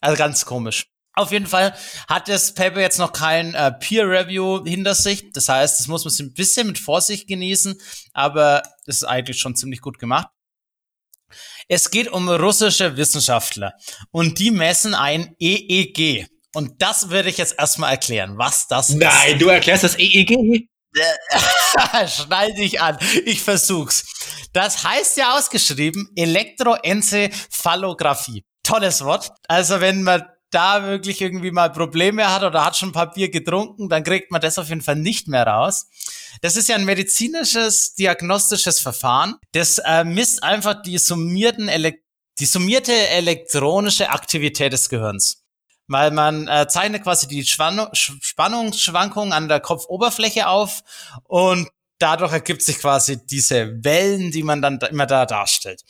Also 0.00 0.16
ganz 0.16 0.46
komisch. 0.46 0.86
Auf 1.18 1.32
jeden 1.32 1.48
Fall 1.48 1.74
hat 2.06 2.28
das 2.28 2.54
Paper 2.54 2.80
jetzt 2.80 2.98
noch 2.98 3.12
kein 3.12 3.52
äh, 3.54 3.72
Peer 3.72 4.08
Review 4.08 4.64
hinter 4.64 4.94
sich. 4.94 5.32
Das 5.32 5.48
heißt, 5.48 5.80
das 5.80 5.88
muss 5.88 6.04
man 6.04 6.14
ein 6.20 6.32
bisschen 6.32 6.68
mit 6.68 6.78
Vorsicht 6.78 7.26
genießen, 7.26 7.76
aber 8.12 8.62
das 8.86 8.98
ist 8.98 9.04
eigentlich 9.04 9.40
schon 9.40 9.56
ziemlich 9.56 9.80
gut 9.80 9.98
gemacht. 9.98 10.28
Es 11.66 11.90
geht 11.90 12.06
um 12.06 12.28
russische 12.28 12.96
Wissenschaftler 12.96 13.72
und 14.12 14.38
die 14.38 14.52
messen 14.52 14.94
ein 14.94 15.34
EEG. 15.40 16.28
Und 16.54 16.80
das 16.80 17.10
würde 17.10 17.30
ich 17.30 17.38
jetzt 17.38 17.58
erstmal 17.58 17.90
erklären, 17.90 18.38
was 18.38 18.68
das 18.68 18.90
Nein, 18.90 19.00
ist. 19.00 19.14
Nein, 19.14 19.40
du 19.40 19.48
erklärst 19.48 19.82
das 19.82 19.98
EEG? 19.98 20.68
Schnall 22.06 22.54
dich 22.54 22.80
an, 22.80 22.96
ich 23.26 23.42
versuch's. 23.42 24.04
Das 24.52 24.84
heißt 24.84 25.16
ja 25.16 25.36
ausgeschrieben 25.36 26.12
Elektroenzephalographie. 26.14 28.44
Tolles 28.62 29.04
Wort. 29.04 29.32
Also 29.48 29.80
wenn 29.80 30.04
man 30.04 30.22
da 30.50 30.86
wirklich 30.86 31.20
irgendwie 31.20 31.50
mal 31.50 31.70
Probleme 31.70 32.32
hat 32.32 32.42
oder 32.42 32.64
hat 32.64 32.76
schon 32.76 32.90
ein 32.90 32.92
paar 32.92 33.12
Bier 33.12 33.30
getrunken, 33.30 33.88
dann 33.88 34.04
kriegt 34.04 34.30
man 34.30 34.40
das 34.40 34.58
auf 34.58 34.68
jeden 34.68 34.80
Fall 34.80 34.96
nicht 34.96 35.28
mehr 35.28 35.46
raus. 35.46 35.88
Das 36.40 36.56
ist 36.56 36.68
ja 36.68 36.76
ein 36.76 36.84
medizinisches, 36.84 37.94
diagnostisches 37.94 38.80
Verfahren. 38.80 39.36
Das 39.52 39.78
äh, 39.78 40.04
misst 40.04 40.42
einfach 40.42 40.82
die 40.82 40.98
summierten 40.98 41.68
die 42.38 42.46
summierte 42.46 42.92
elektronische 42.92 44.10
Aktivität 44.10 44.72
des 44.72 44.88
Gehirns. 44.88 45.44
Weil 45.88 46.10
man 46.10 46.46
äh, 46.48 46.68
zeichnet 46.68 47.02
quasi 47.02 47.26
die 47.26 47.44
Spann 47.44 47.88
Spannungsschwankungen 47.92 49.32
an 49.32 49.48
der 49.48 49.60
Kopfoberfläche 49.60 50.46
auf 50.46 50.82
und 51.24 51.68
dadurch 51.98 52.32
ergibt 52.32 52.62
sich 52.62 52.78
quasi 52.78 53.18
diese 53.26 53.82
Wellen, 53.82 54.30
die 54.30 54.42
man 54.42 54.62
dann 54.62 54.78
immer 54.90 55.06
da 55.06 55.26
darstellt. 55.26 55.82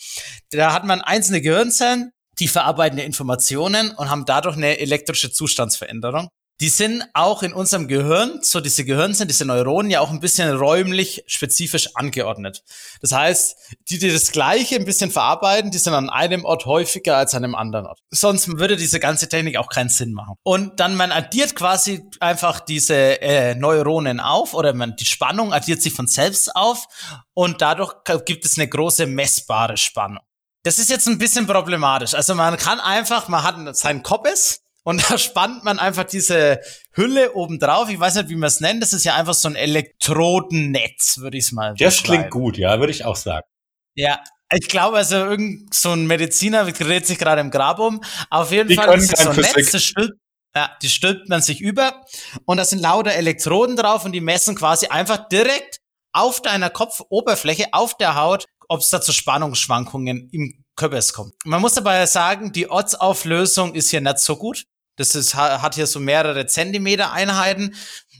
Da 0.51 0.73
hat 0.73 0.85
man 0.85 1.01
einzelne 1.01 1.43
Gehirnzellen, 1.43 2.13
die 2.39 2.49
verarbeiten 2.49 2.99
Informationen 2.99 3.91
und 3.93 4.11
haben 4.11 4.25
dadurch 4.25 4.57
eine 4.57 4.79
elektrische 4.79 5.31
Zustandsveränderung. 5.31 6.29
Die 6.61 6.71
sind 6.71 7.05
auch 7.15 7.45
in 7.45 7.53
unserem 7.53 7.87
Gehirn, 7.87 8.41
so 8.43 8.61
diese 8.61 8.85
Gehirn 8.85 9.15
sind, 9.15 9.31
diese 9.31 9.45
Neuronen 9.45 9.93
ja 9.93 10.01
auch 10.01 10.11
ein 10.11 10.19
bisschen 10.19 10.51
räumlich 10.57 11.23
spezifisch 11.29 11.95
angeordnet. 11.95 12.65
Das 13.01 13.13
heißt, 13.13 13.57
die, 13.89 14.01
die 14.01 14.11
das 14.11 14.33
Gleiche 14.33 14.75
ein 14.75 14.85
bisschen 14.85 15.13
verarbeiten, 15.13 15.71
die 15.71 15.79
sind 15.79 15.95
an 15.95 16.11
einem 16.11 16.45
Ort 16.45 16.67
häufiger 16.67 17.17
als 17.17 17.33
an 17.35 17.45
einem 17.45 17.55
anderen 17.55 17.87
Ort. 17.87 18.01
Sonst 18.11 18.49
würde 18.59 18.77
diese 18.77 18.99
ganze 18.99 19.29
Technik 19.29 19.57
auch 19.57 19.69
keinen 19.69 19.89
Sinn 19.89 20.13
machen. 20.13 20.35
Und 20.43 20.81
dann 20.81 20.97
man 20.97 21.13
addiert 21.13 21.55
quasi 21.55 22.03
einfach 22.19 22.59
diese 22.59 23.21
äh, 23.23 23.55
Neuronen 23.55 24.19
auf 24.19 24.53
oder 24.53 24.75
man, 24.75 24.97
die 24.97 25.07
Spannung 25.07 25.53
addiert 25.53 25.81
sich 25.81 25.93
von 25.93 26.09
selbst 26.09 26.57
auf 26.57 26.89
und 27.35 27.63
dadurch 27.63 27.95
gibt 28.25 28.45
es 28.45 28.59
eine 28.59 28.67
große 28.67 29.07
messbare 29.07 29.77
Spannung. 29.77 30.25
Das 30.69 30.79
ist 30.79 30.91
jetzt 30.91 31.09
ein 31.09 31.17
bisschen 31.17 31.47
problematisch. 31.47 32.13
Also 32.13 32.35
man 32.35 32.59
kann 32.59 32.79
einfach, 32.79 33.29
man 33.29 33.43
hat 33.43 33.75
seinen 33.75 34.03
Koppes 34.03 34.61
und 34.85 35.03
da 35.11 35.17
spannt 35.17 35.65
man 35.65 35.79
einfach 35.79 36.05
diese 36.05 36.61
Hülle 36.93 37.33
oben 37.33 37.59
drauf. 37.59 37.89
Ich 37.89 37.99
weiß 37.99 38.17
nicht, 38.17 38.29
wie 38.29 38.37
man 38.37 38.49
es 38.49 38.61
nennt. 38.61 38.83
Das 38.83 38.93
ist 38.93 39.03
ja 39.03 39.15
einfach 39.15 39.33
so 39.33 39.49
ein 39.49 39.55
Elektrodennetz, 39.55 41.21
würde 41.21 41.39
ich 41.39 41.45
es 41.45 41.53
mal 41.53 41.73
Das 41.79 42.03
klingt 42.03 42.31
gut, 42.31 42.59
ja, 42.59 42.81
würde 42.81 42.91
ich 42.91 43.07
auch 43.07 43.17
sagen. 43.17 43.47
Ja, 43.95 44.23
ich 44.53 44.69
glaube, 44.69 44.99
also 44.99 45.17
irgend 45.17 45.73
so 45.73 45.93
ein 45.93 46.07
Mediziner 46.07 46.71
dreht 46.71 47.07
sich 47.07 47.17
gerade 47.17 47.41
im 47.41 47.51
Grab 47.51 47.79
um. 47.79 48.03
Auf 48.29 48.53
jeden 48.53 48.69
die 48.69 48.75
Fall 48.75 48.95
ist 48.99 49.15
es 49.15 49.25
so 49.25 49.31
ein 49.31 49.37
Netz, 49.37 49.73
das 49.73 49.83
stülpt, 49.83 50.19
ja, 50.55 50.71
die 50.83 50.91
stülpt 50.91 51.31
man 51.31 51.41
sich 51.41 51.63
über 51.63 52.05
und 52.45 52.59
da 52.59 52.67
sind 52.67 52.81
lauter 52.83 53.13
Elektroden 53.13 53.75
drauf 53.75 54.05
und 54.05 54.13
die 54.13 54.21
messen 54.21 54.55
quasi 54.55 54.89
einfach 54.89 55.31
direkt 55.31 55.79
auf 56.13 56.43
deiner 56.43 56.69
Kopfoberfläche, 56.69 57.69
auf 57.73 57.97
der 57.97 58.17
Haut, 58.17 58.45
ob 58.69 58.81
es 58.81 58.91
da 58.91 59.01
zu 59.01 59.13
Spannungsschwankungen 59.13 60.29
im 60.31 60.58
Körpers 60.79 61.13
kommt. 61.13 61.35
Man 61.45 61.61
muss 61.61 61.75
dabei 61.75 62.07
sagen, 62.07 62.53
die 62.53 62.71
Ortsauflösung 62.71 63.75
ist 63.75 63.91
hier 63.91 64.01
nicht 64.01 64.19
so 64.19 64.37
gut. 64.37 64.65
Das 64.97 65.15
ist, 65.15 65.35
hat 65.35 65.77
hier 65.77 65.87
so 65.87 66.01
mehrere 66.01 66.47
Zentimeter 66.47 67.13
Einheiten 67.13 67.75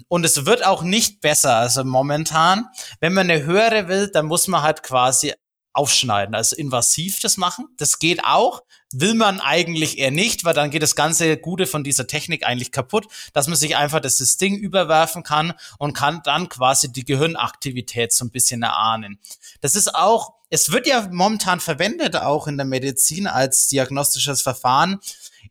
und 0.07 0.25
es 0.25 0.47
wird 0.47 0.65
auch 0.65 0.83
nicht 0.83 1.21
besser. 1.21 1.57
Also 1.57 1.83
momentan, 1.83 2.67
wenn 3.01 3.15
man 3.15 3.29
eine 3.29 3.43
höhere 3.45 3.89
will, 3.89 4.11
dann 4.13 4.27
muss 4.27 4.47
man 4.47 4.63
halt 4.63 4.83
quasi 4.83 5.35
aufschneiden, 5.79 6.35
also 6.35 6.57
invasiv 6.57 7.21
das 7.21 7.37
machen. 7.37 7.69
Das 7.77 8.01
geht 8.01 8.25
auch, 8.25 8.63
will 8.93 9.15
man 9.15 9.41
eigentlich 9.41 9.99
eher 9.99 10.11
nicht, 10.11 10.45
weil 10.45 10.55
dann 10.55 10.71
geht 10.71 10.83
das 10.83 10.97
ganze 10.97 11.37
Gute 11.37 11.67
von 11.67 11.85
dieser 11.85 12.09
Technik 12.09 12.45
eigentlich 12.45 12.73
kaputt, 12.73 13.07
dass 13.33 13.47
man 13.47 13.57
sich 13.57 13.77
einfach 13.77 14.01
das, 14.01 14.17
das 14.17 14.39
Ding 14.39 14.57
überwerfen 14.57 15.23
kann 15.23 15.55
und 15.79 15.93
kann 15.93 16.21
dann 16.25 16.49
quasi 16.49 16.93
die 16.93 17.05
Gehirnaktivität 17.05 18.13
so 18.13 18.25
ein 18.25 18.31
bisschen 18.31 18.63
erahnen. 18.63 19.21
Das 19.61 19.77
ist 19.77 19.95
auch, 19.95 20.35
es 20.51 20.73
wird 20.73 20.89
ja 20.89 21.09
momentan 21.13 21.61
verwendet 21.61 22.17
auch 22.17 22.49
in 22.49 22.57
der 22.57 22.67
Medizin 22.67 23.29
als 23.29 23.69
diagnostisches 23.69 24.43
Verfahren. 24.43 24.99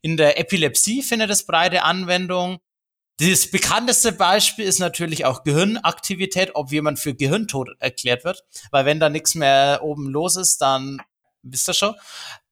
In 0.01 0.17
der 0.17 0.39
Epilepsie 0.39 1.03
findet 1.03 1.29
es 1.29 1.45
breite 1.45 1.83
Anwendung. 1.83 2.59
Das 3.19 3.49
bekannteste 3.49 4.11
Beispiel 4.11 4.65
ist 4.65 4.79
natürlich 4.79 5.25
auch 5.25 5.43
Gehirnaktivität, 5.43 6.51
ob 6.53 6.71
jemand 6.71 6.99
für 6.99 7.15
Gehirntod 7.15 7.69
erklärt 7.79 8.23
wird, 8.23 8.43
weil 8.69 8.85
wenn 8.85 8.99
da 8.99 9.09
nichts 9.09 9.33
mehr 9.33 9.79
oben 9.81 10.07
los 10.07 10.35
ist, 10.35 10.61
dann 10.61 11.01
wisst 11.41 11.67
ihr 11.67 11.73
schon. 11.73 11.95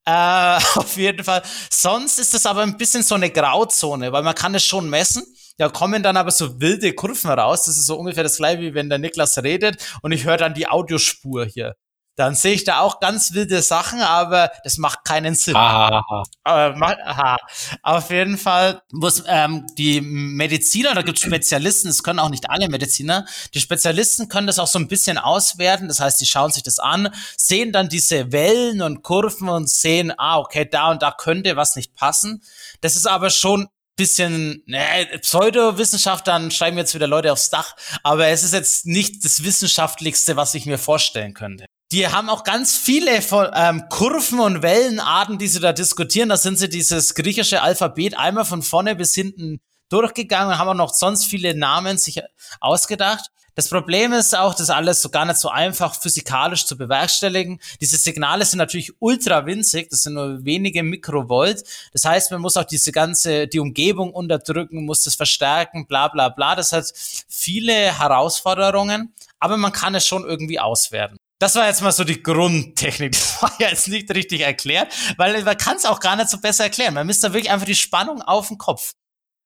Äh, 0.05 0.59
auf 0.75 0.97
jeden 0.97 1.23
Fall. 1.23 1.43
Sonst 1.69 2.17
ist 2.17 2.33
das 2.33 2.47
aber 2.47 2.63
ein 2.63 2.77
bisschen 2.77 3.03
so 3.03 3.13
eine 3.13 3.29
Grauzone, 3.29 4.11
weil 4.11 4.23
man 4.23 4.33
kann 4.33 4.55
es 4.55 4.65
schon 4.65 4.89
messen. 4.89 5.23
Da 5.57 5.69
kommen 5.69 6.01
dann 6.01 6.17
aber 6.17 6.31
so 6.31 6.59
wilde 6.59 6.93
Kurven 6.93 7.29
raus. 7.29 7.65
Das 7.65 7.77
ist 7.77 7.85
so 7.85 7.97
ungefähr 7.97 8.23
das 8.23 8.37
gleiche, 8.37 8.61
wie 8.61 8.73
wenn 8.73 8.89
der 8.89 8.97
Niklas 8.97 9.37
redet 9.43 9.77
und 10.01 10.11
ich 10.11 10.25
höre 10.25 10.37
dann 10.37 10.55
die 10.55 10.67
Audiospur 10.67 11.45
hier 11.45 11.75
dann 12.15 12.35
sehe 12.35 12.53
ich 12.53 12.63
da 12.63 12.79
auch 12.79 12.99
ganz 12.99 13.33
wilde 13.33 13.61
Sachen, 13.61 14.01
aber 14.01 14.51
das 14.63 14.77
macht 14.77 15.03
keinen 15.03 15.35
Sinn. 15.35 15.55
Aha. 15.55 16.23
Aber, 16.43 16.97
aha. 17.05 17.37
Auf 17.83 18.09
jeden 18.09 18.37
Fall 18.37 18.81
muss 18.91 19.23
ähm, 19.27 19.67
die 19.77 20.01
Mediziner, 20.01 20.93
da 20.93 21.01
gibt 21.01 21.17
es 21.17 21.25
Spezialisten, 21.25 21.89
das 21.89 22.03
können 22.03 22.19
auch 22.19 22.29
nicht 22.29 22.49
alle 22.49 22.69
Mediziner, 22.69 23.25
die 23.53 23.59
Spezialisten 23.59 24.29
können 24.29 24.47
das 24.47 24.59
auch 24.59 24.67
so 24.67 24.79
ein 24.79 24.87
bisschen 24.87 25.17
auswerten, 25.17 25.87
das 25.87 25.99
heißt, 25.99 26.19
die 26.21 26.25
schauen 26.25 26.51
sich 26.51 26.63
das 26.63 26.79
an, 26.79 27.09
sehen 27.37 27.71
dann 27.71 27.89
diese 27.89 28.31
Wellen 28.31 28.81
und 28.81 29.03
Kurven 29.03 29.49
und 29.49 29.69
sehen, 29.69 30.13
ah, 30.17 30.39
okay, 30.39 30.67
da 30.69 30.91
und 30.91 31.01
da 31.01 31.11
könnte 31.11 31.55
was 31.55 31.75
nicht 31.75 31.95
passen. 31.95 32.41
Das 32.81 32.95
ist 32.95 33.07
aber 33.07 33.29
schon 33.29 33.67
bisschen 33.97 34.61
ne, 34.65 34.79
Pseudowissenschaft, 35.21 36.27
dann 36.27 36.51
schreiben 36.51 36.77
jetzt 36.77 36.93
wieder 36.95 37.07
Leute 37.07 37.31
aufs 37.31 37.49
Dach, 37.49 37.75
aber 38.03 38.27
es 38.27 38.43
ist 38.43 38.53
jetzt 38.53 38.85
nicht 38.85 39.23
das 39.23 39.43
Wissenschaftlichste, 39.43 40.35
was 40.35 40.53
ich 40.53 40.65
mir 40.65 40.77
vorstellen 40.77 41.33
könnte. 41.33 41.65
Die 41.91 42.07
haben 42.07 42.29
auch 42.29 42.43
ganz 42.43 42.75
viele 42.75 43.21
von, 43.21 43.47
ähm, 43.53 43.85
Kurven 43.89 44.39
und 44.39 44.61
Wellenarten, 44.63 45.37
die 45.37 45.47
sie 45.47 45.59
da 45.59 45.71
diskutieren. 45.71 46.29
Da 46.29 46.37
sind 46.37 46.57
sie 46.57 46.67
dieses 46.67 47.13
griechische 47.13 47.61
Alphabet 47.61 48.17
einmal 48.17 48.45
von 48.45 48.63
vorne 48.63 48.95
bis 48.95 49.13
hinten 49.13 49.61
durchgegangen 49.89 50.53
und 50.53 50.57
haben 50.57 50.69
auch 50.69 50.73
noch 50.73 50.93
sonst 50.93 51.25
viele 51.25 51.55
Namen 51.55 51.97
sich 51.97 52.21
ausgedacht. 52.59 53.29
Das 53.53 53.69
Problem 53.69 54.11
ist 54.11 54.35
auch, 54.35 54.53
das 54.53 54.69
alles 54.69 55.01
so 55.01 55.09
gar 55.09 55.25
nicht 55.25 55.37
so 55.37 55.47
einfach 55.47 55.95
physikalisch 55.95 56.65
zu 56.65 56.75
bewerkstelligen. 56.75 57.59
Diese 57.79 57.95
Signale 57.95 58.43
sind 58.43 58.57
natürlich 58.57 58.91
ultra 58.99 59.45
winzig, 59.45 59.89
das 59.89 60.03
sind 60.03 60.15
nur 60.15 60.43
wenige 60.43 60.83
Mikrovolt. 60.83 61.63
Das 61.93 62.03
heißt, 62.03 62.31
man 62.31 62.41
muss 62.41 62.57
auch 62.57 62.65
diese 62.65 62.91
ganze, 62.91 63.47
die 63.47 63.59
Umgebung 63.59 64.11
unterdrücken, 64.11 64.85
muss 64.85 65.03
das 65.03 65.15
verstärken, 65.15 65.87
bla 65.87 66.09
bla 66.09 66.29
bla. 66.29 66.55
Das 66.55 66.73
hat 66.73 66.91
viele 67.29 67.97
Herausforderungen, 67.97 69.13
aber 69.39 69.55
man 69.55 69.71
kann 69.71 69.95
es 69.95 70.05
schon 70.05 70.25
irgendwie 70.25 70.59
auswerten. 70.59 71.17
Das 71.39 71.55
war 71.55 71.67
jetzt 71.67 71.81
mal 71.81 71.91
so 71.91 72.03
die 72.03 72.21
Grundtechnik. 72.21 73.13
Das 73.35 73.41
war 73.41 73.51
ja 73.59 73.69
jetzt 73.69 73.87
nicht 73.89 74.09
richtig 74.11 74.41
erklärt, 74.41 74.93
weil 75.17 75.43
man 75.43 75.57
kann 75.57 75.75
es 75.75 75.85
auch 75.85 75.99
gar 75.99 76.15
nicht 76.15 76.29
so 76.29 76.39
besser 76.39 76.63
erklären. 76.63 76.93
Man 76.93 77.05
misst 77.05 77.23
da 77.23 77.33
wirklich 77.33 77.51
einfach 77.51 77.65
die 77.65 77.75
Spannung 77.75 78.21
auf 78.21 78.47
den 78.47 78.57
Kopf, 78.57 78.93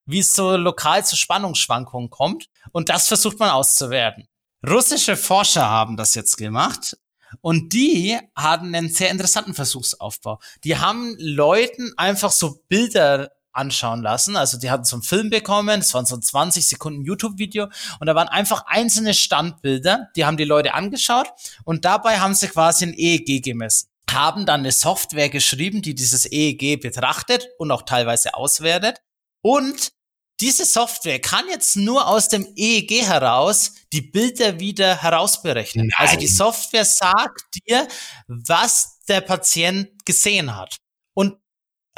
wie 0.06 0.20
es 0.20 0.34
so 0.34 0.56
lokal 0.56 1.06
zu 1.06 1.16
Spannungsschwankungen 1.16 2.10
kommt. 2.10 2.48
Und 2.72 2.90
das 2.90 3.08
versucht 3.08 3.40
man 3.40 3.50
auszuwerten. 3.50 4.28
Russische 4.68 5.18
Forscher 5.18 5.68
haben 5.70 5.98
das 5.98 6.16
jetzt 6.16 6.38
gemacht 6.38 6.98
Und 7.42 7.74
die 7.74 8.20
hatten 8.36 8.76
einen 8.76 8.90
sehr 8.90 9.10
interessanten 9.10 9.54
Versuchsaufbau. 9.54 10.40
Die 10.64 10.78
haben 10.78 11.16
Leuten 11.18 11.94
einfach 11.98 12.32
so 12.32 12.62
Bilder 12.68 13.32
anschauen 13.52 14.02
lassen. 14.02 14.36
Also 14.36 14.58
die 14.58 14.70
hatten 14.70 14.84
so 14.84 14.96
einen 14.96 15.04
Film 15.04 15.30
bekommen, 15.30 15.82
es 15.82 15.94
waren 15.94 16.06
so 16.06 16.16
ein 16.16 16.22
20 16.22 16.68
Sekunden 16.68 17.04
YouTube-Video 17.04 17.68
und 18.00 18.08
da 18.08 18.16
waren 18.16 18.28
einfach 18.28 18.66
einzelne 18.68 19.14
Standbilder, 19.14 20.10
die 20.16 20.26
haben 20.26 20.38
die 20.38 20.46
Leute 20.46 20.74
angeschaut 20.74 21.28
und 21.64 21.86
dabei 21.86 22.20
haben 22.20 22.36
sie 22.36 22.48
quasi 22.48 22.86
ein 22.86 22.94
EEG 22.94 23.44
gemessen 23.44 23.90
haben 24.12 24.48
dann 24.48 24.62
eine 24.62 24.72
Software 24.72 25.30
geschrieben, 25.30 25.84
die 25.84 25.94
dieses 25.94 26.26
EEG 26.26 26.82
betrachtet 26.82 27.48
und 27.60 27.72
auch 27.72 27.84
teilweise 27.84 28.34
auswertet. 28.34 29.02
Und 29.42 29.92
diese 30.40 30.66
Software 30.66 31.20
kann 31.20 31.46
jetzt 31.50 31.76
nur 31.76 32.08
aus 32.08 32.30
dem 32.30 32.48
EEG 32.56 33.06
heraus 33.06 33.74
die 33.92 34.02
Bilder 34.02 34.60
wieder 34.60 35.02
herausberechnen. 35.02 35.88
Nein. 35.88 36.08
Also 36.08 36.18
die 36.18 36.28
Software 36.28 36.86
sagt 36.86 37.56
dir, 37.68 37.88
was 38.28 39.00
der 39.08 39.22
Patient 39.22 39.90
gesehen 40.06 40.56
hat. 40.56 40.78
Und 41.14 41.38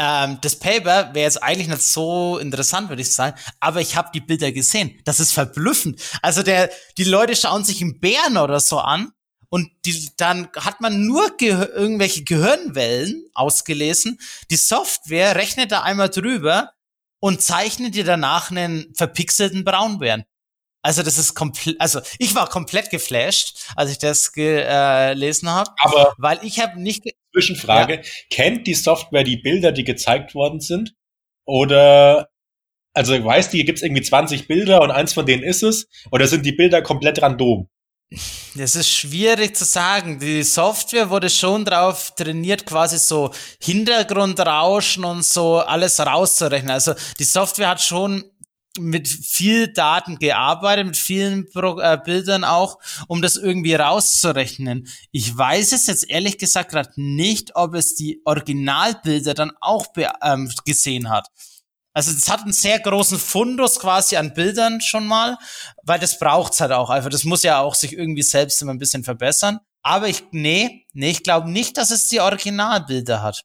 ähm, 0.04 0.40
das 0.42 0.56
Paper 0.56 1.14
wäre 1.14 1.26
jetzt 1.26 1.44
eigentlich 1.44 1.68
nicht 1.68 1.84
so 1.84 2.40
interessant, 2.40 2.90
würde 2.90 3.04
ich 3.04 3.14
sagen, 3.14 3.38
aber 3.60 3.82
ich 3.82 3.96
habe 3.96 4.10
die 4.12 4.20
Bilder 4.20 4.52
gesehen. 4.52 5.00
Das 5.06 5.20
ist 5.20 5.32
verblüffend. 5.32 6.02
Also 6.24 6.42
der, 6.42 6.72
die 6.98 7.04
Leute 7.04 7.36
schauen 7.36 7.64
sich 7.64 7.82
einen 7.82 8.00
Bären 8.00 8.38
oder 8.38 8.60
so 8.60 8.80
an 8.80 9.12
und 9.50 9.70
die, 9.86 10.10
dann 10.18 10.50
hat 10.58 10.82
man 10.82 11.06
nur 11.06 11.38
ge 11.38 11.52
irgendwelche 11.52 12.24
Gehirnwellen 12.24 13.26
ausgelesen. 13.36 14.20
Die 14.50 14.56
Software 14.56 15.36
rechnet 15.36 15.72
da 15.72 15.82
einmal 15.84 16.10
drüber 16.10 16.72
und 17.20 17.44
zeichnet 17.44 17.94
dir 17.94 18.04
danach 18.04 18.50
einen 18.50 18.92
verpixelten 18.96 19.64
Braunbären. 19.64 20.24
Also 20.84 21.04
das 21.04 21.18
ist 21.18 21.36
komplett, 21.36 21.80
also 21.80 22.02
ich 22.18 22.34
war 22.34 22.50
komplett 22.50 22.90
geflasht, 22.90 23.68
als 23.76 23.92
ich 23.92 24.00
das 24.00 24.32
gelesen 24.32 25.48
äh, 25.48 25.52
habe. 25.52 25.72
Aber 25.80 26.14
weil 26.18 26.40
ich 26.44 26.60
habe 26.60 26.82
nicht 26.82 27.04
Zwischenfrage: 27.34 27.96
ja. 27.96 28.02
Kennt 28.30 28.68
die 28.68 28.74
Software 28.74 29.24
die 29.24 29.38
Bilder, 29.38 29.72
die 29.72 29.84
gezeigt 29.84 30.34
worden 30.34 30.60
sind? 30.60 30.96
Oder 31.46 32.30
also 32.94 33.24
weißt 33.24 33.54
du, 33.54 33.58
hier 33.58 33.66
gibt's 33.66 33.82
irgendwie 33.82 34.02
20 34.02 34.48
Bilder 34.48 34.82
und 34.82 34.92
eins 34.92 35.14
von 35.14 35.26
denen 35.26 35.44
ist 35.44 35.64
es? 35.64 35.88
Oder 36.12 36.28
sind 36.28 36.46
die 36.46 36.52
Bilder 36.52 36.82
komplett 36.82 37.22
random? 37.22 37.70
Das 38.56 38.76
ist 38.76 38.90
schwierig 38.90 39.56
zu 39.56 39.64
sagen. 39.64 40.20
Die 40.20 40.44
Software 40.44 41.10
wurde 41.10 41.30
schon 41.30 41.64
drauf 41.64 42.14
trainiert, 42.16 42.66
quasi 42.66 42.98
so 42.98 43.32
Hintergrundrauschen 43.62 45.06
und 45.06 45.24
so 45.24 45.60
alles 45.60 46.00
rauszurechnen. 46.00 46.72
Also 46.72 46.94
die 47.20 47.24
Software 47.24 47.70
hat 47.70 47.82
schon 47.82 48.26
mit 48.80 49.08
viel 49.08 49.72
Daten 49.74 50.18
gearbeitet, 50.18 50.86
mit 50.86 50.98
vielen 50.98 51.50
Pro 51.50 51.80
äh, 51.80 52.00
Bildern 52.04 52.44
auch, 52.44 52.80
um 53.08 53.22
das 53.22 53.36
irgendwie 53.36 53.76
rauszurechnen. 53.76 54.88
Ich 55.12 55.36
weiß 55.36 55.74
es 55.74 55.88
jetzt 55.88 56.10
ehrlich 56.10 56.38
gesagt 56.38 56.72
gerade 56.72 56.92
nicht, 56.96 57.56
ob 57.56 57.76
es 57.76 57.96
die 57.96 58.22
Originalbilder 58.26 59.34
dann 59.34 59.52
auch 59.60 59.88
ähm, 60.22 60.50
gesehen 60.66 61.10
hat. 61.10 61.28
Also 61.94 62.12
es 62.12 62.30
hat 62.30 62.42
einen 62.42 62.54
sehr 62.54 62.80
großen 62.80 63.20
Fundus 63.20 63.80
quasi 63.80 64.16
an 64.16 64.34
Bildern 64.34 64.80
schon 64.80 65.06
mal, 65.06 65.38
weil 65.84 66.00
das 66.00 66.18
braucht's 66.18 66.62
halt 66.62 66.72
auch 66.72 66.90
einfach. 66.90 67.10
Das 67.10 67.26
muss 67.26 67.44
ja 67.44 67.60
auch 67.60 67.76
sich 67.76 67.94
irgendwie 67.94 68.24
selbst 68.24 68.62
immer 68.62 68.74
ein 68.74 68.80
bisschen 68.80 69.04
verbessern. 69.04 69.60
Aber 69.84 70.08
ich, 70.08 70.24
nee, 70.32 70.86
nee, 70.94 71.10
ich 71.10 71.24
glaube 71.24 71.50
nicht, 71.50 71.78
dass 71.78 71.92
es 71.92 72.08
die 72.08 72.22
Originalbilder 72.22 73.22
hat. 73.22 73.44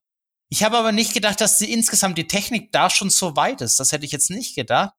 Ich 0.48 0.62
habe 0.62 0.78
aber 0.78 0.92
nicht 0.92 1.12
gedacht, 1.12 1.40
dass 1.40 1.58
die 1.58 1.72
insgesamt 1.72 2.18
die 2.18 2.28
Technik 2.28 2.70
da 2.70 2.88
schon 2.88 3.10
so 3.10 3.34
weit 3.34 3.62
ist. 3.62 3.80
Das 3.80 3.90
hätte 3.90 4.04
ich 4.04 4.12
jetzt 4.12 4.30
nicht 4.30 4.54
gedacht. 4.54 4.92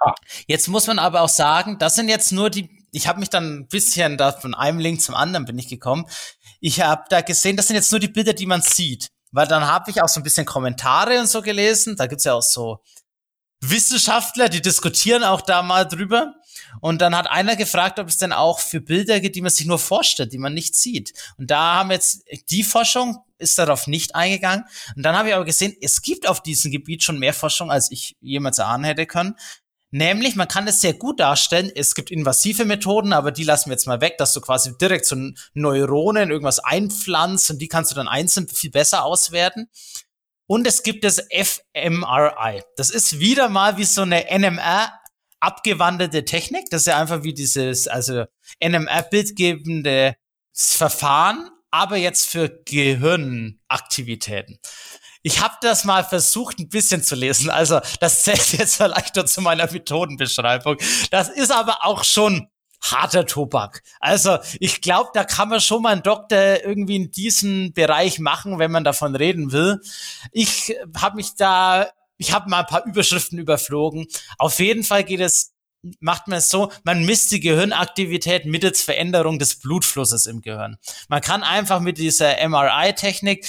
Ah. 0.00 0.14
Jetzt 0.46 0.68
muss 0.68 0.86
man 0.86 0.98
aber 0.98 1.22
auch 1.22 1.28
sagen, 1.28 1.78
das 1.78 1.94
sind 1.94 2.08
jetzt 2.08 2.32
nur 2.32 2.50
die, 2.50 2.86
ich 2.92 3.08
habe 3.08 3.20
mich 3.20 3.30
dann 3.30 3.60
ein 3.60 3.68
bisschen 3.68 4.16
da 4.16 4.32
von 4.32 4.54
einem 4.54 4.78
Link 4.78 5.00
zum 5.00 5.14
anderen 5.14 5.46
bin 5.46 5.58
ich 5.58 5.68
gekommen. 5.68 6.06
Ich 6.60 6.80
habe 6.80 7.04
da 7.08 7.20
gesehen, 7.20 7.56
das 7.56 7.66
sind 7.66 7.76
jetzt 7.76 7.90
nur 7.90 8.00
die 8.00 8.08
Bilder, 8.08 8.32
die 8.32 8.46
man 8.46 8.62
sieht. 8.62 9.08
Weil 9.32 9.46
dann 9.46 9.66
habe 9.66 9.90
ich 9.90 10.02
auch 10.02 10.08
so 10.08 10.20
ein 10.20 10.22
bisschen 10.22 10.46
Kommentare 10.46 11.18
und 11.20 11.28
so 11.28 11.42
gelesen. 11.42 11.96
Da 11.96 12.06
gibt's 12.06 12.24
ja 12.24 12.34
auch 12.34 12.42
so 12.42 12.82
Wissenschaftler, 13.60 14.48
die 14.48 14.62
diskutieren 14.62 15.24
auch 15.24 15.40
da 15.40 15.62
mal 15.62 15.84
drüber. 15.84 16.34
Und 16.80 17.00
dann 17.00 17.16
hat 17.16 17.28
einer 17.28 17.56
gefragt, 17.56 17.98
ob 17.98 18.08
es 18.08 18.18
denn 18.18 18.32
auch 18.32 18.60
für 18.60 18.80
Bilder 18.80 19.20
gibt, 19.20 19.36
die 19.36 19.42
man 19.42 19.50
sich 19.50 19.66
nur 19.66 19.78
vorstellt, 19.78 20.32
die 20.32 20.38
man 20.38 20.54
nicht 20.54 20.74
sieht. 20.74 21.12
Und 21.36 21.50
da 21.50 21.74
haben 21.74 21.90
jetzt 21.90 22.24
die 22.50 22.62
Forschung 22.62 23.18
ist 23.38 23.58
darauf 23.58 23.86
nicht 23.86 24.14
eingegangen. 24.14 24.64
Und 24.94 25.02
dann 25.02 25.16
habe 25.16 25.28
ich 25.28 25.34
aber 25.34 25.44
gesehen, 25.44 25.76
es 25.80 26.02
gibt 26.02 26.28
auf 26.28 26.42
diesem 26.42 26.70
Gebiet 26.70 27.02
schon 27.02 27.18
mehr 27.18 27.34
Forschung, 27.34 27.70
als 27.70 27.90
ich 27.90 28.16
jemals 28.20 28.58
erahnen 28.58 28.84
hätte 28.84 29.06
können. 29.06 29.34
Nämlich, 29.90 30.34
man 30.34 30.48
kann 30.48 30.66
es 30.66 30.80
sehr 30.80 30.94
gut 30.94 31.20
darstellen. 31.20 31.70
Es 31.74 31.94
gibt 31.94 32.10
invasive 32.10 32.64
Methoden, 32.64 33.12
aber 33.12 33.30
die 33.30 33.44
lassen 33.44 33.70
wir 33.70 33.74
jetzt 33.74 33.86
mal 33.86 34.00
weg, 34.00 34.18
dass 34.18 34.32
du 34.32 34.40
quasi 34.40 34.76
direkt 34.78 35.06
so 35.06 35.16
Neuronen 35.54 36.30
irgendwas 36.30 36.58
einpflanzt 36.58 37.50
und 37.50 37.58
die 37.60 37.68
kannst 37.68 37.92
du 37.92 37.94
dann 37.94 38.08
einzeln 38.08 38.48
viel 38.48 38.70
besser 38.70 39.04
auswerten. 39.04 39.68
Und 40.48 40.66
es 40.66 40.82
gibt 40.82 41.04
das 41.04 41.20
fMRI. 41.30 42.62
Das 42.76 42.90
ist 42.90 43.20
wieder 43.20 43.48
mal 43.48 43.76
wie 43.78 43.84
so 43.84 44.02
eine 44.02 44.26
NMR 44.30 44.92
abgewandelte 45.40 46.24
Technik. 46.24 46.70
Das 46.70 46.82
ist 46.82 46.86
ja 46.86 46.98
einfach 46.98 47.22
wie 47.22 47.34
dieses, 47.34 47.88
also 47.88 48.24
NMR-bildgebende 48.60 50.16
Verfahren, 50.52 51.50
aber 51.70 51.96
jetzt 51.96 52.28
für 52.28 52.48
Gehirnaktivitäten. 52.64 54.58
Ich 55.26 55.40
habe 55.40 55.56
das 55.60 55.84
mal 55.84 56.04
versucht, 56.04 56.60
ein 56.60 56.68
bisschen 56.68 57.02
zu 57.02 57.16
lesen. 57.16 57.50
Also 57.50 57.80
das 57.98 58.22
zählt 58.22 58.52
jetzt 58.52 58.76
vielleicht 58.76 59.16
nur 59.16 59.26
zu 59.26 59.40
meiner 59.40 59.68
Methodenbeschreibung. 59.68 60.76
Das 61.10 61.28
ist 61.28 61.50
aber 61.50 61.78
auch 61.84 62.04
schon 62.04 62.46
harter 62.80 63.26
Tobak. 63.26 63.82
Also 63.98 64.38
ich 64.60 64.80
glaube, 64.82 65.10
da 65.14 65.24
kann 65.24 65.48
man 65.48 65.60
schon 65.60 65.82
mal 65.82 65.90
einen 65.90 66.04
Doktor 66.04 66.64
irgendwie 66.64 66.94
in 66.94 67.10
diesem 67.10 67.72
Bereich 67.72 68.20
machen, 68.20 68.60
wenn 68.60 68.70
man 68.70 68.84
davon 68.84 69.16
reden 69.16 69.50
will. 69.50 69.80
Ich 70.30 70.76
habe 70.96 71.16
mich 71.16 71.34
da, 71.34 71.88
ich 72.18 72.32
habe 72.32 72.48
mal 72.48 72.60
ein 72.60 72.66
paar 72.66 72.86
Überschriften 72.86 73.40
überflogen. 73.40 74.06
Auf 74.38 74.60
jeden 74.60 74.84
Fall 74.84 75.02
geht 75.02 75.18
es 75.18 75.55
macht 76.00 76.28
man 76.28 76.38
es 76.38 76.48
so, 76.48 76.72
man 76.84 77.04
misst 77.04 77.32
die 77.32 77.40
Gehirnaktivität 77.40 78.46
mittels 78.46 78.82
Veränderung 78.82 79.38
des 79.38 79.56
Blutflusses 79.56 80.26
im 80.26 80.40
Gehirn. 80.42 80.76
Man 81.08 81.20
kann 81.20 81.42
einfach 81.42 81.80
mit 81.80 81.98
dieser 81.98 82.36
MRI-Technik 82.48 83.46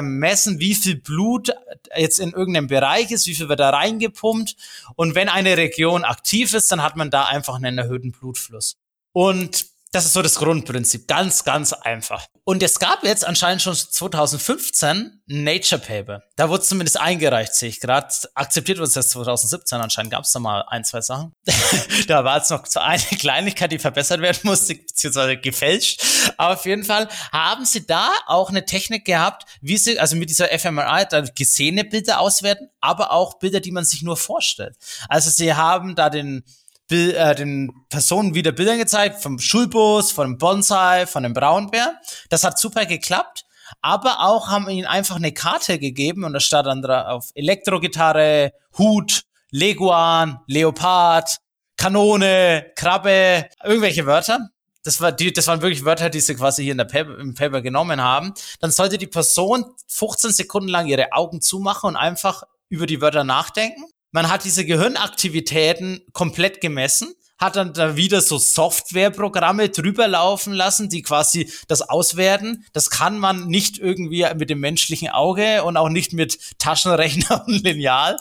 messen, 0.00 0.60
wie 0.60 0.74
viel 0.74 0.96
Blut 0.96 1.50
jetzt 1.96 2.18
in 2.18 2.32
irgendeinem 2.32 2.68
Bereich 2.68 3.10
ist, 3.10 3.26
wie 3.26 3.34
viel 3.34 3.48
wird 3.48 3.60
da 3.60 3.70
reingepumpt. 3.70 4.56
Und 4.96 5.14
wenn 5.14 5.28
eine 5.28 5.56
Region 5.56 6.04
aktiv 6.04 6.54
ist, 6.54 6.70
dann 6.72 6.82
hat 6.82 6.96
man 6.96 7.10
da 7.10 7.24
einfach 7.24 7.56
einen 7.56 7.78
erhöhten 7.78 8.12
Blutfluss. 8.12 8.76
Und 9.12 9.73
das 9.94 10.06
ist 10.06 10.12
so 10.12 10.22
das 10.22 10.34
Grundprinzip. 10.34 11.06
Ganz, 11.06 11.44
ganz 11.44 11.72
einfach. 11.72 12.26
Und 12.42 12.62
es 12.62 12.78
gab 12.78 13.04
jetzt 13.04 13.24
anscheinend 13.24 13.62
schon 13.62 13.74
2015 13.74 14.88
ein 15.30 15.44
Nature 15.44 15.80
Paper. 15.80 16.22
Da 16.36 16.48
wurde 16.48 16.62
zumindest 16.62 17.00
eingereicht, 17.00 17.54
sehe 17.54 17.68
ich 17.68 17.80
gerade. 17.80 18.08
Akzeptiert 18.34 18.78
wurde 18.78 18.88
es 18.88 18.96
erst 18.96 19.10
2017. 19.10 19.80
Anscheinend 19.80 20.12
gab 20.12 20.24
es 20.24 20.32
da 20.32 20.40
mal 20.40 20.64
ein, 20.68 20.84
zwei 20.84 21.00
Sachen. 21.00 21.32
da 22.08 22.24
war 22.24 22.38
jetzt 22.38 22.50
noch 22.50 22.66
so 22.66 22.80
eine 22.80 23.02
Kleinigkeit, 23.18 23.70
die 23.70 23.78
verbessert 23.78 24.20
werden 24.20 24.40
musste, 24.42 24.74
beziehungsweise 24.74 25.36
gefälscht. 25.36 26.02
Aber 26.36 26.54
auf 26.54 26.66
jeden 26.66 26.84
Fall 26.84 27.08
haben 27.32 27.64
sie 27.64 27.86
da 27.86 28.10
auch 28.26 28.50
eine 28.50 28.64
Technik 28.66 29.04
gehabt, 29.04 29.44
wie 29.60 29.78
sie, 29.78 29.98
also 29.98 30.16
mit 30.16 30.28
dieser 30.28 30.48
fMRI, 30.58 31.06
da 31.08 31.20
gesehene 31.20 31.84
Bilder 31.84 32.20
auswerten, 32.20 32.68
aber 32.80 33.12
auch 33.12 33.38
Bilder, 33.38 33.60
die 33.60 33.72
man 33.72 33.84
sich 33.84 34.02
nur 34.02 34.16
vorstellt. 34.16 34.76
Also 35.08 35.30
sie 35.30 35.54
haben 35.54 35.94
da 35.94 36.10
den 36.10 36.44
Bild, 36.88 37.14
äh, 37.14 37.34
den 37.34 37.72
Personen 37.88 38.34
wieder 38.34 38.52
Bilder 38.52 38.76
gezeigt 38.76 39.22
vom 39.22 39.38
Schulbus, 39.38 40.12
von 40.12 40.28
dem 40.28 40.38
Bonsai, 40.38 41.06
von 41.06 41.22
dem 41.22 41.32
Braunbär. 41.32 42.00
Das 42.28 42.44
hat 42.44 42.58
super 42.58 42.86
geklappt. 42.86 43.44
Aber 43.80 44.20
auch 44.20 44.48
haben 44.48 44.68
ihnen 44.68 44.86
einfach 44.86 45.16
eine 45.16 45.32
Karte 45.32 45.78
gegeben 45.78 46.24
und 46.24 46.34
da 46.34 46.40
stand 46.40 46.66
dann 46.66 46.82
drauf 46.82 47.30
Elektrogitarre, 47.34 48.52
Hut, 48.76 49.22
Leguan, 49.50 50.40
Leopard, 50.46 51.38
Kanone, 51.76 52.72
Krabbe, 52.76 53.48
irgendwelche 53.62 54.06
Wörter. 54.06 54.50
Das, 54.82 55.00
war 55.00 55.12
die, 55.12 55.32
das 55.32 55.46
waren 55.46 55.62
wirklich 55.62 55.84
Wörter, 55.84 56.10
die 56.10 56.20
sie 56.20 56.34
quasi 56.34 56.62
hier 56.62 56.72
in 56.72 56.78
der 56.78 56.84
Paper, 56.84 57.18
im 57.18 57.34
Paper 57.34 57.62
genommen 57.62 58.02
haben. 58.02 58.34
Dann 58.60 58.70
sollte 58.70 58.98
die 58.98 59.06
Person 59.06 59.64
15 59.88 60.32
Sekunden 60.32 60.68
lang 60.68 60.86
ihre 60.86 61.12
Augen 61.12 61.40
zumachen 61.40 61.88
und 61.88 61.96
einfach 61.96 62.42
über 62.68 62.86
die 62.86 63.00
Wörter 63.00 63.24
nachdenken. 63.24 63.84
Man 64.14 64.30
hat 64.30 64.44
diese 64.44 64.64
Gehirnaktivitäten 64.64 66.00
komplett 66.12 66.60
gemessen, 66.60 67.16
hat 67.36 67.56
dann 67.56 67.74
da 67.74 67.96
wieder 67.96 68.20
so 68.20 68.38
Softwareprogramme 68.38 69.70
drüber 69.70 70.06
laufen 70.06 70.52
lassen, 70.52 70.88
die 70.88 71.02
quasi 71.02 71.52
das 71.66 71.82
auswerten. 71.82 72.64
Das 72.72 72.90
kann 72.90 73.18
man 73.18 73.48
nicht 73.48 73.76
irgendwie 73.76 74.24
mit 74.36 74.50
dem 74.50 74.60
menschlichen 74.60 75.08
Auge 75.08 75.64
und 75.64 75.76
auch 75.76 75.88
nicht 75.88 76.12
mit 76.12 76.38
Taschenrechner 76.60 77.44
und 77.48 77.64
Lineal. 77.64 78.16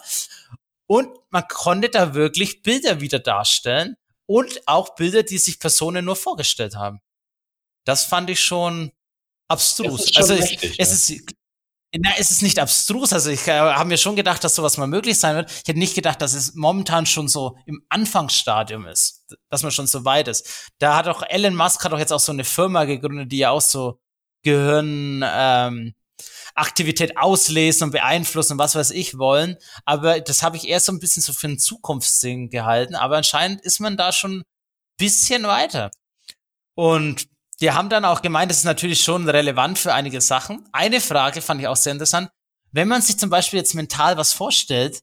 Und 0.88 1.10
man 1.30 1.48
konnte 1.48 1.90
da 1.90 2.16
wirklich 2.16 2.64
Bilder 2.64 3.00
wieder 3.00 3.20
darstellen 3.20 3.96
und 4.26 4.68
auch 4.68 4.96
Bilder, 4.96 5.22
die 5.22 5.38
sich 5.38 5.60
Personen 5.60 6.06
nur 6.06 6.16
vorgestellt 6.16 6.76
haben. 6.76 7.02
Das 7.86 8.04
fand 8.04 8.32
ich 8.32 8.44
schon 8.44 8.92
abstrus. 9.48 10.12
Schon 10.12 10.24
also 10.24 10.34
richtig, 10.34 10.80
es, 10.80 10.92
es 10.92 11.10
ist 11.12 11.34
na, 12.00 12.12
es 12.18 12.32
ist 12.32 12.42
nicht 12.42 12.60
abstrus. 12.60 13.14
Also 13.14 13.30
ich 13.30 13.48
äh, 13.48 13.60
habe 13.60 13.90
mir 13.90 13.98
schon 13.98 14.16
gedacht, 14.16 14.44
dass 14.44 14.56
sowas 14.56 14.78
mal 14.78 14.88
möglich 14.88 15.20
sein 15.20 15.36
wird. 15.36 15.52
Ich 15.52 15.68
hätte 15.68 15.80
nicht 15.80 15.96
gedacht, 15.96 16.22
dass 16.22 16.34
es 16.34 16.56
momentan 16.56 17.06
schon 17.06 17.28
so 17.28 17.58
im 17.66 17.84
Anfangsstadium 17.90 18.88
ist, 18.88 19.26
dass 19.50 19.64
man 19.64 19.72
schon 19.72 19.88
so 19.88 20.04
weit 20.04 20.28
ist. 20.28 20.72
Da 20.80 20.96
hat 20.96 21.08
auch 21.08 21.24
Elon 21.24 21.56
Musk 21.56 21.84
hat 21.84 21.94
auch 21.94 22.00
jetzt 22.00 22.14
auch 22.14 22.20
so 22.20 22.32
eine 22.32 22.44
Firma 22.44 22.86
gegründet, 22.86 23.32
die 23.32 23.38
ja 23.40 23.52
auch 23.52 23.62
so 23.62 24.00
Gehirn 24.44 25.24
ähm, 25.26 25.94
Aktivität 26.56 27.18
auslesen 27.18 27.86
und 27.86 27.92
beeinflussen 27.92 28.54
und 28.54 28.60
was 28.60 28.76
weiß 28.76 28.92
ich 28.92 29.18
wollen. 29.18 29.58
Aber 29.86 30.20
das 30.20 30.44
habe 30.44 30.58
ich 30.58 30.68
eher 30.68 30.80
so 30.80 30.92
ein 30.92 31.00
bisschen 31.00 31.22
so 31.22 31.34
für 31.34 31.48
ein 31.48 31.60
Zukunftsding 31.60 32.50
gehalten. 32.50 32.96
Aber 32.96 33.18
anscheinend 33.18 33.62
ist 33.62 33.80
man 33.80 33.98
da 33.98 34.12
schon 34.12 34.44
bisschen 34.98 35.44
weiter. 35.44 35.92
Und 36.76 37.28
die 37.62 37.72
haben 37.72 37.90
dann 37.90 38.06
auch 38.06 38.22
gemeint, 38.22 38.52
das 38.52 38.60
ist 38.60 38.64
natürlich 38.64 39.04
schon 39.04 39.28
relevant 39.30 39.78
für 39.80 39.94
einige 39.94 40.22
Sachen. 40.22 40.68
Eine 40.72 41.02
Frage 41.02 41.42
fand 41.42 41.62
ich 41.62 41.68
auch 41.68 41.76
sehr 41.76 41.94
interessant. 41.94 42.30
Wenn 42.72 42.88
man 42.88 43.02
sich 43.02 43.18
zum 43.18 43.30
Beispiel 43.30 43.60
jetzt 43.60 43.76
mental 43.76 44.18
was 44.18 44.34
vorstellt, 44.34 45.02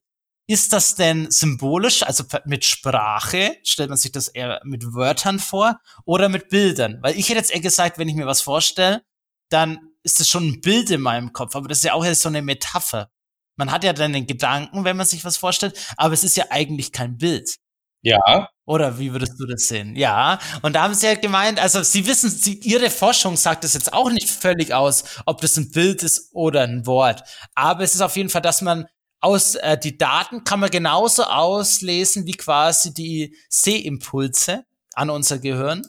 ist 0.49 0.73
das 0.73 0.97
denn 0.97 1.31
symbolisch, 1.31 2.03
also 2.03 2.25
mit 2.45 2.65
Sprache? 2.65 3.57
Stellt 3.63 3.89
man 3.89 3.99
sich 3.99 4.11
das 4.11 4.27
eher 4.27 4.61
mit 4.65 4.85
Wörtern 4.95 5.39
vor 5.39 5.79
oder 6.05 6.29
mit 6.29 6.49
Bildern? 6.49 6.99
Weil 7.03 7.17
ich 7.17 7.29
hätte 7.29 7.39
jetzt 7.39 7.53
eher 7.53 7.61
gesagt, 7.61 7.99
wenn 7.99 8.09
ich 8.09 8.17
mir 8.17 8.27
was 8.27 8.41
vorstelle, 8.41 9.03
dann 9.49 9.79
ist 10.03 10.19
das 10.19 10.29
schon 10.29 10.49
ein 10.49 10.61
Bild 10.61 10.91
in 10.91 11.01
meinem 11.01 11.33
Kopf, 11.33 11.55
aber 11.55 11.69
das 11.69 11.79
ist 11.79 11.85
ja 11.85 11.93
auch 11.93 12.05
so 12.05 12.29
eine 12.29 12.43
Metapher. 12.43 13.11
Man 13.57 13.71
hat 13.71 13.85
ja 13.85 13.93
dann 13.93 14.13
den 14.13 14.27
Gedanken, 14.27 14.85
wenn 14.85 14.97
man 14.97 15.07
sich 15.07 15.25
was 15.25 15.37
vorstellt, 15.37 15.79
aber 15.97 16.15
es 16.15 16.25
ist 16.25 16.37
ja 16.37 16.47
eigentlich 16.51 16.91
kein 16.91 17.17
Bild. 17.17 17.57
Ja. 18.03 18.49
Oder 18.65 18.99
wie 18.99 19.13
würdest 19.13 19.39
du 19.39 19.47
das 19.47 19.67
sehen? 19.67 19.97
Ja. 19.97 20.39
Und 20.63 20.75
da 20.75 20.83
haben 20.83 20.95
sie 20.95 21.07
ja 21.07 21.15
gemeint, 21.15 21.59
also 21.59 21.83
sie 21.83 22.07
wissen, 22.07 22.31
sie, 22.31 22.55
ihre 22.55 22.89
Forschung 22.89 23.37
sagt 23.37 23.65
das 23.65 23.75
jetzt 23.75 23.93
auch 23.93 24.11
nicht 24.11 24.31
völlig 24.31 24.73
aus, 24.73 25.05
ob 25.27 25.41
das 25.41 25.57
ein 25.57 25.71
Bild 25.71 26.03
ist 26.03 26.31
oder 26.33 26.63
ein 26.63 26.87
Wort. 26.87 27.23
Aber 27.55 27.83
es 27.83 27.95
ist 27.95 28.01
auf 28.01 28.17
jeden 28.17 28.31
Fall, 28.31 28.43
dass 28.43 28.63
man 28.63 28.87
aus 29.21 29.55
äh, 29.57 29.77
die 29.77 29.99
Daten 29.99 30.45
kann 30.45 30.61
man 30.61 30.71
genauso 30.71 31.25
auslesen 31.25 32.27
wie 32.27 32.33
quasi 32.33 32.95
die 32.95 33.37
Sehimpulse 33.49 34.65
an 34.95 35.11
unser 35.11 35.39
Gehirn. 35.39 35.87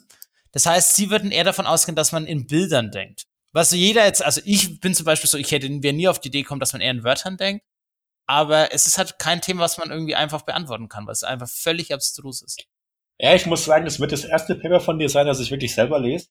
Das 0.51 0.65
heißt, 0.65 0.95
sie 0.95 1.09
würden 1.09 1.31
eher 1.31 1.45
davon 1.45 1.65
ausgehen, 1.65 1.95
dass 1.95 2.11
man 2.11 2.25
in 2.25 2.45
Bildern 2.45 2.91
denkt. 2.91 3.25
Was 3.53 3.71
jeder 3.71 4.05
jetzt, 4.05 4.23
also 4.23 4.41
ich 4.43 4.79
bin 4.79 4.95
zum 4.95 5.05
Beispiel 5.05 5.29
so, 5.29 5.37
ich 5.37 5.51
hätte 5.51 5.69
wir 5.69 5.93
nie 5.93 6.07
auf 6.07 6.19
die 6.19 6.29
Idee 6.29 6.43
kommen, 6.43 6.59
dass 6.59 6.73
man 6.73 6.81
eher 6.81 6.91
in 6.91 7.03
Wörtern 7.03 7.37
denkt. 7.37 7.65
Aber 8.31 8.73
es 8.73 8.87
ist 8.87 8.97
halt 8.97 9.19
kein 9.19 9.41
Thema, 9.41 9.63
was 9.63 9.77
man 9.77 9.91
irgendwie 9.91 10.15
einfach 10.15 10.43
beantworten 10.43 10.87
kann, 10.87 11.05
weil 11.05 11.11
es 11.11 11.23
einfach 11.23 11.49
völlig 11.49 11.93
abstrus 11.93 12.41
ist. 12.41 12.63
Ja, 13.19 13.35
ich 13.35 13.45
muss 13.45 13.65
sagen, 13.65 13.83
das 13.83 13.99
wird 13.99 14.13
das 14.13 14.23
erste 14.23 14.55
Paper 14.55 14.79
von 14.79 14.97
dir 14.99 15.09
sein, 15.09 15.27
das 15.27 15.41
ich 15.41 15.51
wirklich 15.51 15.75
selber 15.75 15.99
lese. 15.99 16.27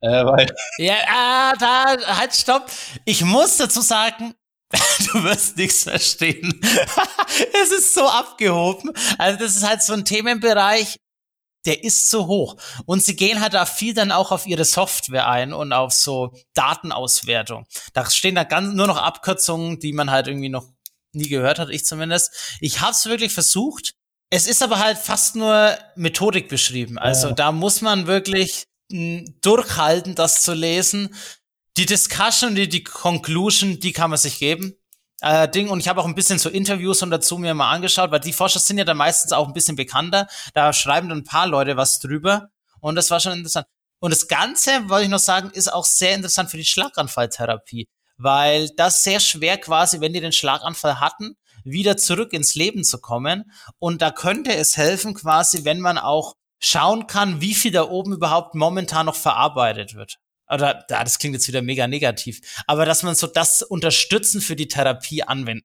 Äh, 0.00 0.24
weil 0.24 0.52
ja, 0.78 0.96
ah, 1.06 1.52
da, 1.56 2.16
halt, 2.18 2.34
stopp. 2.34 2.68
Ich 3.04 3.22
muss 3.22 3.56
dazu 3.56 3.82
sagen, 3.82 4.34
du 5.12 5.22
wirst 5.22 5.56
nichts 5.56 5.84
verstehen. 5.84 6.60
es 7.62 7.70
ist 7.70 7.94
so 7.94 8.08
abgehoben. 8.08 8.90
Also 9.16 9.38
das 9.38 9.54
ist 9.54 9.66
halt 9.66 9.82
so 9.82 9.92
ein 9.92 10.04
Themenbereich, 10.04 10.98
der 11.66 11.84
ist 11.84 12.10
so 12.10 12.26
hoch. 12.26 12.56
Und 12.84 13.04
sie 13.04 13.14
gehen 13.14 13.40
halt 13.40 13.54
da 13.54 13.64
viel 13.64 13.94
dann 13.94 14.10
auch 14.10 14.32
auf 14.32 14.44
ihre 14.44 14.64
Software 14.64 15.28
ein 15.28 15.52
und 15.52 15.72
auf 15.72 15.92
so 15.92 16.34
Datenauswertung. 16.54 17.66
Da 17.92 18.10
stehen 18.10 18.34
da 18.34 18.42
ganz 18.42 18.74
nur 18.74 18.88
noch 18.88 18.96
Abkürzungen, 18.96 19.78
die 19.78 19.92
man 19.92 20.10
halt 20.10 20.26
irgendwie 20.26 20.48
noch 20.48 20.66
nie 21.12 21.28
gehört 21.28 21.58
hat, 21.58 21.70
ich 21.70 21.84
zumindest. 21.84 22.58
Ich 22.60 22.80
habe 22.80 22.92
es 22.92 23.06
wirklich 23.06 23.32
versucht. 23.32 23.92
Es 24.30 24.46
ist 24.46 24.62
aber 24.62 24.78
halt 24.78 24.98
fast 24.98 25.36
nur 25.36 25.76
Methodik 25.96 26.48
beschrieben. 26.48 26.98
Also 26.98 27.28
ja. 27.28 27.34
da 27.34 27.52
muss 27.52 27.80
man 27.80 28.06
wirklich 28.06 28.64
hm, 28.90 29.38
durchhalten, 29.40 30.14
das 30.14 30.42
zu 30.42 30.52
lesen. 30.52 31.14
Die 31.76 31.86
Discussion, 31.86 32.54
die, 32.54 32.68
die 32.68 32.84
Conclusion, 32.84 33.80
die 33.80 33.92
kann 33.92 34.10
man 34.10 34.18
sich 34.18 34.38
geben. 34.38 34.74
Äh, 35.20 35.48
Ding 35.48 35.68
und 35.68 35.80
ich 35.80 35.88
habe 35.88 36.00
auch 36.00 36.06
ein 36.06 36.14
bisschen 36.14 36.38
so 36.38 36.48
Interviews 36.48 37.02
und 37.02 37.10
dazu 37.10 37.38
mir 37.38 37.54
mal 37.54 37.70
angeschaut, 37.70 38.10
weil 38.10 38.20
die 38.20 38.32
Forscher 38.32 38.60
sind 38.60 38.78
ja 38.78 38.84
dann 38.84 38.96
meistens 38.96 39.32
auch 39.32 39.48
ein 39.48 39.54
bisschen 39.54 39.76
bekannter. 39.76 40.28
Da 40.54 40.72
schreiben 40.72 41.08
dann 41.08 41.18
ein 41.18 41.24
paar 41.24 41.46
Leute 41.46 41.76
was 41.76 41.98
drüber 41.98 42.50
und 42.80 42.94
das 42.94 43.10
war 43.10 43.18
schon 43.18 43.32
interessant. 43.32 43.66
Und 44.00 44.12
das 44.12 44.28
Ganze, 44.28 44.88
wollte 44.88 45.04
ich 45.04 45.10
noch 45.10 45.18
sagen, 45.18 45.50
ist 45.50 45.72
auch 45.72 45.84
sehr 45.84 46.14
interessant 46.14 46.50
für 46.50 46.56
die 46.56 46.64
Schlaganfalltherapie 46.64 47.88
weil 48.18 48.68
das 48.76 49.04
sehr 49.04 49.20
schwer 49.20 49.58
quasi, 49.58 50.00
wenn 50.00 50.12
die 50.12 50.20
den 50.20 50.32
Schlaganfall 50.32 51.00
hatten, 51.00 51.36
wieder 51.64 51.96
zurück 51.96 52.32
ins 52.32 52.54
Leben 52.54 52.84
zu 52.84 52.98
kommen. 52.98 53.50
Und 53.78 54.02
da 54.02 54.10
könnte 54.10 54.54
es 54.54 54.76
helfen 54.76 55.14
quasi, 55.14 55.64
wenn 55.64 55.80
man 55.80 55.98
auch 55.98 56.34
schauen 56.60 57.06
kann, 57.06 57.40
wie 57.40 57.54
viel 57.54 57.70
da 57.72 57.88
oben 57.88 58.12
überhaupt 58.12 58.54
momentan 58.54 59.06
noch 59.06 59.14
verarbeitet 59.14 59.94
wird. 59.94 60.16
Oder, 60.50 60.84
das 60.88 61.18
klingt 61.18 61.34
jetzt 61.34 61.48
wieder 61.48 61.62
mega 61.62 61.86
negativ. 61.86 62.40
Aber 62.66 62.84
dass 62.84 63.02
man 63.02 63.14
so 63.14 63.26
das 63.26 63.62
Unterstützen 63.62 64.40
für 64.40 64.56
die 64.56 64.68
Therapie 64.68 65.22
anwenden. 65.22 65.64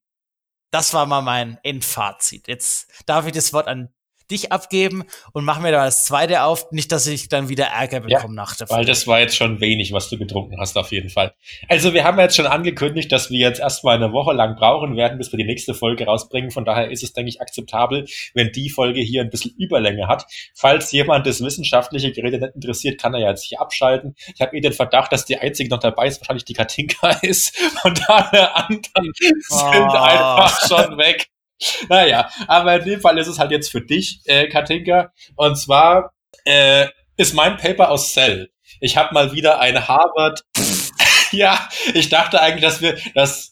Das 0.72 0.94
war 0.94 1.06
mal 1.06 1.22
mein 1.22 1.58
Endfazit. 1.64 2.48
Jetzt 2.48 2.88
darf 3.06 3.26
ich 3.26 3.34
das 3.34 3.54
Wort 3.54 3.68
an 3.68 3.94
dich 4.32 4.52
abgeben 4.52 5.04
und 5.34 5.46
mach 5.46 5.60
mir 5.60 5.72
da 5.72 5.86
das 5.86 6.06
zweite 6.06 6.44
auf, 6.44 6.72
nicht, 6.72 6.92
dass 6.92 7.08
ich 7.08 7.30
dann 7.30 7.50
wieder 7.50 7.66
Ärger 7.66 8.02
bekomme 8.02 8.36
ja, 8.36 8.42
nach 8.42 8.56
der 8.56 8.68
Folge. 8.68 8.80
Weil 8.80 8.86
das 8.86 9.08
war 9.08 9.20
jetzt 9.20 9.36
schon 9.36 9.62
wenig, 9.62 9.94
was 9.94 10.10
du 10.10 10.18
getrunken 10.18 10.60
hast, 10.60 10.78
auf 10.78 10.92
jeden 10.92 11.10
Fall. 11.10 11.34
Also 11.68 11.94
wir 11.94 12.04
haben 12.04 12.20
jetzt 12.20 12.36
schon 12.36 12.46
angekündigt, 12.46 13.12
dass 13.12 13.30
wir 13.30 13.40
jetzt 13.40 13.60
erstmal 13.60 13.96
eine 13.96 14.12
Woche 14.12 14.34
lang 14.34 14.56
brauchen 14.56 14.96
werden, 14.96 15.18
bis 15.18 15.32
wir 15.32 15.38
die 15.38 15.46
nächste 15.46 15.74
Folge 15.74 16.06
rausbringen. 16.06 16.52
Von 16.52 16.66
daher 16.66 16.90
ist 16.92 17.04
es, 17.04 17.14
denke 17.14 17.30
ich, 17.30 17.42
akzeptabel, 17.42 18.06
wenn 18.34 18.52
die 18.52 18.70
Folge 18.70 19.02
hier 19.02 19.22
ein 19.22 19.30
bisschen 19.30 19.54
Überlänge 19.58 20.08
hat. 20.08 20.26
Falls 20.56 20.92
jemand 20.92 21.28
das 21.28 21.42
wissenschaftliche 21.42 22.12
Gerät 22.12 22.40
nicht 22.40 22.56
interessiert, 22.56 23.00
kann 23.00 23.14
er 23.14 23.22
ja 23.22 23.30
jetzt 23.30 23.46
hier 23.46 23.62
abschalten. 23.62 24.16
Ich 24.34 24.42
habe 24.42 24.56
eh 24.56 24.62
den 24.62 24.74
Verdacht, 24.74 25.12
dass 25.12 25.26
die 25.26 25.38
einzige 25.38 25.70
noch 25.70 25.80
dabei 25.80 26.08
ist, 26.08 26.22
wahrscheinlich 26.22 26.46
die 26.46 26.54
Katinka 26.54 27.10
ist. 27.22 27.58
Und 27.84 28.10
alle 28.10 28.56
anderen 28.56 29.12
oh. 29.50 29.72
sind 29.72 29.90
einfach 29.90 30.68
schon 30.68 30.98
weg. 30.98 31.33
naja, 31.90 32.30
aber 32.48 32.76
in 32.78 32.86
dem 32.86 33.02
Fall 33.02 33.18
ist 33.18 33.28
es 33.28 33.40
halt 33.40 33.52
jetzt 33.52 33.72
für 33.72 33.82
dich, 33.82 34.22
äh, 34.26 34.48
Katinka. 34.48 35.12
Und 35.36 35.56
zwar 35.56 36.14
äh, 36.46 36.88
ist 37.18 37.34
mein 37.34 37.58
Paper 37.58 37.92
aus 37.92 38.14
Cell. 38.14 38.50
Ich 38.80 38.98
habe 38.98 39.14
mal 39.14 39.34
wieder 39.34 39.60
ein 39.60 39.88
Harvard. 39.88 40.42
ja, 41.32 41.70
ich 41.94 42.10
dachte 42.10 42.42
eigentlich, 42.42 42.64
dass 42.64 42.82
wir, 42.82 42.98
dass, 43.16 43.52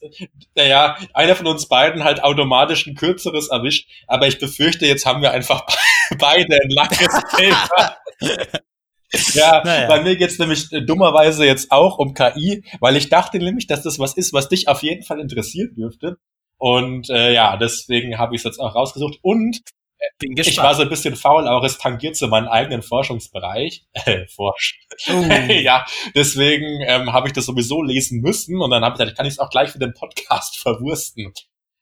naja, 0.55 0.97
einer 1.13 1.35
von 1.35 1.47
uns 1.47 1.67
beiden 1.67 2.03
halt 2.03 2.23
automatisch 2.23 2.87
ein 2.87 2.95
kürzeres 2.95 3.49
erwischt, 3.49 3.89
aber 4.07 4.27
ich 4.27 4.39
befürchte, 4.39 4.85
jetzt 4.85 5.05
haben 5.05 5.21
wir 5.21 5.31
einfach 5.31 5.65
beide 6.17 6.55
ein 6.55 6.69
langes 6.69 7.21
Paper. 7.31 7.97
Ja, 9.33 9.61
naja. 9.63 9.87
bei 9.87 10.01
mir 10.01 10.15
geht's 10.15 10.39
nämlich 10.39 10.71
äh, 10.71 10.81
dummerweise 10.81 11.45
jetzt 11.45 11.71
auch 11.71 11.97
um 11.97 12.13
KI, 12.13 12.63
weil 12.79 12.95
ich 12.95 13.09
dachte 13.09 13.39
nämlich, 13.39 13.67
dass 13.67 13.83
das 13.83 13.99
was 13.99 14.15
ist, 14.15 14.31
was 14.31 14.47
dich 14.47 14.69
auf 14.69 14.83
jeden 14.83 15.03
Fall 15.03 15.19
interessieren 15.19 15.73
dürfte. 15.75 16.17
Und 16.61 17.09
äh, 17.09 17.33
ja, 17.33 17.57
deswegen 17.57 18.19
habe 18.19 18.35
ich 18.35 18.41
es 18.41 18.43
jetzt 18.43 18.59
auch 18.59 18.75
rausgesucht. 18.75 19.17
Und 19.23 19.61
äh, 19.97 20.27
ich 20.35 20.57
war 20.59 20.75
so 20.75 20.83
ein 20.83 20.89
bisschen 20.89 21.15
faul, 21.15 21.47
aber 21.47 21.65
es 21.65 21.79
tangiert 21.79 22.15
so 22.15 22.27
meinen 22.27 22.47
eigenen 22.47 22.83
Forschungsbereich. 22.83 23.87
Äh, 23.93 24.27
Forsch. 24.27 24.79
Uh. 25.09 25.23
ja, 25.49 25.83
deswegen 26.13 26.81
ähm, 26.85 27.13
habe 27.13 27.27
ich 27.27 27.33
das 27.33 27.47
sowieso 27.47 27.81
lesen 27.81 28.21
müssen 28.21 28.61
und 28.61 28.69
dann 28.69 28.83
habe 28.83 28.93
ich 28.93 28.99
gesagt, 28.99 29.17
kann 29.17 29.25
ich 29.25 29.33
es 29.33 29.39
auch 29.39 29.49
gleich 29.49 29.71
für 29.71 29.79
den 29.79 29.95
Podcast 29.95 30.59
verwursten. 30.61 31.33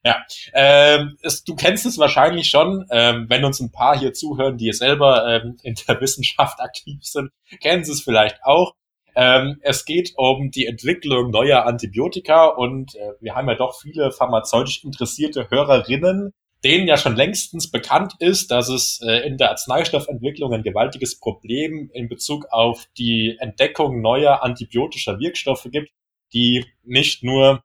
Ja, 0.06 0.24
ähm, 0.54 1.18
es, 1.24 1.44
du 1.44 1.58
kennst 1.58 1.86
es 1.86 1.98
wahrscheinlich 1.98 2.48
schon, 2.48 2.86
ähm, 2.90 3.26
wenn 3.28 3.44
uns 3.44 3.60
ein 3.60 3.74
paar 3.74 4.00
hier 4.00 4.14
zuhören, 4.14 4.58
die 4.58 4.72
selber 4.72 5.28
ähm, 5.28 5.58
in 5.62 5.76
der 5.90 6.00
Wissenschaft 6.00 6.58
aktiv 6.62 7.00
sind, 7.02 7.32
kennen 7.62 7.84
sie 7.84 7.92
es 7.92 8.02
vielleicht 8.02 8.42
auch. 8.44 8.76
Ähm, 9.16 9.60
es 9.62 9.86
geht 9.86 10.14
um 10.16 10.51
die 10.51 10.66
Entwicklung 10.66 11.32
neuer 11.32 11.66
Antibiotika 11.66 12.47
und 12.47 12.95
äh, 12.95 13.14
wir 13.20 13.36
haben 13.36 13.47
ja 13.47 13.55
doch 13.55 13.80
viele 13.80 14.12
pharmazeutisch 14.12 14.84
interessierte 14.84 15.49
Hörerinnen, 15.49 16.32
denen 16.64 16.88
ja 16.88 16.97
schon 16.97 17.16
längstens 17.16 17.72
bekannt 17.72 18.14
ist, 18.20 18.51
dass 18.51 18.70
es 18.70 18.99
äh, 19.01 19.26
in 19.28 19.38
der 19.38 19.51
Arzneistoffentwicklung 19.51 20.53
ein 20.53 20.64
gewaltiges 20.64 21.20
Problem 21.20 21.89
in 21.93 22.10
Bezug 22.10 22.45
auf 22.51 22.86
die 22.97 23.38
Entdeckung 23.39 24.01
neuer 24.01 24.43
antibiotischer 24.43 25.20
Wirkstoffe 25.20 25.68
gibt, 25.72 25.91
die 26.34 26.66
nicht 26.84 27.24
nur 27.24 27.64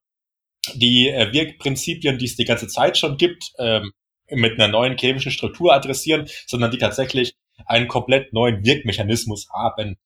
die 0.75 1.09
äh, 1.09 1.33
Wirkprinzipien, 1.33 2.19
die 2.19 2.27
es 2.27 2.37
die 2.37 2.45
ganze 2.45 2.69
Zeit 2.69 2.97
schon 2.97 3.17
gibt, 3.17 3.53
ähm, 3.59 3.93
mit 4.31 4.55
einer 4.55 4.69
neuen 4.69 4.97
chemischen 4.97 5.33
Struktur 5.33 5.75
adressieren, 5.75 6.29
sondern 6.47 6.71
die 6.71 6.79
tatsächlich 6.79 7.35
einen 7.67 7.89
komplett 7.89 8.33
neuen 8.33 8.65
Wirkmechanismus 8.65 9.49
haben. 9.51 9.97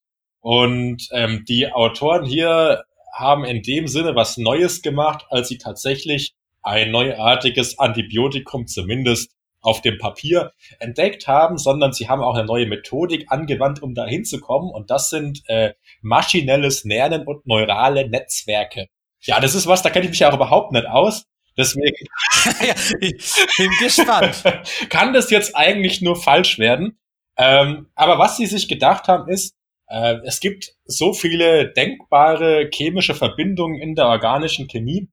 Und 0.40 1.08
ähm, 1.12 1.44
die 1.46 1.70
Autoren 1.72 2.24
hier 2.24 2.84
haben 3.12 3.44
in 3.44 3.62
dem 3.62 3.88
Sinne 3.88 4.14
was 4.14 4.36
Neues 4.36 4.82
gemacht, 4.82 5.26
als 5.30 5.48
sie 5.48 5.58
tatsächlich 5.58 6.34
ein 6.62 6.90
neuartiges 6.90 7.78
Antibiotikum 7.78 8.66
zumindest 8.66 9.32
auf 9.60 9.80
dem 9.80 9.98
Papier 9.98 10.52
entdeckt 10.78 11.26
haben, 11.26 11.58
sondern 11.58 11.92
sie 11.92 12.08
haben 12.08 12.22
auch 12.22 12.34
eine 12.34 12.46
neue 12.46 12.66
Methodik 12.66 13.26
angewandt, 13.28 13.82
um 13.82 13.94
dahin 13.94 14.24
zu 14.24 14.40
kommen. 14.40 14.70
Und 14.70 14.90
das 14.90 15.10
sind 15.10 15.42
äh, 15.46 15.74
maschinelles 16.00 16.84
Lernen 16.84 17.26
und 17.26 17.46
neurale 17.46 18.08
Netzwerke. 18.08 18.88
Ja, 19.20 19.40
das 19.40 19.54
ist 19.54 19.66
was, 19.66 19.82
da 19.82 19.90
kenne 19.90 20.04
ich 20.04 20.10
mich 20.10 20.20
ja 20.20 20.30
auch 20.30 20.36
überhaupt 20.36 20.72
nicht 20.72 20.86
aus. 20.86 21.24
Deswegen 21.56 21.96
ja, 22.64 22.74
ich 23.00 23.34
bin 23.56 23.70
gespannt. 23.80 24.44
kann 24.90 25.12
das 25.12 25.30
jetzt 25.30 25.56
eigentlich 25.56 26.00
nur 26.00 26.14
falsch 26.14 26.58
werden. 26.58 26.98
Ähm, 27.36 27.88
aber 27.94 28.18
was 28.18 28.36
sie 28.36 28.46
sich 28.46 28.68
gedacht 28.68 29.08
haben, 29.08 29.28
ist, 29.28 29.54
äh, 29.88 30.16
es 30.24 30.40
gibt 30.40 30.74
so 30.84 31.12
viele 31.12 31.72
denkbare 31.72 32.70
chemische 32.72 33.14
Verbindungen 33.14 33.80
in 33.80 33.94
der 33.94 34.06
organischen 34.06 34.68
Chemie. 34.68 35.08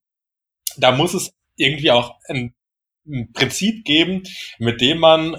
Da 0.78 0.92
muss 0.92 1.14
es 1.14 1.34
irgendwie 1.56 1.92
auch 1.92 2.16
ein, 2.28 2.54
ein 3.08 3.32
Prinzip 3.34 3.86
geben, 3.86 4.24
mit 4.60 4.82
dem 4.82 5.00
man 5.00 5.38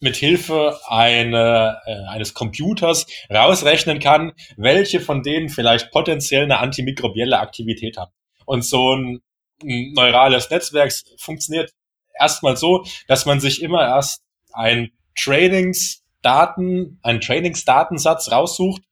mit 0.00 0.16
Hilfe 0.16 0.78
eine, 0.86 1.80
äh, 1.86 2.08
eines 2.08 2.34
Computers 2.34 3.06
rausrechnen 3.30 4.00
kann, 4.00 4.32
welche 4.56 5.00
von 5.00 5.22
denen 5.22 5.48
vielleicht 5.48 5.90
potenziell 5.90 6.44
eine 6.44 6.58
antimikrobielle 6.58 7.38
Aktivität 7.38 7.96
haben. 7.96 8.12
Und 8.44 8.64
so 8.64 8.94
ein, 8.94 9.20
ein 9.62 9.92
neurales 9.94 10.50
Netzwerk 10.50 10.92
funktioniert 11.18 11.72
erstmal 12.18 12.58
so, 12.58 12.84
dass 13.08 13.24
man 13.24 13.40
sich 13.40 13.62
immer 13.62 13.82
erst 13.82 14.22
ein 14.52 14.92
Trainingsdaten, 16.24 16.98
einen 17.02 17.20
Trainingsdatensatz 17.20 18.32
raussucht, 18.32 18.82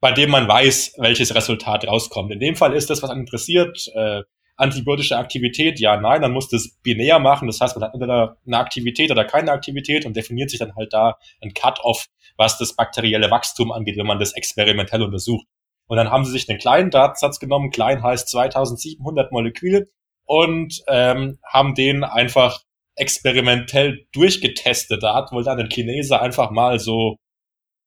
bei 0.00 0.12
dem 0.12 0.30
man 0.30 0.48
weiß, 0.48 0.94
welches 0.98 1.34
Resultat 1.34 1.86
rauskommt. 1.86 2.32
In 2.32 2.40
dem 2.40 2.56
Fall 2.56 2.74
ist 2.74 2.88
das, 2.88 3.02
was 3.02 3.10
einen 3.10 3.20
interessiert, 3.20 3.86
äh, 3.94 4.22
antibiotische 4.56 5.16
Aktivität, 5.16 5.78
ja, 5.78 6.00
nein, 6.00 6.22
dann 6.22 6.32
muss 6.32 6.48
das 6.48 6.78
binär 6.82 7.18
machen. 7.20 7.46
Das 7.46 7.60
heißt, 7.60 7.76
man 7.76 7.84
hat 7.84 7.94
entweder 7.94 8.38
eine 8.46 8.58
Aktivität 8.58 9.10
oder 9.10 9.24
keine 9.24 9.52
Aktivität 9.52 10.04
und 10.04 10.16
definiert 10.16 10.50
sich 10.50 10.58
dann 10.58 10.74
halt 10.74 10.92
da 10.92 11.18
ein 11.40 11.54
Cut-off, 11.54 12.06
was 12.36 12.58
das 12.58 12.74
bakterielle 12.74 13.30
Wachstum 13.30 13.70
angeht, 13.70 13.96
wenn 13.96 14.06
man 14.06 14.18
das 14.18 14.32
experimentell 14.32 15.02
untersucht. 15.02 15.46
Und 15.86 15.96
dann 15.96 16.10
haben 16.10 16.24
sie 16.24 16.32
sich 16.32 16.48
einen 16.48 16.58
kleinen 16.58 16.90
Datensatz 16.90 17.38
genommen, 17.38 17.70
klein 17.70 18.02
heißt 18.02 18.28
2700 18.28 19.30
Moleküle 19.30 19.88
und 20.24 20.82
ähm, 20.88 21.38
haben 21.44 21.74
den 21.74 22.04
einfach 22.04 22.60
experimentell 22.98 24.06
durchgetestet. 24.12 25.02
Da 25.02 25.14
hat 25.14 25.32
wohl 25.32 25.44
dann 25.44 25.58
ein 25.58 25.68
Chinese 25.68 26.20
einfach 26.20 26.50
mal 26.50 26.78
so 26.78 27.16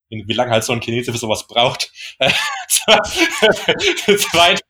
wie 0.10 0.34
lange 0.34 0.52
halt 0.52 0.64
so 0.64 0.74
ein 0.74 0.82
Chinese 0.82 1.12
für 1.12 1.18
sowas 1.18 1.48
braucht. 1.48 1.90
2000, 4.06 4.62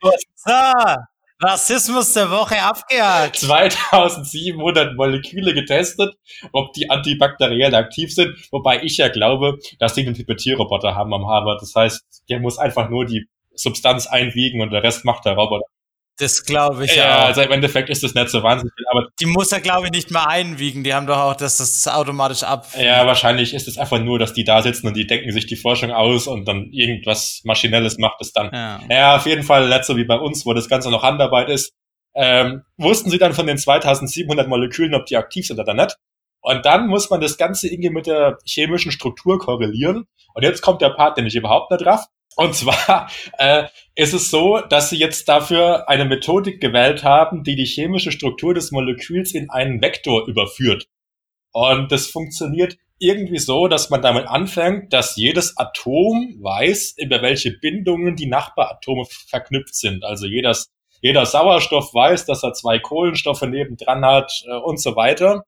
Rassismus 1.41 2.13
der 2.13 2.29
Woche 2.29 2.61
abgehakt. 2.61 3.37
2700 3.37 4.95
Moleküle 4.95 5.53
getestet, 5.55 6.13
ob 6.51 6.73
die 6.73 6.89
antibakteriell 6.89 7.73
aktiv 7.73 8.13
sind, 8.13 8.35
wobei 8.51 8.83
ich 8.83 8.97
ja 8.97 9.07
glaube, 9.07 9.57
dass 9.79 9.95
die 9.95 10.05
einen 10.05 10.15
Pipetierroboter 10.15 10.93
haben 10.93 11.13
am 11.13 11.27
Harvard. 11.27 11.61
Das 11.61 11.73
heißt, 11.73 12.23
der 12.29 12.39
muss 12.39 12.59
einfach 12.59 12.89
nur 12.89 13.05
die 13.05 13.27
Substanz 13.55 14.05
einwiegen 14.05 14.61
und 14.61 14.69
der 14.71 14.83
Rest 14.83 15.03
macht 15.03 15.25
der 15.25 15.33
Roboter. 15.33 15.65
Das 16.18 16.43
glaube 16.43 16.86
ich 16.86 16.95
ja. 16.95 17.03
Ja, 17.03 17.26
also 17.26 17.41
im 17.41 17.51
Endeffekt 17.51 17.89
ist 17.89 18.03
das 18.03 18.14
nicht 18.14 18.30
so 18.30 18.43
wahnsinnig 18.43 18.74
viel, 18.76 18.86
aber. 18.91 19.07
Die 19.20 19.26
muss 19.26 19.51
er, 19.51 19.59
glaube 19.59 19.88
ich, 19.88 19.91
nicht 19.91 20.12
mehr 20.12 20.28
einwiegen. 20.28 20.84
Die 20.84 20.93
haben 20.93 21.07
doch 21.07 21.18
auch, 21.18 21.36
dass 21.36 21.57
das 21.57 21.88
automatisch 21.88 22.43
ab. 22.43 22.68
Ja, 22.78 23.07
wahrscheinlich 23.07 23.53
ist 23.53 23.68
es 23.68 23.78
einfach 23.78 23.99
nur, 23.99 24.20
dass 24.20 24.34
die 24.34 24.43
da 24.43 24.62
sitzen 24.62 24.88
und 24.88 24.95
die 24.95 25.07
denken 25.07 25.32
sich 25.32 25.47
die 25.47 25.55
Forschung 25.55 25.91
aus 25.91 26.28
und 26.28 26.47
dann 26.47 26.70
irgendwas 26.72 27.41
Maschinelles 27.43 27.97
macht 27.97 28.22
es 28.22 28.34
dann. 28.34 28.51
Ja, 28.53 28.80
ja 28.89 29.16
auf 29.16 29.26
jeden 29.26 29.43
Fall 29.43 29.68
nicht 29.70 29.86
so 29.86 29.97
wie 29.97 30.05
bei 30.05 30.16
uns, 30.16 30.45
wo 30.45 30.53
das 30.53 30.70
Ganze 30.70 30.91
noch 30.91 31.03
Handarbeit 31.03 31.49
ist. 31.49 31.74
Ähm, 32.14 32.64
wussten 32.78 33.09
sie 33.09 33.18
dann 33.18 33.34
von 33.34 33.47
den 33.47 33.57
2700 33.57 34.47
Molekülen, 34.47 34.93
ob 34.93 35.05
die 35.05 35.18
aktiv 35.18 35.47
sind 35.47 35.59
oder 35.59 35.74
nicht. 35.74 35.95
Und 36.41 36.66
dann 36.66 36.88
muss 36.88 37.09
man 37.09 37.22
das 37.22 37.38
Ganze 37.38 37.68
irgendwie 37.68 37.91
mit 37.91 38.07
der 38.07 38.38
chemischen 38.45 38.91
Struktur 38.91 39.39
korrelieren. 39.39 40.07
Und 40.34 40.43
jetzt 40.43 40.62
kommt 40.62 40.82
der 40.82 40.89
Part, 40.89 41.18
den 41.18 41.28
ich 41.28 41.36
überhaupt 41.36 41.72
nicht 41.72 41.86
raff. 41.86 42.05
Und 42.36 42.55
zwar 42.55 43.09
äh, 43.38 43.65
ist 43.95 44.13
es 44.13 44.32
so, 44.32 44.59
dass 44.61 44.89
sie 44.89 44.97
jetzt 44.97 45.27
dafür 45.27 45.89
eine 45.89 46.05
Methodik 46.05 46.61
gewählt 46.61 47.03
haben, 47.03 47.43
die 47.43 47.55
die 47.55 47.65
chemische 47.65 48.11
Struktur 48.11 48.53
des 48.53 48.71
Moleküls 48.71 49.34
in 49.34 49.49
einen 49.49 49.82
Vektor 49.82 50.27
überführt. 50.27 50.88
Und 51.51 51.91
das 51.91 52.07
funktioniert 52.07 52.77
irgendwie 53.01 53.39
so, 53.39 53.67
dass 53.67 53.89
man 53.89 54.01
damit 54.01 54.27
anfängt, 54.27 54.93
dass 54.93 55.15
jedes 55.15 55.57
Atom 55.57 56.38
weiß, 56.39 56.95
über 56.97 57.21
welche 57.21 57.51
Bindungen 57.51 58.15
die 58.15 58.27
Nachbaratome 58.27 59.05
verknüpft 59.27 59.75
sind. 59.75 60.05
Also 60.05 60.27
jedes, 60.27 60.71
jeder 61.01 61.25
Sauerstoff 61.25 61.93
weiß, 61.93 62.25
dass 62.25 62.43
er 62.43 62.53
zwei 62.53 62.79
Kohlenstoffe 62.79 63.41
nebendran 63.41 64.05
hat 64.05 64.43
äh, 64.47 64.53
und 64.53 64.79
so 64.79 64.95
weiter. 64.95 65.43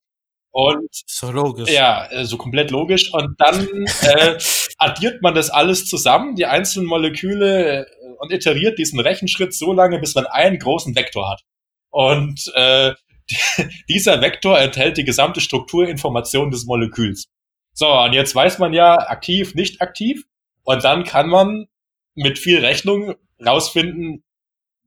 Und 0.55 0.87
so 1.07 1.31
logisch. 1.31 1.71
Ja, 1.71 2.07
so 2.11 2.15
also 2.15 2.37
komplett 2.37 2.69
logisch. 2.69 3.11
Und 3.11 3.35
dann 3.39 3.67
äh, 4.01 4.37
addiert 4.77 5.21
man 5.23 5.33
das 5.33 5.49
alles 5.49 5.87
zusammen, 5.87 6.35
die 6.35 6.45
einzelnen 6.45 6.87
Moleküle, 6.87 7.79
äh, 7.81 7.85
und 8.19 8.31
iteriert 8.31 8.77
diesen 8.77 8.99
Rechenschritt 8.99 9.53
so 9.53 9.73
lange, 9.73 9.99
bis 9.99 10.13
man 10.15 10.27
einen 10.27 10.59
großen 10.59 10.95
Vektor 10.95 11.29
hat. 11.29 11.41
Und 11.89 12.51
äh, 12.55 12.93
dieser 13.89 14.21
Vektor 14.21 14.59
enthält 14.59 14.97
die 14.97 15.03
gesamte 15.03 15.41
Strukturinformation 15.41 16.51
des 16.51 16.65
Moleküls. 16.65 17.25
So, 17.73 17.91
und 17.91 18.13
jetzt 18.13 18.35
weiß 18.35 18.59
man 18.59 18.73
ja 18.73 18.95
aktiv, 18.95 19.55
nicht 19.55 19.81
aktiv. 19.81 20.23
Und 20.63 20.83
dann 20.83 21.03
kann 21.03 21.27
man 21.27 21.65
mit 22.13 22.37
viel 22.37 22.59
Rechnung 22.59 23.15
rausfinden, 23.43 24.23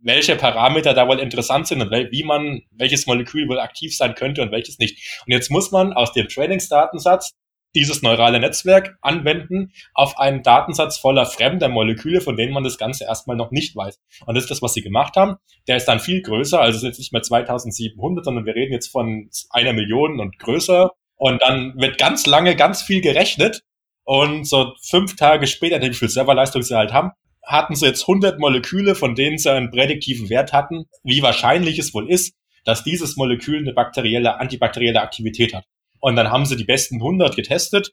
welche 0.06 0.36
Parameter 0.36 0.94
da 0.94 1.08
wohl 1.08 1.18
interessant 1.18 1.66
sind 1.66 1.82
und 1.82 1.90
wie 1.90 2.22
man, 2.22 2.62
welches 2.70 3.06
Molekül 3.06 3.48
wohl 3.48 3.58
aktiv 3.58 3.96
sein 3.96 4.14
könnte 4.14 4.40
und 4.40 4.52
welches 4.52 4.78
nicht. 4.78 5.20
Und 5.26 5.32
jetzt 5.32 5.50
muss 5.50 5.72
man 5.72 5.92
aus 5.92 6.12
dem 6.12 6.28
Trainingsdatensatz 6.28 7.32
dieses 7.74 8.02
neurale 8.02 8.40
Netzwerk 8.40 8.96
anwenden 9.02 9.72
auf 9.92 10.18
einen 10.18 10.42
Datensatz 10.42 10.96
voller 10.96 11.26
fremder 11.26 11.68
Moleküle, 11.68 12.20
von 12.20 12.36
denen 12.36 12.54
man 12.54 12.64
das 12.64 12.78
Ganze 12.78 13.04
erstmal 13.04 13.36
noch 13.36 13.50
nicht 13.50 13.76
weiß. 13.76 14.00
Und 14.24 14.34
das 14.34 14.44
ist 14.44 14.50
das, 14.50 14.62
was 14.62 14.72
sie 14.72 14.80
gemacht 14.80 15.16
haben. 15.16 15.36
Der 15.68 15.76
ist 15.76 15.84
dann 15.86 16.00
viel 16.00 16.22
größer, 16.22 16.58
also 16.58 16.78
ist 16.78 16.84
jetzt 16.84 16.98
nicht 16.98 17.12
mehr 17.12 17.22
2700, 17.22 18.24
sondern 18.24 18.46
wir 18.46 18.54
reden 18.54 18.72
jetzt 18.72 18.88
von 18.88 19.28
einer 19.50 19.74
Million 19.74 20.20
und 20.20 20.38
größer. 20.38 20.92
Und 21.16 21.42
dann 21.42 21.74
wird 21.76 21.98
ganz 21.98 22.26
lange 22.26 22.56
ganz 22.56 22.82
viel 22.82 23.02
gerechnet. 23.02 23.60
Und 24.04 24.46
so 24.46 24.72
fünf 24.82 25.16
Tage 25.16 25.46
später, 25.48 25.82
wie 25.82 25.92
viel 25.92 26.08
Serverleistung 26.08 26.62
sie 26.62 26.76
halt 26.76 26.92
haben, 26.92 27.10
hatten 27.46 27.76
sie 27.76 27.86
jetzt 27.86 28.02
100 28.02 28.38
Moleküle, 28.38 28.94
von 28.94 29.14
denen 29.14 29.38
sie 29.38 29.50
einen 29.50 29.70
prädiktiven 29.70 30.28
Wert 30.28 30.52
hatten, 30.52 30.86
wie 31.04 31.22
wahrscheinlich 31.22 31.78
es 31.78 31.94
wohl 31.94 32.10
ist, 32.10 32.34
dass 32.64 32.82
dieses 32.84 33.16
Molekül 33.16 33.58
eine 33.58 33.72
bakterielle, 33.72 34.38
antibakterielle 34.40 35.00
Aktivität 35.00 35.54
hat. 35.54 35.64
Und 36.00 36.16
dann 36.16 36.30
haben 36.30 36.44
sie 36.44 36.56
die 36.56 36.64
besten 36.64 36.96
100 36.96 37.36
getestet. 37.36 37.92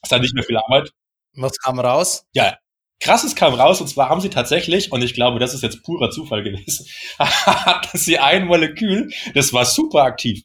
Das 0.00 0.08
ist 0.08 0.12
dann 0.12 0.22
nicht 0.22 0.34
mehr 0.34 0.44
viel 0.44 0.56
Arbeit. 0.56 0.92
Was 1.34 1.58
kam 1.58 1.80
raus? 1.80 2.24
Ja, 2.32 2.56
krasses 3.00 3.34
kam 3.34 3.54
raus. 3.54 3.80
Und 3.80 3.88
zwar 3.88 4.08
haben 4.08 4.20
sie 4.20 4.30
tatsächlich, 4.30 4.92
und 4.92 5.02
ich 5.02 5.14
glaube, 5.14 5.40
das 5.40 5.54
ist 5.54 5.62
jetzt 5.62 5.82
purer 5.82 6.10
Zufall 6.10 6.44
gewesen, 6.44 6.86
hatten 7.18 7.98
sie 7.98 8.18
ein 8.18 8.46
Molekül, 8.46 9.10
das 9.34 9.52
war 9.52 9.64
super 9.64 10.02
aktiv. 10.04 10.44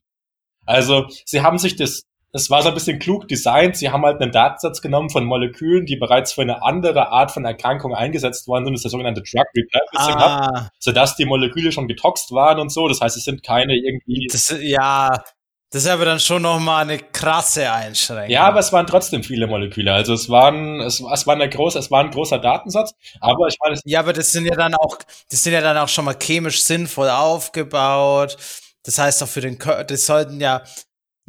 Also 0.65 1.07
sie 1.25 1.41
haben 1.41 1.57
sich 1.57 1.75
das 1.75 2.03
es 2.31 2.49
war 2.49 2.61
so 2.61 2.69
ein 2.69 2.75
bisschen 2.75 2.99
klug 2.99 3.27
designt. 3.27 3.75
Sie 3.75 3.89
haben 3.89 4.03
halt 4.05 4.21
einen 4.21 4.31
Datensatz 4.31 4.81
genommen 4.81 5.09
von 5.09 5.25
Molekülen, 5.25 5.85
die 5.85 5.95
bereits 5.95 6.33
für 6.33 6.41
eine 6.41 6.63
andere 6.63 7.09
Art 7.11 7.31
von 7.31 7.43
Erkrankung 7.43 7.95
eingesetzt 7.95 8.47
worden 8.47 8.65
sind. 8.65 8.73
Das 8.73 8.79
ist 8.79 8.83
der 8.83 8.91
sogenannte 8.91 9.21
Drug 9.21 9.45
Repurposing 9.55 10.15
ah. 10.15 10.69
sodass 10.79 11.15
die 11.15 11.25
Moleküle 11.25 11.71
schon 11.71 11.87
getoxt 11.87 12.31
waren 12.31 12.59
und 12.59 12.71
so. 12.71 12.87
Das 12.87 13.01
heißt, 13.01 13.17
es 13.17 13.23
sind 13.23 13.41
keine 13.43 13.75
irgendwie. 13.75 14.27
Das, 14.31 14.55
ja, 14.61 15.23
das 15.71 15.83
ist 15.83 15.89
aber 15.89 16.05
dann 16.05 16.19
schon 16.19 16.41
nochmal 16.43 16.83
eine 16.83 16.97
krasse 16.97 17.71
Einschränkung. 17.71 18.31
Ja, 18.31 18.43
aber 18.43 18.59
es 18.59 18.71
waren 18.73 18.85
trotzdem 18.87 19.23
viele 19.23 19.47
Moleküle. 19.47 19.93
Also 19.93 20.13
es 20.13 20.29
waren, 20.29 20.81
es, 20.81 20.99
es 20.99 21.27
war 21.27 21.35
eine 21.35 21.49
große, 21.49 21.79
es 21.79 21.89
war 21.89 22.03
ein 22.03 22.11
großer 22.11 22.37
Datensatz. 22.37 22.93
Aber 23.21 23.47
ich 23.47 23.57
meine, 23.63 23.79
ja, 23.85 23.99
aber 23.99 24.13
das 24.13 24.31
sind 24.31 24.45
ja 24.45 24.55
dann 24.55 24.75
auch, 24.75 24.97
das 25.29 25.43
sind 25.43 25.53
ja 25.53 25.61
dann 25.61 25.77
auch 25.77 25.87
schon 25.87 26.05
mal 26.05 26.15
chemisch 26.15 26.61
sinnvoll 26.61 27.09
aufgebaut. 27.09 28.37
Das 28.83 28.97
heißt 28.97 29.21
auch 29.21 29.27
für 29.27 29.41
den 29.41 29.57
Körper, 29.57 29.83
das 29.83 30.05
sollten 30.05 30.39
ja 30.41 30.63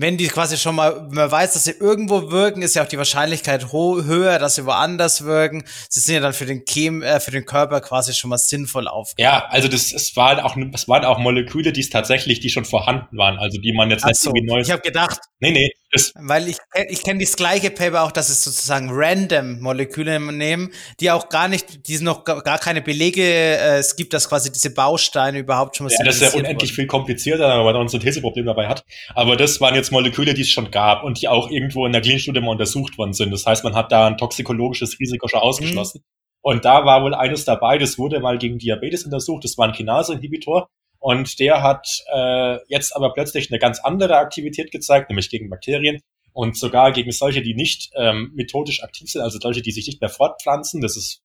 wenn 0.01 0.17
die 0.17 0.29
quasi 0.29 0.57
schon 0.57 0.77
mal, 0.77 1.07
man 1.11 1.31
weiß, 1.31 1.53
dass 1.53 1.65
sie 1.65 1.73
irgendwo 1.73 2.31
wirken, 2.31 2.63
ist 2.63 2.75
ja 2.75 2.83
auch 2.83 2.89
die 2.89 2.97
Wahrscheinlichkeit 2.97 3.71
höher, 3.71 4.39
dass 4.39 4.55
sie 4.55 4.65
woanders 4.65 5.25
wirken. 5.25 5.63
Sie 5.91 6.01
sind 6.01 6.15
ja 6.15 6.21
dann 6.21 6.33
für 6.33 6.47
den 6.47 6.65
Chem, 6.65 7.03
äh, 7.03 7.21
für 7.21 7.31
den 7.31 7.45
Körper 7.45 7.83
quasi 7.83 8.15
schon 8.15 8.31
mal 8.31 8.39
sinnvoll 8.39 8.89
auf. 8.89 9.13
Ja, 9.19 9.47
also 9.51 9.69
das, 9.69 9.93
es 9.93 10.17
waren 10.17 10.41
auch, 10.41 10.57
es 10.73 10.89
waren 10.89 11.05
auch 11.05 11.19
Moleküle, 11.19 11.73
die 11.73 11.81
es 11.81 11.91
tatsächlich, 11.91 12.41
die 12.41 12.49
schon 12.49 12.65
vorhanden 12.65 13.19
waren, 13.19 13.39
also 13.39 13.61
die 13.61 13.75
man 13.75 13.91
jetzt 13.91 14.07
nicht 14.07 14.19
so, 14.19 14.31
irgendwie 14.31 14.47
neu. 14.47 14.61
Ich 14.61 14.71
habe 14.71 14.81
gedacht. 14.81 15.21
Nee, 15.41 15.51
nee. 15.51 15.71
Das 15.93 16.13
Weil 16.15 16.49
ich, 16.49 16.57
ich 16.89 17.03
kenne 17.03 17.21
das 17.21 17.35
gleiche 17.35 17.71
Paper 17.71 18.05
auch, 18.05 18.13
dass 18.13 18.29
es 18.29 18.45
sozusagen 18.45 18.91
random 18.93 19.61
Moleküle 19.61 20.21
nehmen, 20.21 20.71
die 21.01 21.11
auch 21.11 21.29
gar 21.29 21.49
nicht, 21.49 21.89
die 21.89 21.99
noch 21.99 22.25
gar 22.25 22.59
keine 22.59 22.81
Belege, 22.81 23.23
äh, 23.23 23.79
es 23.79 23.97
gibt, 23.97 24.13
dass 24.13 24.29
quasi 24.29 24.53
diese 24.53 24.73
Bausteine 24.73 25.39
überhaupt 25.39 25.77
schon 25.77 25.87
mal 25.87 25.93
Ja, 25.93 26.05
das 26.05 26.17
ist 26.17 26.23
ja 26.23 26.39
unendlich 26.39 26.71
wurden. 26.71 26.77
viel 26.77 26.87
komplizierter, 26.87 27.49
weil 27.49 27.65
man 27.65 27.77
auch 27.77 27.81
ein 27.81 27.89
Syntheseproblem 27.89 28.47
dabei 28.47 28.69
hat. 28.69 28.85
Aber 29.15 29.37
das 29.37 29.61
waren 29.61 29.75
jetzt 29.75 29.91
Moleküle, 29.91 30.33
die 30.35 30.43
es 30.43 30.51
schon 30.51 30.71
gab 30.71 31.03
und 31.03 31.21
die 31.21 31.27
auch 31.27 31.51
irgendwo 31.51 31.85
in 31.87 31.93
der 31.93 32.03
Klinstudie 32.03 32.41
mal 32.41 32.53
untersucht 32.53 32.97
worden 32.97 33.13
sind. 33.13 33.33
Das 33.33 33.45
heißt, 33.45 33.65
man 33.65 33.75
hat 33.75 33.91
da 33.91 34.07
ein 34.07 34.17
toxikologisches 34.17 35.01
Risiko 35.01 35.27
schon 35.27 35.41
ausgeschlossen. 35.41 36.03
Mhm. 36.05 36.21
Und 36.43 36.65
da 36.65 36.85
war 36.85 37.03
wohl 37.03 37.15
eines 37.15 37.45
dabei, 37.45 37.79
das 37.79 37.99
wurde 37.99 38.21
mal 38.21 38.39
gegen 38.39 38.59
Diabetes 38.59 39.05
untersucht, 39.05 39.45
das 39.45 39.59
war 39.59 39.67
ein 39.67 39.75
Kinase-Inhibitor. 39.75 40.69
Und 41.01 41.41
der 41.41 41.63
hat 41.63 41.89
äh, 42.13 42.59
jetzt 42.69 42.95
aber 42.95 43.13
plötzlich 43.15 43.51
eine 43.51 43.59
ganz 43.59 43.81
andere 43.81 44.19
Aktivität 44.19 44.71
gezeigt, 44.71 45.09
nämlich 45.09 45.31
gegen 45.31 45.49
Bakterien 45.49 46.01
und 46.33 46.57
sogar 46.57 46.93
gegen 46.93 47.11
solche, 47.11 47.43
die 47.43 47.55
nicht 47.55 47.91
ähm, 47.97 48.31
methodisch 48.35 48.83
aktiv 48.85 49.11
sind, 49.11 49.23
also 49.23 49.39
solche, 49.41 49.63
die 49.63 49.73
sich 49.73 49.87
nicht 49.87 50.01
mehr 50.01 50.11
fortpflanzen. 50.11 50.83
Das 50.83 50.97
ist 50.97 51.23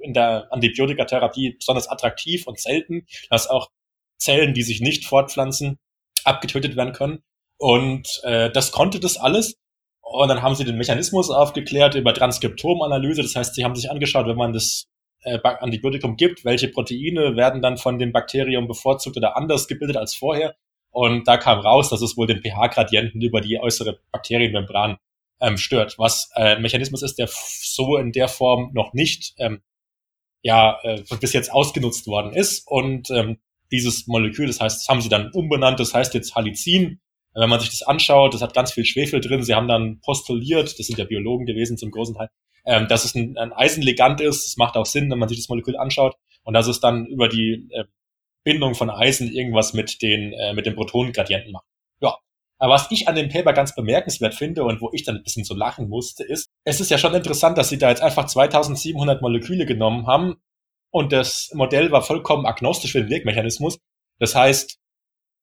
in 0.00 0.12
der 0.12 0.48
Antibiotikatherapie 0.52 1.56
besonders 1.58 1.88
attraktiv 1.88 2.46
und 2.46 2.60
selten, 2.60 3.06
dass 3.30 3.48
auch 3.48 3.70
Zellen, 4.18 4.54
die 4.54 4.62
sich 4.62 4.80
nicht 4.80 5.06
fortpflanzen, 5.06 5.78
abgetötet 6.24 6.76
werden 6.76 6.92
können. 6.92 7.22
Und 7.58 8.20
äh, 8.24 8.50
das 8.50 8.70
konnte 8.70 9.00
das 9.00 9.16
alles. 9.16 9.56
Und 10.02 10.28
dann 10.28 10.42
haben 10.42 10.54
sie 10.54 10.64
den 10.64 10.76
Mechanismus 10.76 11.30
aufgeklärt 11.30 11.94
über 11.94 12.14
Transkriptomanalyse. 12.14 13.22
Das 13.22 13.34
heißt, 13.34 13.54
sie 13.54 13.64
haben 13.64 13.74
sich 13.74 13.90
angeschaut, 13.90 14.26
wenn 14.26 14.36
man 14.36 14.52
das 14.52 14.86
äh, 15.26 15.40
Antibiotikum 15.42 16.16
gibt, 16.16 16.44
welche 16.44 16.68
Proteine 16.68 17.36
werden 17.36 17.60
dann 17.60 17.76
von 17.76 17.98
dem 17.98 18.12
Bakterium 18.12 18.68
bevorzugt 18.68 19.16
oder 19.16 19.36
anders 19.36 19.66
gebildet 19.68 19.96
als 19.96 20.14
vorher. 20.14 20.54
Und 20.90 21.28
da 21.28 21.36
kam 21.36 21.58
raus, 21.58 21.90
dass 21.90 22.00
es 22.00 22.16
wohl 22.16 22.26
den 22.26 22.40
pH-Gradienten 22.40 23.20
über 23.20 23.40
die 23.40 23.58
äußere 23.58 23.98
Bakterienmembran 24.12 24.96
ähm, 25.40 25.58
stört, 25.58 25.98
was 25.98 26.30
äh, 26.34 26.56
ein 26.56 26.62
Mechanismus 26.62 27.02
ist, 27.02 27.18
der 27.18 27.28
so 27.28 27.96
in 27.98 28.12
der 28.12 28.28
Form 28.28 28.70
noch 28.72 28.94
nicht 28.94 29.34
ähm, 29.38 29.60
ja 30.42 30.78
äh, 30.82 31.02
bis 31.20 31.32
jetzt 31.32 31.52
ausgenutzt 31.52 32.06
worden 32.06 32.32
ist. 32.32 32.66
Und 32.66 33.10
ähm, 33.10 33.38
dieses 33.72 34.06
Molekül, 34.06 34.46
das 34.46 34.60
heißt, 34.60 34.80
das 34.80 34.88
haben 34.88 35.00
sie 35.00 35.08
dann 35.08 35.32
umbenannt, 35.32 35.80
das 35.80 35.92
heißt 35.92 36.14
jetzt 36.14 36.34
Halicin. 36.34 37.00
Wenn 37.34 37.50
man 37.50 37.60
sich 37.60 37.68
das 37.68 37.82
anschaut, 37.82 38.32
das 38.32 38.40
hat 38.40 38.54
ganz 38.54 38.72
viel 38.72 38.86
Schwefel 38.86 39.20
drin. 39.20 39.42
Sie 39.42 39.54
haben 39.54 39.68
dann 39.68 40.00
postuliert, 40.00 40.78
das 40.78 40.86
sind 40.86 40.98
ja 40.98 41.04
Biologen 41.04 41.44
gewesen 41.44 41.76
zum 41.76 41.90
großen 41.90 42.14
Teil, 42.14 42.30
ähm, 42.66 42.88
dass 42.88 43.04
es 43.04 43.14
ein, 43.14 43.36
ein 43.38 43.52
Eisenlegant 43.52 44.20
ist. 44.20 44.46
Das 44.46 44.56
macht 44.56 44.76
auch 44.76 44.86
Sinn, 44.86 45.10
wenn 45.10 45.18
man 45.18 45.28
sich 45.28 45.38
das 45.38 45.48
Molekül 45.48 45.76
anschaut. 45.76 46.16
Und 46.42 46.54
dass 46.54 46.66
es 46.66 46.80
dann 46.80 47.06
über 47.06 47.28
die 47.28 47.68
äh, 47.70 47.84
Bindung 48.44 48.74
von 48.74 48.90
Eisen 48.90 49.32
irgendwas 49.32 49.72
mit 49.72 50.02
den, 50.02 50.32
äh, 50.32 50.52
mit 50.52 50.66
den 50.66 50.74
Protonengradienten 50.74 51.52
macht. 51.52 51.66
Ja. 52.00 52.16
Aber 52.58 52.74
was 52.74 52.90
ich 52.90 53.08
an 53.08 53.14
dem 53.14 53.28
Paper 53.28 53.52
ganz 53.52 53.74
bemerkenswert 53.74 54.34
finde 54.34 54.64
und 54.64 54.80
wo 54.80 54.90
ich 54.92 55.04
dann 55.04 55.16
ein 55.16 55.22
bisschen 55.22 55.44
so 55.44 55.54
lachen 55.54 55.88
musste, 55.88 56.24
ist, 56.24 56.48
es 56.64 56.80
ist 56.80 56.90
ja 56.90 56.98
schon 56.98 57.14
interessant, 57.14 57.58
dass 57.58 57.68
sie 57.68 57.78
da 57.78 57.88
jetzt 57.88 58.02
einfach 58.02 58.26
2700 58.26 59.20
Moleküle 59.22 59.66
genommen 59.66 60.06
haben 60.06 60.36
und 60.90 61.12
das 61.12 61.50
Modell 61.54 61.90
war 61.90 62.02
vollkommen 62.02 62.46
agnostisch 62.46 62.92
für 62.92 63.00
den 63.00 63.10
Wirkmechanismus. 63.10 63.78
Das 64.18 64.34
heißt, 64.34 64.78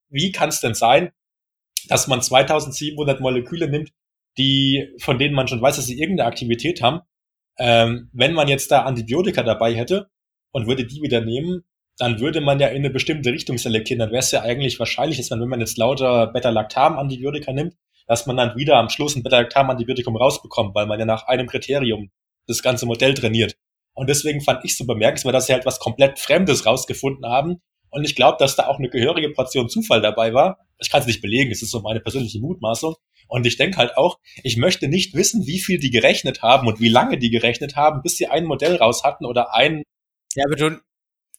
wie 0.09 0.31
kann 0.31 0.49
es 0.49 0.61
denn 0.61 0.73
sein, 0.73 1.11
dass 1.87 2.07
man 2.07 2.21
2700 2.21 3.19
Moleküle 3.19 3.69
nimmt, 3.69 3.91
die, 4.37 4.95
von 4.99 5.19
denen 5.19 5.35
man 5.35 5.47
schon 5.47 5.61
weiß, 5.61 5.75
dass 5.75 5.85
sie 5.85 5.99
irgendeine 5.99 6.27
Aktivität 6.27 6.81
haben, 6.81 7.01
ähm, 7.57 8.09
wenn 8.13 8.33
man 8.33 8.47
jetzt 8.47 8.71
da 8.71 8.83
Antibiotika 8.83 9.43
dabei 9.43 9.73
hätte 9.73 10.09
und 10.51 10.67
würde 10.67 10.85
die 10.85 11.01
wieder 11.01 11.21
nehmen, 11.21 11.63
dann 11.97 12.19
würde 12.19 12.41
man 12.41 12.59
ja 12.59 12.67
in 12.67 12.77
eine 12.77 12.89
bestimmte 12.89 13.31
Richtung 13.31 13.57
selektieren. 13.57 13.99
Dann 13.99 14.09
wäre 14.09 14.19
es 14.19 14.31
ja 14.31 14.41
eigentlich 14.41 14.79
wahrscheinlich, 14.79 15.17
dass 15.17 15.29
man, 15.29 15.41
wenn 15.41 15.49
man 15.49 15.59
jetzt 15.59 15.77
lauter 15.77 16.27
Beta-Lactam-Antibiotika 16.27 17.53
nimmt, 17.53 17.75
dass 18.07 18.25
man 18.25 18.37
dann 18.37 18.55
wieder 18.55 18.77
am 18.77 18.89
Schluss 18.89 19.15
ein 19.15 19.23
Beta-Lactam-Antibiotikum 19.23 20.15
rausbekommt, 20.15 20.73
weil 20.75 20.87
man 20.87 20.99
ja 20.99 21.05
nach 21.05 21.27
einem 21.27 21.47
Kriterium 21.47 22.09
das 22.47 22.63
ganze 22.63 22.85
Modell 22.85 23.13
trainiert. 23.13 23.55
Und 23.93 24.09
deswegen 24.09 24.41
fand 24.41 24.65
ich 24.65 24.75
so 24.75 24.85
bemerkenswert, 24.85 25.35
dass 25.35 25.45
sie 25.45 25.53
halt 25.53 25.65
was 25.65 25.79
komplett 25.79 26.19
Fremdes 26.19 26.65
rausgefunden 26.65 27.25
haben. 27.25 27.61
Und 27.91 28.03
ich 28.03 28.15
glaube, 28.15 28.37
dass 28.39 28.55
da 28.55 28.67
auch 28.67 28.79
eine 28.79 28.89
gehörige 28.89 29.29
Portion 29.29 29.69
Zufall 29.69 30.01
dabei 30.01 30.33
war. 30.33 30.57
Ich 30.79 30.89
kann 30.89 31.01
es 31.01 31.07
nicht 31.07 31.21
belegen, 31.21 31.51
es 31.51 31.61
ist 31.61 31.69
so 31.69 31.81
meine 31.81 31.99
persönliche 31.99 32.39
Mutmaßung. 32.39 32.95
Und 33.27 33.45
ich 33.45 33.57
denke 33.57 33.77
halt 33.77 33.97
auch, 33.97 34.19
ich 34.43 34.57
möchte 34.57 34.87
nicht 34.87 35.13
wissen, 35.15 35.45
wie 35.47 35.59
viel 35.59 35.79
die 35.79 35.91
gerechnet 35.91 36.41
haben 36.41 36.67
und 36.67 36.79
wie 36.79 36.89
lange 36.89 37.17
die 37.17 37.29
gerechnet 37.29 37.75
haben, 37.75 38.01
bis 38.01 38.17
sie 38.17 38.27
ein 38.27 38.45
Modell 38.45 38.75
raus 38.75 39.03
hatten 39.03 39.25
oder 39.25 39.53
ein. 39.53 39.83
Ja, 40.35 40.45
aber 40.45 40.55
du, 40.55 40.79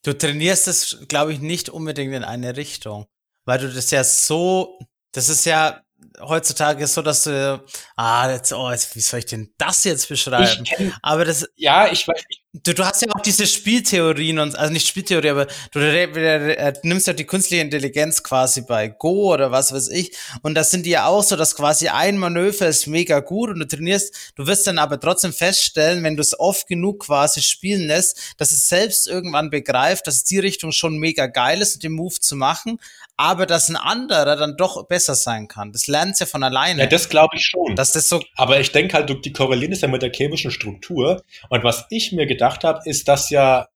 Du 0.04 0.12
trainierst 0.12 0.68
es, 0.68 0.98
glaube 1.08 1.32
ich, 1.32 1.40
nicht 1.40 1.70
unbedingt 1.70 2.12
in 2.12 2.24
eine 2.24 2.56
Richtung, 2.58 3.06
weil 3.46 3.58
du 3.58 3.72
das 3.72 3.90
ja 3.90 4.04
so, 4.04 4.78
das 5.12 5.30
ist 5.30 5.46
ja 5.46 5.80
heutzutage 6.20 6.86
so, 6.86 7.00
dass 7.00 7.24
du, 7.24 7.64
ah, 7.96 8.30
jetzt, 8.30 8.52
oh, 8.52 8.70
jetzt, 8.70 8.94
wie 8.94 9.00
soll 9.00 9.20
ich 9.20 9.26
denn 9.26 9.54
das 9.56 9.82
jetzt 9.84 10.10
beschreiben? 10.10 10.64
Kenn, 10.64 10.94
aber 11.02 11.24
das, 11.24 11.48
ja, 11.56 11.90
ich 11.90 12.06
weiß, 12.06 12.22
ich, 12.28 12.43
Du, 12.62 12.72
du 12.72 12.84
hast 12.84 13.02
ja 13.02 13.08
auch 13.12 13.20
diese 13.20 13.48
Spieltheorien 13.48 14.38
und 14.38 14.56
also 14.56 14.72
nicht 14.72 14.86
Spieltheorie, 14.86 15.30
aber 15.30 15.48
du 15.72 15.80
äh, 15.80 16.72
nimmst 16.84 17.08
ja 17.08 17.12
die 17.12 17.24
künstliche 17.24 17.60
Intelligenz 17.60 18.22
quasi 18.22 18.60
bei 18.60 18.86
Go 18.86 19.32
oder 19.34 19.50
was 19.50 19.72
weiß 19.72 19.88
ich. 19.88 20.16
Und 20.42 20.54
das 20.54 20.70
sind 20.70 20.86
die 20.86 20.90
ja 20.90 21.06
auch 21.06 21.24
so, 21.24 21.34
dass 21.34 21.56
quasi 21.56 21.88
ein 21.88 22.16
Manöver 22.16 22.68
ist 22.68 22.86
mega 22.86 23.18
gut 23.18 23.50
und 23.50 23.58
du 23.58 23.66
trainierst, 23.66 24.32
du 24.36 24.46
wirst 24.46 24.68
dann 24.68 24.78
aber 24.78 25.00
trotzdem 25.00 25.32
feststellen, 25.32 26.04
wenn 26.04 26.14
du 26.14 26.20
es 26.20 26.38
oft 26.38 26.68
genug 26.68 27.06
quasi 27.06 27.42
spielen 27.42 27.88
lässt, 27.88 28.36
dass 28.36 28.52
es 28.52 28.68
selbst 28.68 29.08
irgendwann 29.08 29.50
begreift, 29.50 30.06
dass 30.06 30.22
die 30.22 30.38
Richtung 30.38 30.70
schon 30.70 30.96
mega 30.98 31.26
geil 31.26 31.60
ist, 31.60 31.82
den 31.82 31.90
Move 31.90 32.20
zu 32.20 32.36
machen, 32.36 32.78
aber 33.16 33.46
dass 33.46 33.68
ein 33.68 33.76
anderer 33.76 34.36
dann 34.36 34.56
doch 34.56 34.86
besser 34.88 35.14
sein 35.14 35.46
kann. 35.46 35.72
Das 35.72 35.86
lernt 35.86 36.18
ja 36.18 36.26
von 36.26 36.42
alleine. 36.42 36.82
Ja, 36.82 36.86
das 36.86 37.08
glaube 37.08 37.36
ich 37.36 37.44
schon. 37.44 37.76
Dass 37.76 37.92
das 37.92 38.08
so 38.08 38.22
aber 38.34 38.60
ich 38.60 38.72
denke 38.72 38.94
halt, 38.94 39.24
die 39.24 39.32
korrelieren 39.32 39.72
ist 39.72 39.82
ja 39.82 39.88
mit 39.88 40.02
der 40.02 40.12
chemischen 40.12 40.50
Struktur. 40.50 41.22
Und 41.48 41.64
was 41.64 41.86
ich 41.90 42.12
mir 42.12 42.26
gedacht 42.26 42.64
habe, 42.64 42.80
ist, 42.84 43.06
dass 43.08 43.30
ja, 43.30 43.68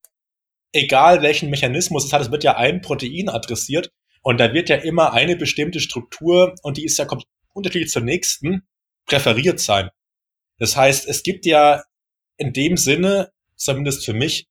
egal 0.72 1.22
welchen 1.22 1.50
Mechanismus 1.50 2.04
es 2.04 2.12
hat, 2.12 2.22
es 2.22 2.30
wird 2.30 2.44
ja 2.44 2.56
ein 2.56 2.80
Protein 2.80 3.28
adressiert. 3.28 3.90
Und 4.22 4.38
da 4.40 4.52
wird 4.52 4.68
ja 4.68 4.76
immer 4.76 5.12
eine 5.12 5.36
bestimmte 5.36 5.80
Struktur, 5.80 6.54
und 6.62 6.76
die 6.76 6.84
ist 6.84 6.98
ja 6.98 7.04
komplett 7.04 7.28
unterschiedlich 7.52 7.90
zur 7.90 8.02
nächsten, 8.02 8.66
präferiert 9.06 9.60
sein. 9.60 9.90
Das 10.58 10.76
heißt, 10.76 11.08
es 11.08 11.22
gibt 11.22 11.46
ja 11.46 11.84
in 12.36 12.52
dem 12.52 12.76
Sinne, 12.76 13.32
zumindest 13.56 14.04
für 14.04 14.12
mich, 14.12 14.48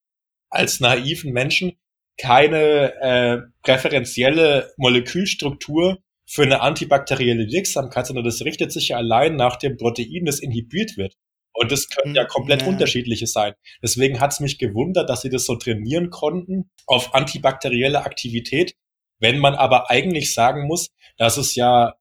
als 0.49 0.79
naiven 0.79 1.33
Menschen, 1.33 1.77
keine 2.17 2.93
äh, 3.01 3.37
präferenzielle 3.63 4.71
Molekülstruktur 4.77 5.99
für 6.25 6.43
eine 6.43 6.61
antibakterielle 6.61 7.47
Wirksamkeit, 7.47 8.07
sondern 8.07 8.25
das 8.25 8.43
richtet 8.43 8.71
sich 8.71 8.89
ja 8.89 8.97
allein 8.97 9.35
nach 9.35 9.55
dem 9.55 9.77
Protein, 9.77 10.25
das 10.25 10.39
inhibiert 10.39 10.97
wird. 10.97 11.13
Und 11.53 11.71
das 11.71 11.89
können 11.89 12.13
ja 12.13 12.25
komplett 12.25 12.61
ja. 12.61 12.67
unterschiedliche 12.67 13.25
sein. 13.25 13.53
Deswegen 13.81 14.19
hat 14.19 14.33
es 14.33 14.39
mich 14.39 14.59
gewundert, 14.59 15.09
dass 15.09 15.21
sie 15.21 15.29
das 15.29 15.45
so 15.45 15.55
trainieren 15.55 16.11
konnten 16.11 16.69
auf 16.85 17.15
antibakterielle 17.15 18.03
Aktivität, 18.03 18.75
wenn 19.19 19.39
man 19.39 19.55
aber 19.55 19.89
eigentlich 19.89 20.33
sagen 20.33 20.67
muss, 20.67 20.89
dass 21.17 21.37
es 21.37 21.55
ja 21.55 21.95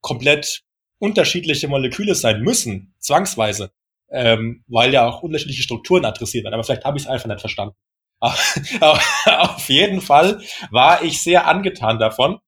komplett 0.00 0.62
unterschiedliche 0.98 1.66
Moleküle 1.66 2.14
sein 2.14 2.42
müssen, 2.42 2.94
zwangsweise, 2.98 3.72
ähm, 4.10 4.62
weil 4.68 4.92
ja 4.92 5.08
auch 5.08 5.22
unterschiedliche 5.22 5.62
Strukturen 5.62 6.04
adressiert 6.04 6.44
werden. 6.44 6.54
Aber 6.54 6.62
vielleicht 6.62 6.84
habe 6.84 6.96
ich 6.96 7.04
es 7.04 7.08
einfach 7.08 7.28
nicht 7.28 7.40
verstanden. 7.40 7.74
Auf 8.80 9.68
jeden 9.68 10.00
Fall 10.00 10.42
war 10.70 11.02
ich 11.02 11.22
sehr 11.22 11.46
angetan 11.46 11.98
davon, 11.98 12.38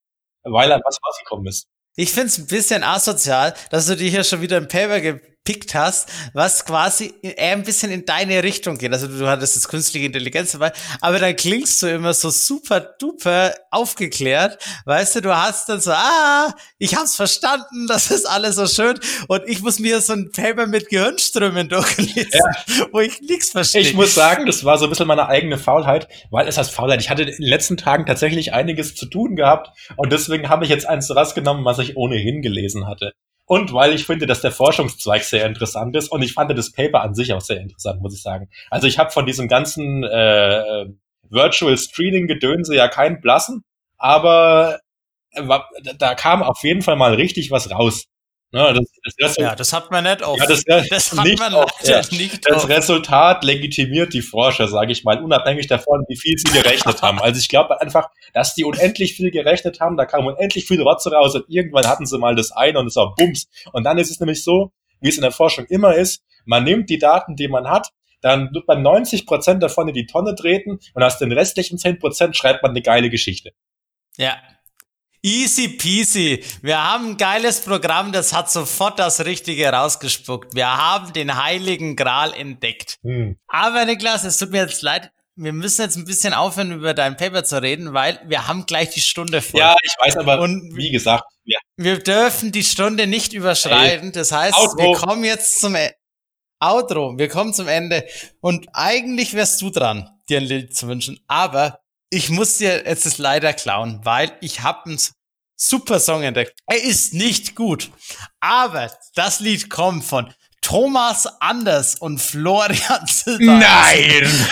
weil 0.42 0.70
er 0.70 0.80
was 0.84 0.98
rausgekommen 1.06 1.46
ist. 1.46 1.66
Ich 1.96 2.12
finde 2.12 2.28
es 2.28 2.38
ein 2.38 2.46
bisschen 2.46 2.82
asozial, 2.82 3.54
dass 3.70 3.86
du 3.86 3.96
dich 3.96 4.10
hier 4.10 4.24
schon 4.24 4.42
wieder 4.42 4.58
im 4.58 4.68
Paper 4.68 5.00
gepickt 5.46 5.74
hast, 5.74 6.10
was 6.32 6.64
quasi 6.64 7.14
eher 7.22 7.52
ein 7.52 7.62
bisschen 7.62 7.92
in 7.92 8.04
deine 8.04 8.42
Richtung 8.42 8.78
geht. 8.78 8.92
Also 8.92 9.06
du 9.06 9.28
hattest 9.28 9.54
jetzt 9.54 9.68
künstliche 9.68 10.06
Intelligenz 10.06 10.52
dabei, 10.52 10.72
aber 11.00 11.20
dann 11.20 11.36
klingst 11.36 11.82
du 11.82 11.86
immer 11.86 12.12
so 12.12 12.30
super 12.30 12.80
duper 12.80 13.54
aufgeklärt. 13.70 14.58
Weißt 14.84 15.16
du, 15.16 15.20
du 15.22 15.36
hast 15.36 15.68
dann 15.68 15.80
so, 15.80 15.92
ah, 15.92 16.52
ich 16.78 16.96
hab's 16.96 17.14
verstanden, 17.14 17.86
das 17.88 18.10
ist 18.10 18.26
alles 18.26 18.56
so 18.56 18.66
schön 18.66 18.98
und 19.28 19.42
ich 19.46 19.62
muss 19.62 19.78
mir 19.78 20.00
so 20.00 20.14
ein 20.14 20.32
Paper 20.32 20.66
mit 20.66 20.88
Gehirnströmen 20.88 21.68
durchlesen, 21.76 22.26
ja. 22.32 22.86
wo 22.92 23.00
ich 23.00 23.20
nichts 23.20 23.50
verstehe. 23.50 23.82
Ich 23.82 23.94
muss 23.94 24.14
sagen, 24.14 24.46
das 24.46 24.64
war 24.64 24.78
so 24.78 24.86
ein 24.86 24.90
bisschen 24.90 25.06
meine 25.06 25.28
eigene 25.28 25.58
Faulheit, 25.58 26.08
weil 26.30 26.48
es 26.48 26.58
heißt 26.58 26.72
Faulheit. 26.72 27.00
Ich 27.00 27.08
hatte 27.08 27.22
in 27.22 27.28
den 27.28 27.42
letzten 27.42 27.76
Tagen 27.76 28.04
tatsächlich 28.04 28.52
einiges 28.52 28.96
zu 28.96 29.06
tun 29.06 29.36
gehabt 29.36 29.70
und 29.96 30.12
deswegen 30.12 30.48
habe 30.48 30.64
ich 30.64 30.70
jetzt 30.70 30.86
eins 30.86 31.14
rausgenommen, 31.14 31.64
was 31.64 31.78
ich 31.78 31.96
ohnehin 31.96 32.42
gelesen 32.42 32.88
hatte 32.88 33.12
und 33.46 33.72
weil 33.72 33.94
ich 33.94 34.04
finde, 34.04 34.26
dass 34.26 34.40
der 34.40 34.50
Forschungszweig 34.50 35.22
sehr 35.22 35.46
interessant 35.46 35.96
ist 35.96 36.08
und 36.08 36.22
ich 36.22 36.32
fand 36.32 36.56
das 36.56 36.72
Paper 36.72 37.00
an 37.02 37.14
sich 37.14 37.32
auch 37.32 37.40
sehr 37.40 37.60
interessant, 37.60 38.02
muss 38.02 38.14
ich 38.14 38.22
sagen. 38.22 38.48
Also 38.70 38.86
ich 38.86 38.98
habe 38.98 39.10
von 39.10 39.24
diesem 39.24 39.48
ganzen 39.48 40.02
äh, 40.04 40.86
Virtual 41.28 41.76
Screening 41.76 42.26
Gedönse 42.26 42.74
ja 42.74 42.88
keinen 42.88 43.20
blassen, 43.20 43.64
aber 43.96 44.80
äh, 45.30 45.44
da 45.98 46.14
kam 46.14 46.42
auf 46.42 46.62
jeden 46.62 46.82
Fall 46.82 46.96
mal 46.96 47.14
richtig 47.14 47.50
was 47.50 47.70
raus. 47.70 48.06
Ja, 48.56 48.72
das, 48.72 48.86
das 49.18 49.36
ja, 49.36 49.54
das 49.54 49.72
hat 49.74 49.90
man 49.90 50.04
nicht 50.04 50.22
auf. 50.22 50.38
Ja, 50.38 50.46
das, 50.46 50.64
das 50.64 51.12
hat 51.12 51.38
man 51.38 51.52
auf, 51.52 51.70
ja. 51.82 52.00
nicht 52.10 52.48
Das 52.48 52.64
auf. 52.64 52.70
Resultat 52.70 53.44
legitimiert 53.44 54.14
die 54.14 54.22
Forscher, 54.22 54.66
sage 54.66 54.92
ich 54.92 55.04
mal, 55.04 55.22
unabhängig 55.22 55.66
davon, 55.66 56.06
wie 56.08 56.16
viel 56.16 56.38
sie 56.38 56.50
gerechnet 56.50 57.02
haben. 57.02 57.20
Also 57.20 57.38
ich 57.38 57.50
glaube 57.50 57.78
einfach, 57.82 58.08
dass 58.32 58.54
die 58.54 58.64
unendlich 58.64 59.14
viel 59.14 59.30
gerechnet 59.30 59.80
haben, 59.80 59.98
da 59.98 60.06
kam 60.06 60.26
unendlich 60.26 60.66
viel 60.66 60.80
Rotze 60.80 61.12
raus 61.12 61.34
und 61.34 61.44
irgendwann 61.48 61.86
hatten 61.86 62.06
sie 62.06 62.18
mal 62.18 62.34
das 62.34 62.50
eine 62.50 62.78
und 62.78 62.86
es 62.86 62.96
war 62.96 63.14
Bums. 63.14 63.46
Und 63.72 63.84
dann 63.84 63.98
ist 63.98 64.10
es 64.10 64.20
nämlich 64.20 64.42
so, 64.42 64.72
wie 65.02 65.10
es 65.10 65.16
in 65.16 65.22
der 65.22 65.32
Forschung 65.32 65.66
immer 65.66 65.94
ist, 65.94 66.22
man 66.46 66.64
nimmt 66.64 66.88
die 66.88 66.98
Daten, 66.98 67.36
die 67.36 67.48
man 67.48 67.68
hat, 67.68 67.90
dann 68.22 68.54
wird 68.54 68.66
man 68.66 68.80
90 68.80 69.26
Prozent 69.26 69.62
davon 69.62 69.88
in 69.88 69.94
die 69.94 70.06
Tonne 70.06 70.34
treten 70.34 70.78
und 70.94 71.02
aus 71.02 71.18
den 71.18 71.30
restlichen 71.30 71.76
10 71.76 71.98
Prozent 71.98 72.34
schreibt 72.34 72.62
man 72.62 72.70
eine 72.70 72.80
geile 72.80 73.10
Geschichte. 73.10 73.50
Ja, 74.16 74.38
Easy 75.22 75.68
peasy. 75.68 76.44
Wir 76.62 76.82
haben 76.82 77.10
ein 77.10 77.16
geiles 77.16 77.60
Programm, 77.60 78.12
das 78.12 78.32
hat 78.32 78.50
sofort 78.50 78.98
das 78.98 79.24
Richtige 79.24 79.68
rausgespuckt. 79.68 80.54
Wir 80.54 80.68
haben 80.68 81.12
den 81.12 81.42
heiligen 81.42 81.96
Gral 81.96 82.32
entdeckt. 82.32 82.98
Hm. 83.02 83.36
Aber 83.48 83.84
Niklas, 83.84 84.24
es 84.24 84.38
tut 84.38 84.50
mir 84.50 84.62
jetzt 84.62 84.82
leid. 84.82 85.10
Wir 85.38 85.52
müssen 85.52 85.82
jetzt 85.82 85.96
ein 85.96 86.06
bisschen 86.06 86.32
aufhören, 86.32 86.72
über 86.72 86.94
dein 86.94 87.16
Paper 87.16 87.44
zu 87.44 87.60
reden, 87.60 87.92
weil 87.92 88.18
wir 88.26 88.48
haben 88.48 88.64
gleich 88.64 88.90
die 88.90 89.02
Stunde 89.02 89.42
voll. 89.42 89.60
Ja, 89.60 89.76
ich 89.82 89.92
weiß 90.00 90.16
aber, 90.16 90.40
Und 90.40 90.74
wie 90.76 90.90
gesagt, 90.90 91.24
ja. 91.44 91.58
wir 91.76 91.98
dürfen 91.98 92.52
die 92.52 92.64
Stunde 92.64 93.06
nicht 93.06 93.34
überschreiten. 93.34 94.12
Das 94.12 94.32
heißt, 94.32 94.56
Outro. 94.56 94.78
wir 94.78 94.96
kommen 94.96 95.24
jetzt 95.24 95.60
zum 95.60 95.74
e 95.74 95.90
Outro. 96.58 97.18
Wir 97.18 97.28
kommen 97.28 97.52
zum 97.52 97.68
Ende. 97.68 98.06
Und 98.40 98.66
eigentlich 98.72 99.34
wärst 99.34 99.60
du 99.60 99.68
dran, 99.68 100.08
dir 100.28 100.38
ein 100.38 100.44
Lied 100.44 100.74
zu 100.74 100.88
wünschen. 100.88 101.20
Aber 101.26 101.80
ich 102.10 102.30
muss 102.30 102.58
dir 102.58 102.84
jetzt 102.86 103.06
es 103.06 103.18
leider 103.18 103.52
klauen, 103.52 104.00
weil 104.04 104.36
ich 104.40 104.62
habe 104.62 104.86
einen 104.86 105.00
super 105.56 106.00
Song 106.00 106.22
entdeckt. 106.22 106.58
Er 106.66 106.82
ist 106.82 107.14
nicht 107.14 107.54
gut, 107.54 107.90
aber 108.40 108.92
das 109.14 109.40
Lied 109.40 109.70
kommt 109.70 110.04
von 110.04 110.32
Thomas 110.60 111.26
Anders 111.40 111.96
und 111.96 112.20
Florian 112.20 113.06
Silber. 113.06 113.58
Nein! 113.58 114.48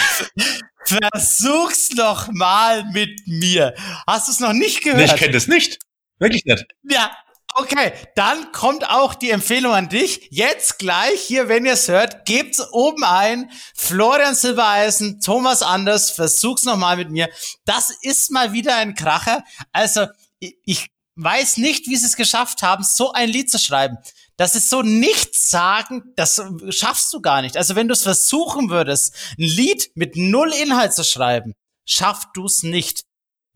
Versuch's 0.86 1.90
noch 1.90 2.30
mal 2.30 2.84
mit 2.92 3.26
mir. 3.26 3.74
Hast 4.06 4.28
du 4.28 4.32
es 4.32 4.40
noch 4.40 4.52
nicht 4.52 4.82
gehört? 4.82 5.12
Ich 5.12 5.16
kenne 5.16 5.32
das 5.32 5.46
nicht. 5.46 5.78
Wirklich 6.18 6.44
nicht. 6.44 6.64
Ja, 6.84 7.10
Okay, 7.56 7.92
dann 8.16 8.50
kommt 8.50 8.90
auch 8.90 9.14
die 9.14 9.30
Empfehlung 9.30 9.72
an 9.72 9.88
dich. 9.88 10.26
Jetzt 10.30 10.80
gleich 10.80 11.20
hier, 11.20 11.48
wenn 11.48 11.64
ihr 11.64 11.74
es 11.74 11.86
hört, 11.86 12.26
gebt's 12.26 12.60
oben 12.72 13.04
ein. 13.04 13.48
Florian 13.76 14.34
Silbereisen, 14.34 15.20
Thomas 15.20 15.62
Anders, 15.62 16.10
versuch's 16.10 16.64
nochmal 16.64 16.96
mit 16.96 17.10
mir. 17.10 17.30
Das 17.64 17.96
ist 18.02 18.32
mal 18.32 18.52
wieder 18.52 18.74
ein 18.74 18.96
Kracher. 18.96 19.44
Also, 19.72 20.06
ich 20.40 20.88
weiß 21.14 21.58
nicht, 21.58 21.86
wie 21.86 21.94
sie 21.96 22.06
es 22.06 22.16
geschafft 22.16 22.62
haben, 22.62 22.82
so 22.82 23.12
ein 23.12 23.28
Lied 23.28 23.48
zu 23.48 23.58
schreiben. 23.58 23.98
Das 24.36 24.56
ist 24.56 24.68
so 24.68 24.82
nichts 24.82 25.48
sagen, 25.48 26.02
das 26.16 26.42
schaffst 26.70 27.12
du 27.12 27.20
gar 27.20 27.40
nicht. 27.40 27.56
Also 27.56 27.76
wenn 27.76 27.86
du 27.86 27.92
es 27.92 28.02
versuchen 28.02 28.68
würdest, 28.68 29.14
ein 29.38 29.44
Lied 29.44 29.92
mit 29.94 30.16
null 30.16 30.52
Inhalt 30.52 30.92
zu 30.92 31.04
schreiben, 31.04 31.54
schaffst 31.86 32.30
du 32.34 32.46
es 32.46 32.64
nicht 32.64 33.04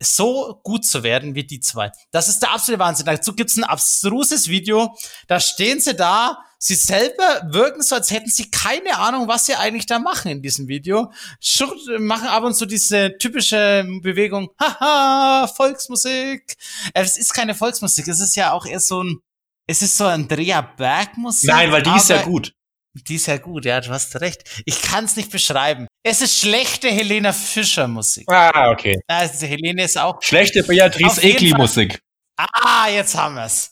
so 0.01 0.59
gut 0.63 0.85
zu 0.85 1.03
werden 1.03 1.35
wie 1.35 1.43
die 1.43 1.59
zwei. 1.59 1.91
Das 2.11 2.29
ist 2.29 2.39
der 2.39 2.51
absolute 2.51 2.79
Wahnsinn. 2.79 3.05
Dazu 3.05 3.33
gibt's 3.33 3.57
ein 3.57 3.63
abstruses 3.63 4.47
Video. 4.47 4.95
Da 5.27 5.39
stehen 5.39 5.79
sie 5.79 5.95
da. 5.95 6.43
Sie 6.61 6.75
selber 6.75 7.41
wirken 7.51 7.81
so, 7.81 7.95
als 7.95 8.11
hätten 8.11 8.29
sie 8.29 8.51
keine 8.51 8.97
Ahnung, 8.97 9.29
was 9.29 9.45
sie 9.45 9.55
eigentlich 9.55 9.85
da 9.85 9.97
machen 9.97 10.29
in 10.29 10.41
diesem 10.41 10.67
Video. 10.67 11.11
Schur 11.39 11.73
machen 11.99 12.27
ab 12.27 12.43
und 12.43 12.53
zu 12.53 12.65
diese 12.65 13.17
typische 13.17 13.85
Bewegung. 14.01 14.49
Haha, 14.59 15.47
Volksmusik. 15.47 16.57
Es 16.93 17.17
ist 17.17 17.33
keine 17.33 17.55
Volksmusik. 17.55 18.09
Es 18.09 18.19
ist 18.19 18.35
ja 18.35 18.51
auch 18.51 18.65
eher 18.65 18.81
so 18.81 19.03
ein, 19.03 19.19
es 19.67 19.81
ist 19.81 19.97
so 19.97 20.05
Andrea 20.05 20.61
Berg 20.61 21.17
Musik. 21.17 21.49
Nein, 21.49 21.71
weil 21.71 21.83
die 21.83 21.95
ist 21.95 22.09
ja 22.09 22.23
gut. 22.23 22.53
Die 22.93 23.15
ist 23.15 23.27
ja 23.27 23.37
gut, 23.37 23.65
ja, 23.65 23.79
du 23.79 23.91
hast 23.91 24.19
recht. 24.19 24.43
Ich 24.65 24.81
kann 24.81 25.05
es 25.05 25.15
nicht 25.15 25.31
beschreiben. 25.31 25.87
Es 26.03 26.21
ist 26.21 26.39
schlechte 26.39 26.89
Helena 26.89 27.33
Fischer 27.33 27.87
Musik. 27.87 28.25
Ah, 28.31 28.71
okay. 28.71 28.99
Also 29.07 29.45
Helene 29.45 29.83
ist 29.83 29.97
auch. 29.97 30.21
Schlechte 30.21 30.63
Beatrice 30.63 31.21
Egli 31.21 31.53
Musik. 31.53 31.99
Ah, 32.37 32.87
jetzt 32.89 33.17
haben 33.17 33.35
wir's. 33.35 33.69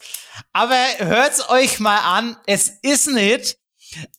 Aber 0.52 0.78
hört's 0.98 1.50
euch 1.50 1.80
mal 1.80 2.00
an. 2.00 2.36
Es 2.46 2.80
ist 2.82 3.08
ein 3.08 3.18
Hit. 3.18 3.58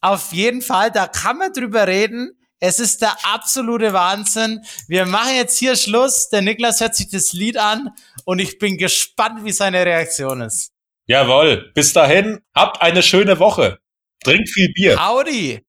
Auf 0.01 0.33
jeden 0.33 0.63
Fall, 0.63 0.91
da 0.91 1.07
kann 1.07 1.37
man 1.37 1.53
drüber 1.53 1.87
reden. 1.87 2.33
Es 2.61 2.81
ist 2.81 3.03
der 3.03 3.15
absolute 3.25 3.93
Wahnsinn. 3.93 4.65
Wir 4.89 5.05
machen 5.05 5.37
jetzt 5.37 5.59
hier 5.59 5.77
Schluss. 5.77 6.31
Der 6.31 6.41
Niklas 6.41 6.81
hört 6.81 6.97
sich 6.97 7.11
das 7.11 7.33
Lied 7.33 7.59
an 7.59 7.91
und 8.25 8.39
ich 8.41 8.59
bin 8.59 8.79
gespannt, 8.79 9.45
wie 9.45 9.53
seine 9.53 9.85
Reaktion 9.85 10.41
ist. 10.41 10.73
Jawohl. 11.07 11.71
Bis 11.75 11.93
dahin, 11.93 12.41
habt 12.55 12.81
eine 12.81 13.03
schöne 13.03 13.39
Woche. 13.39 13.79
Trink 14.25 14.49
viel 14.49 14.73
Bier. 14.73 14.99
Howdy. 14.99 15.65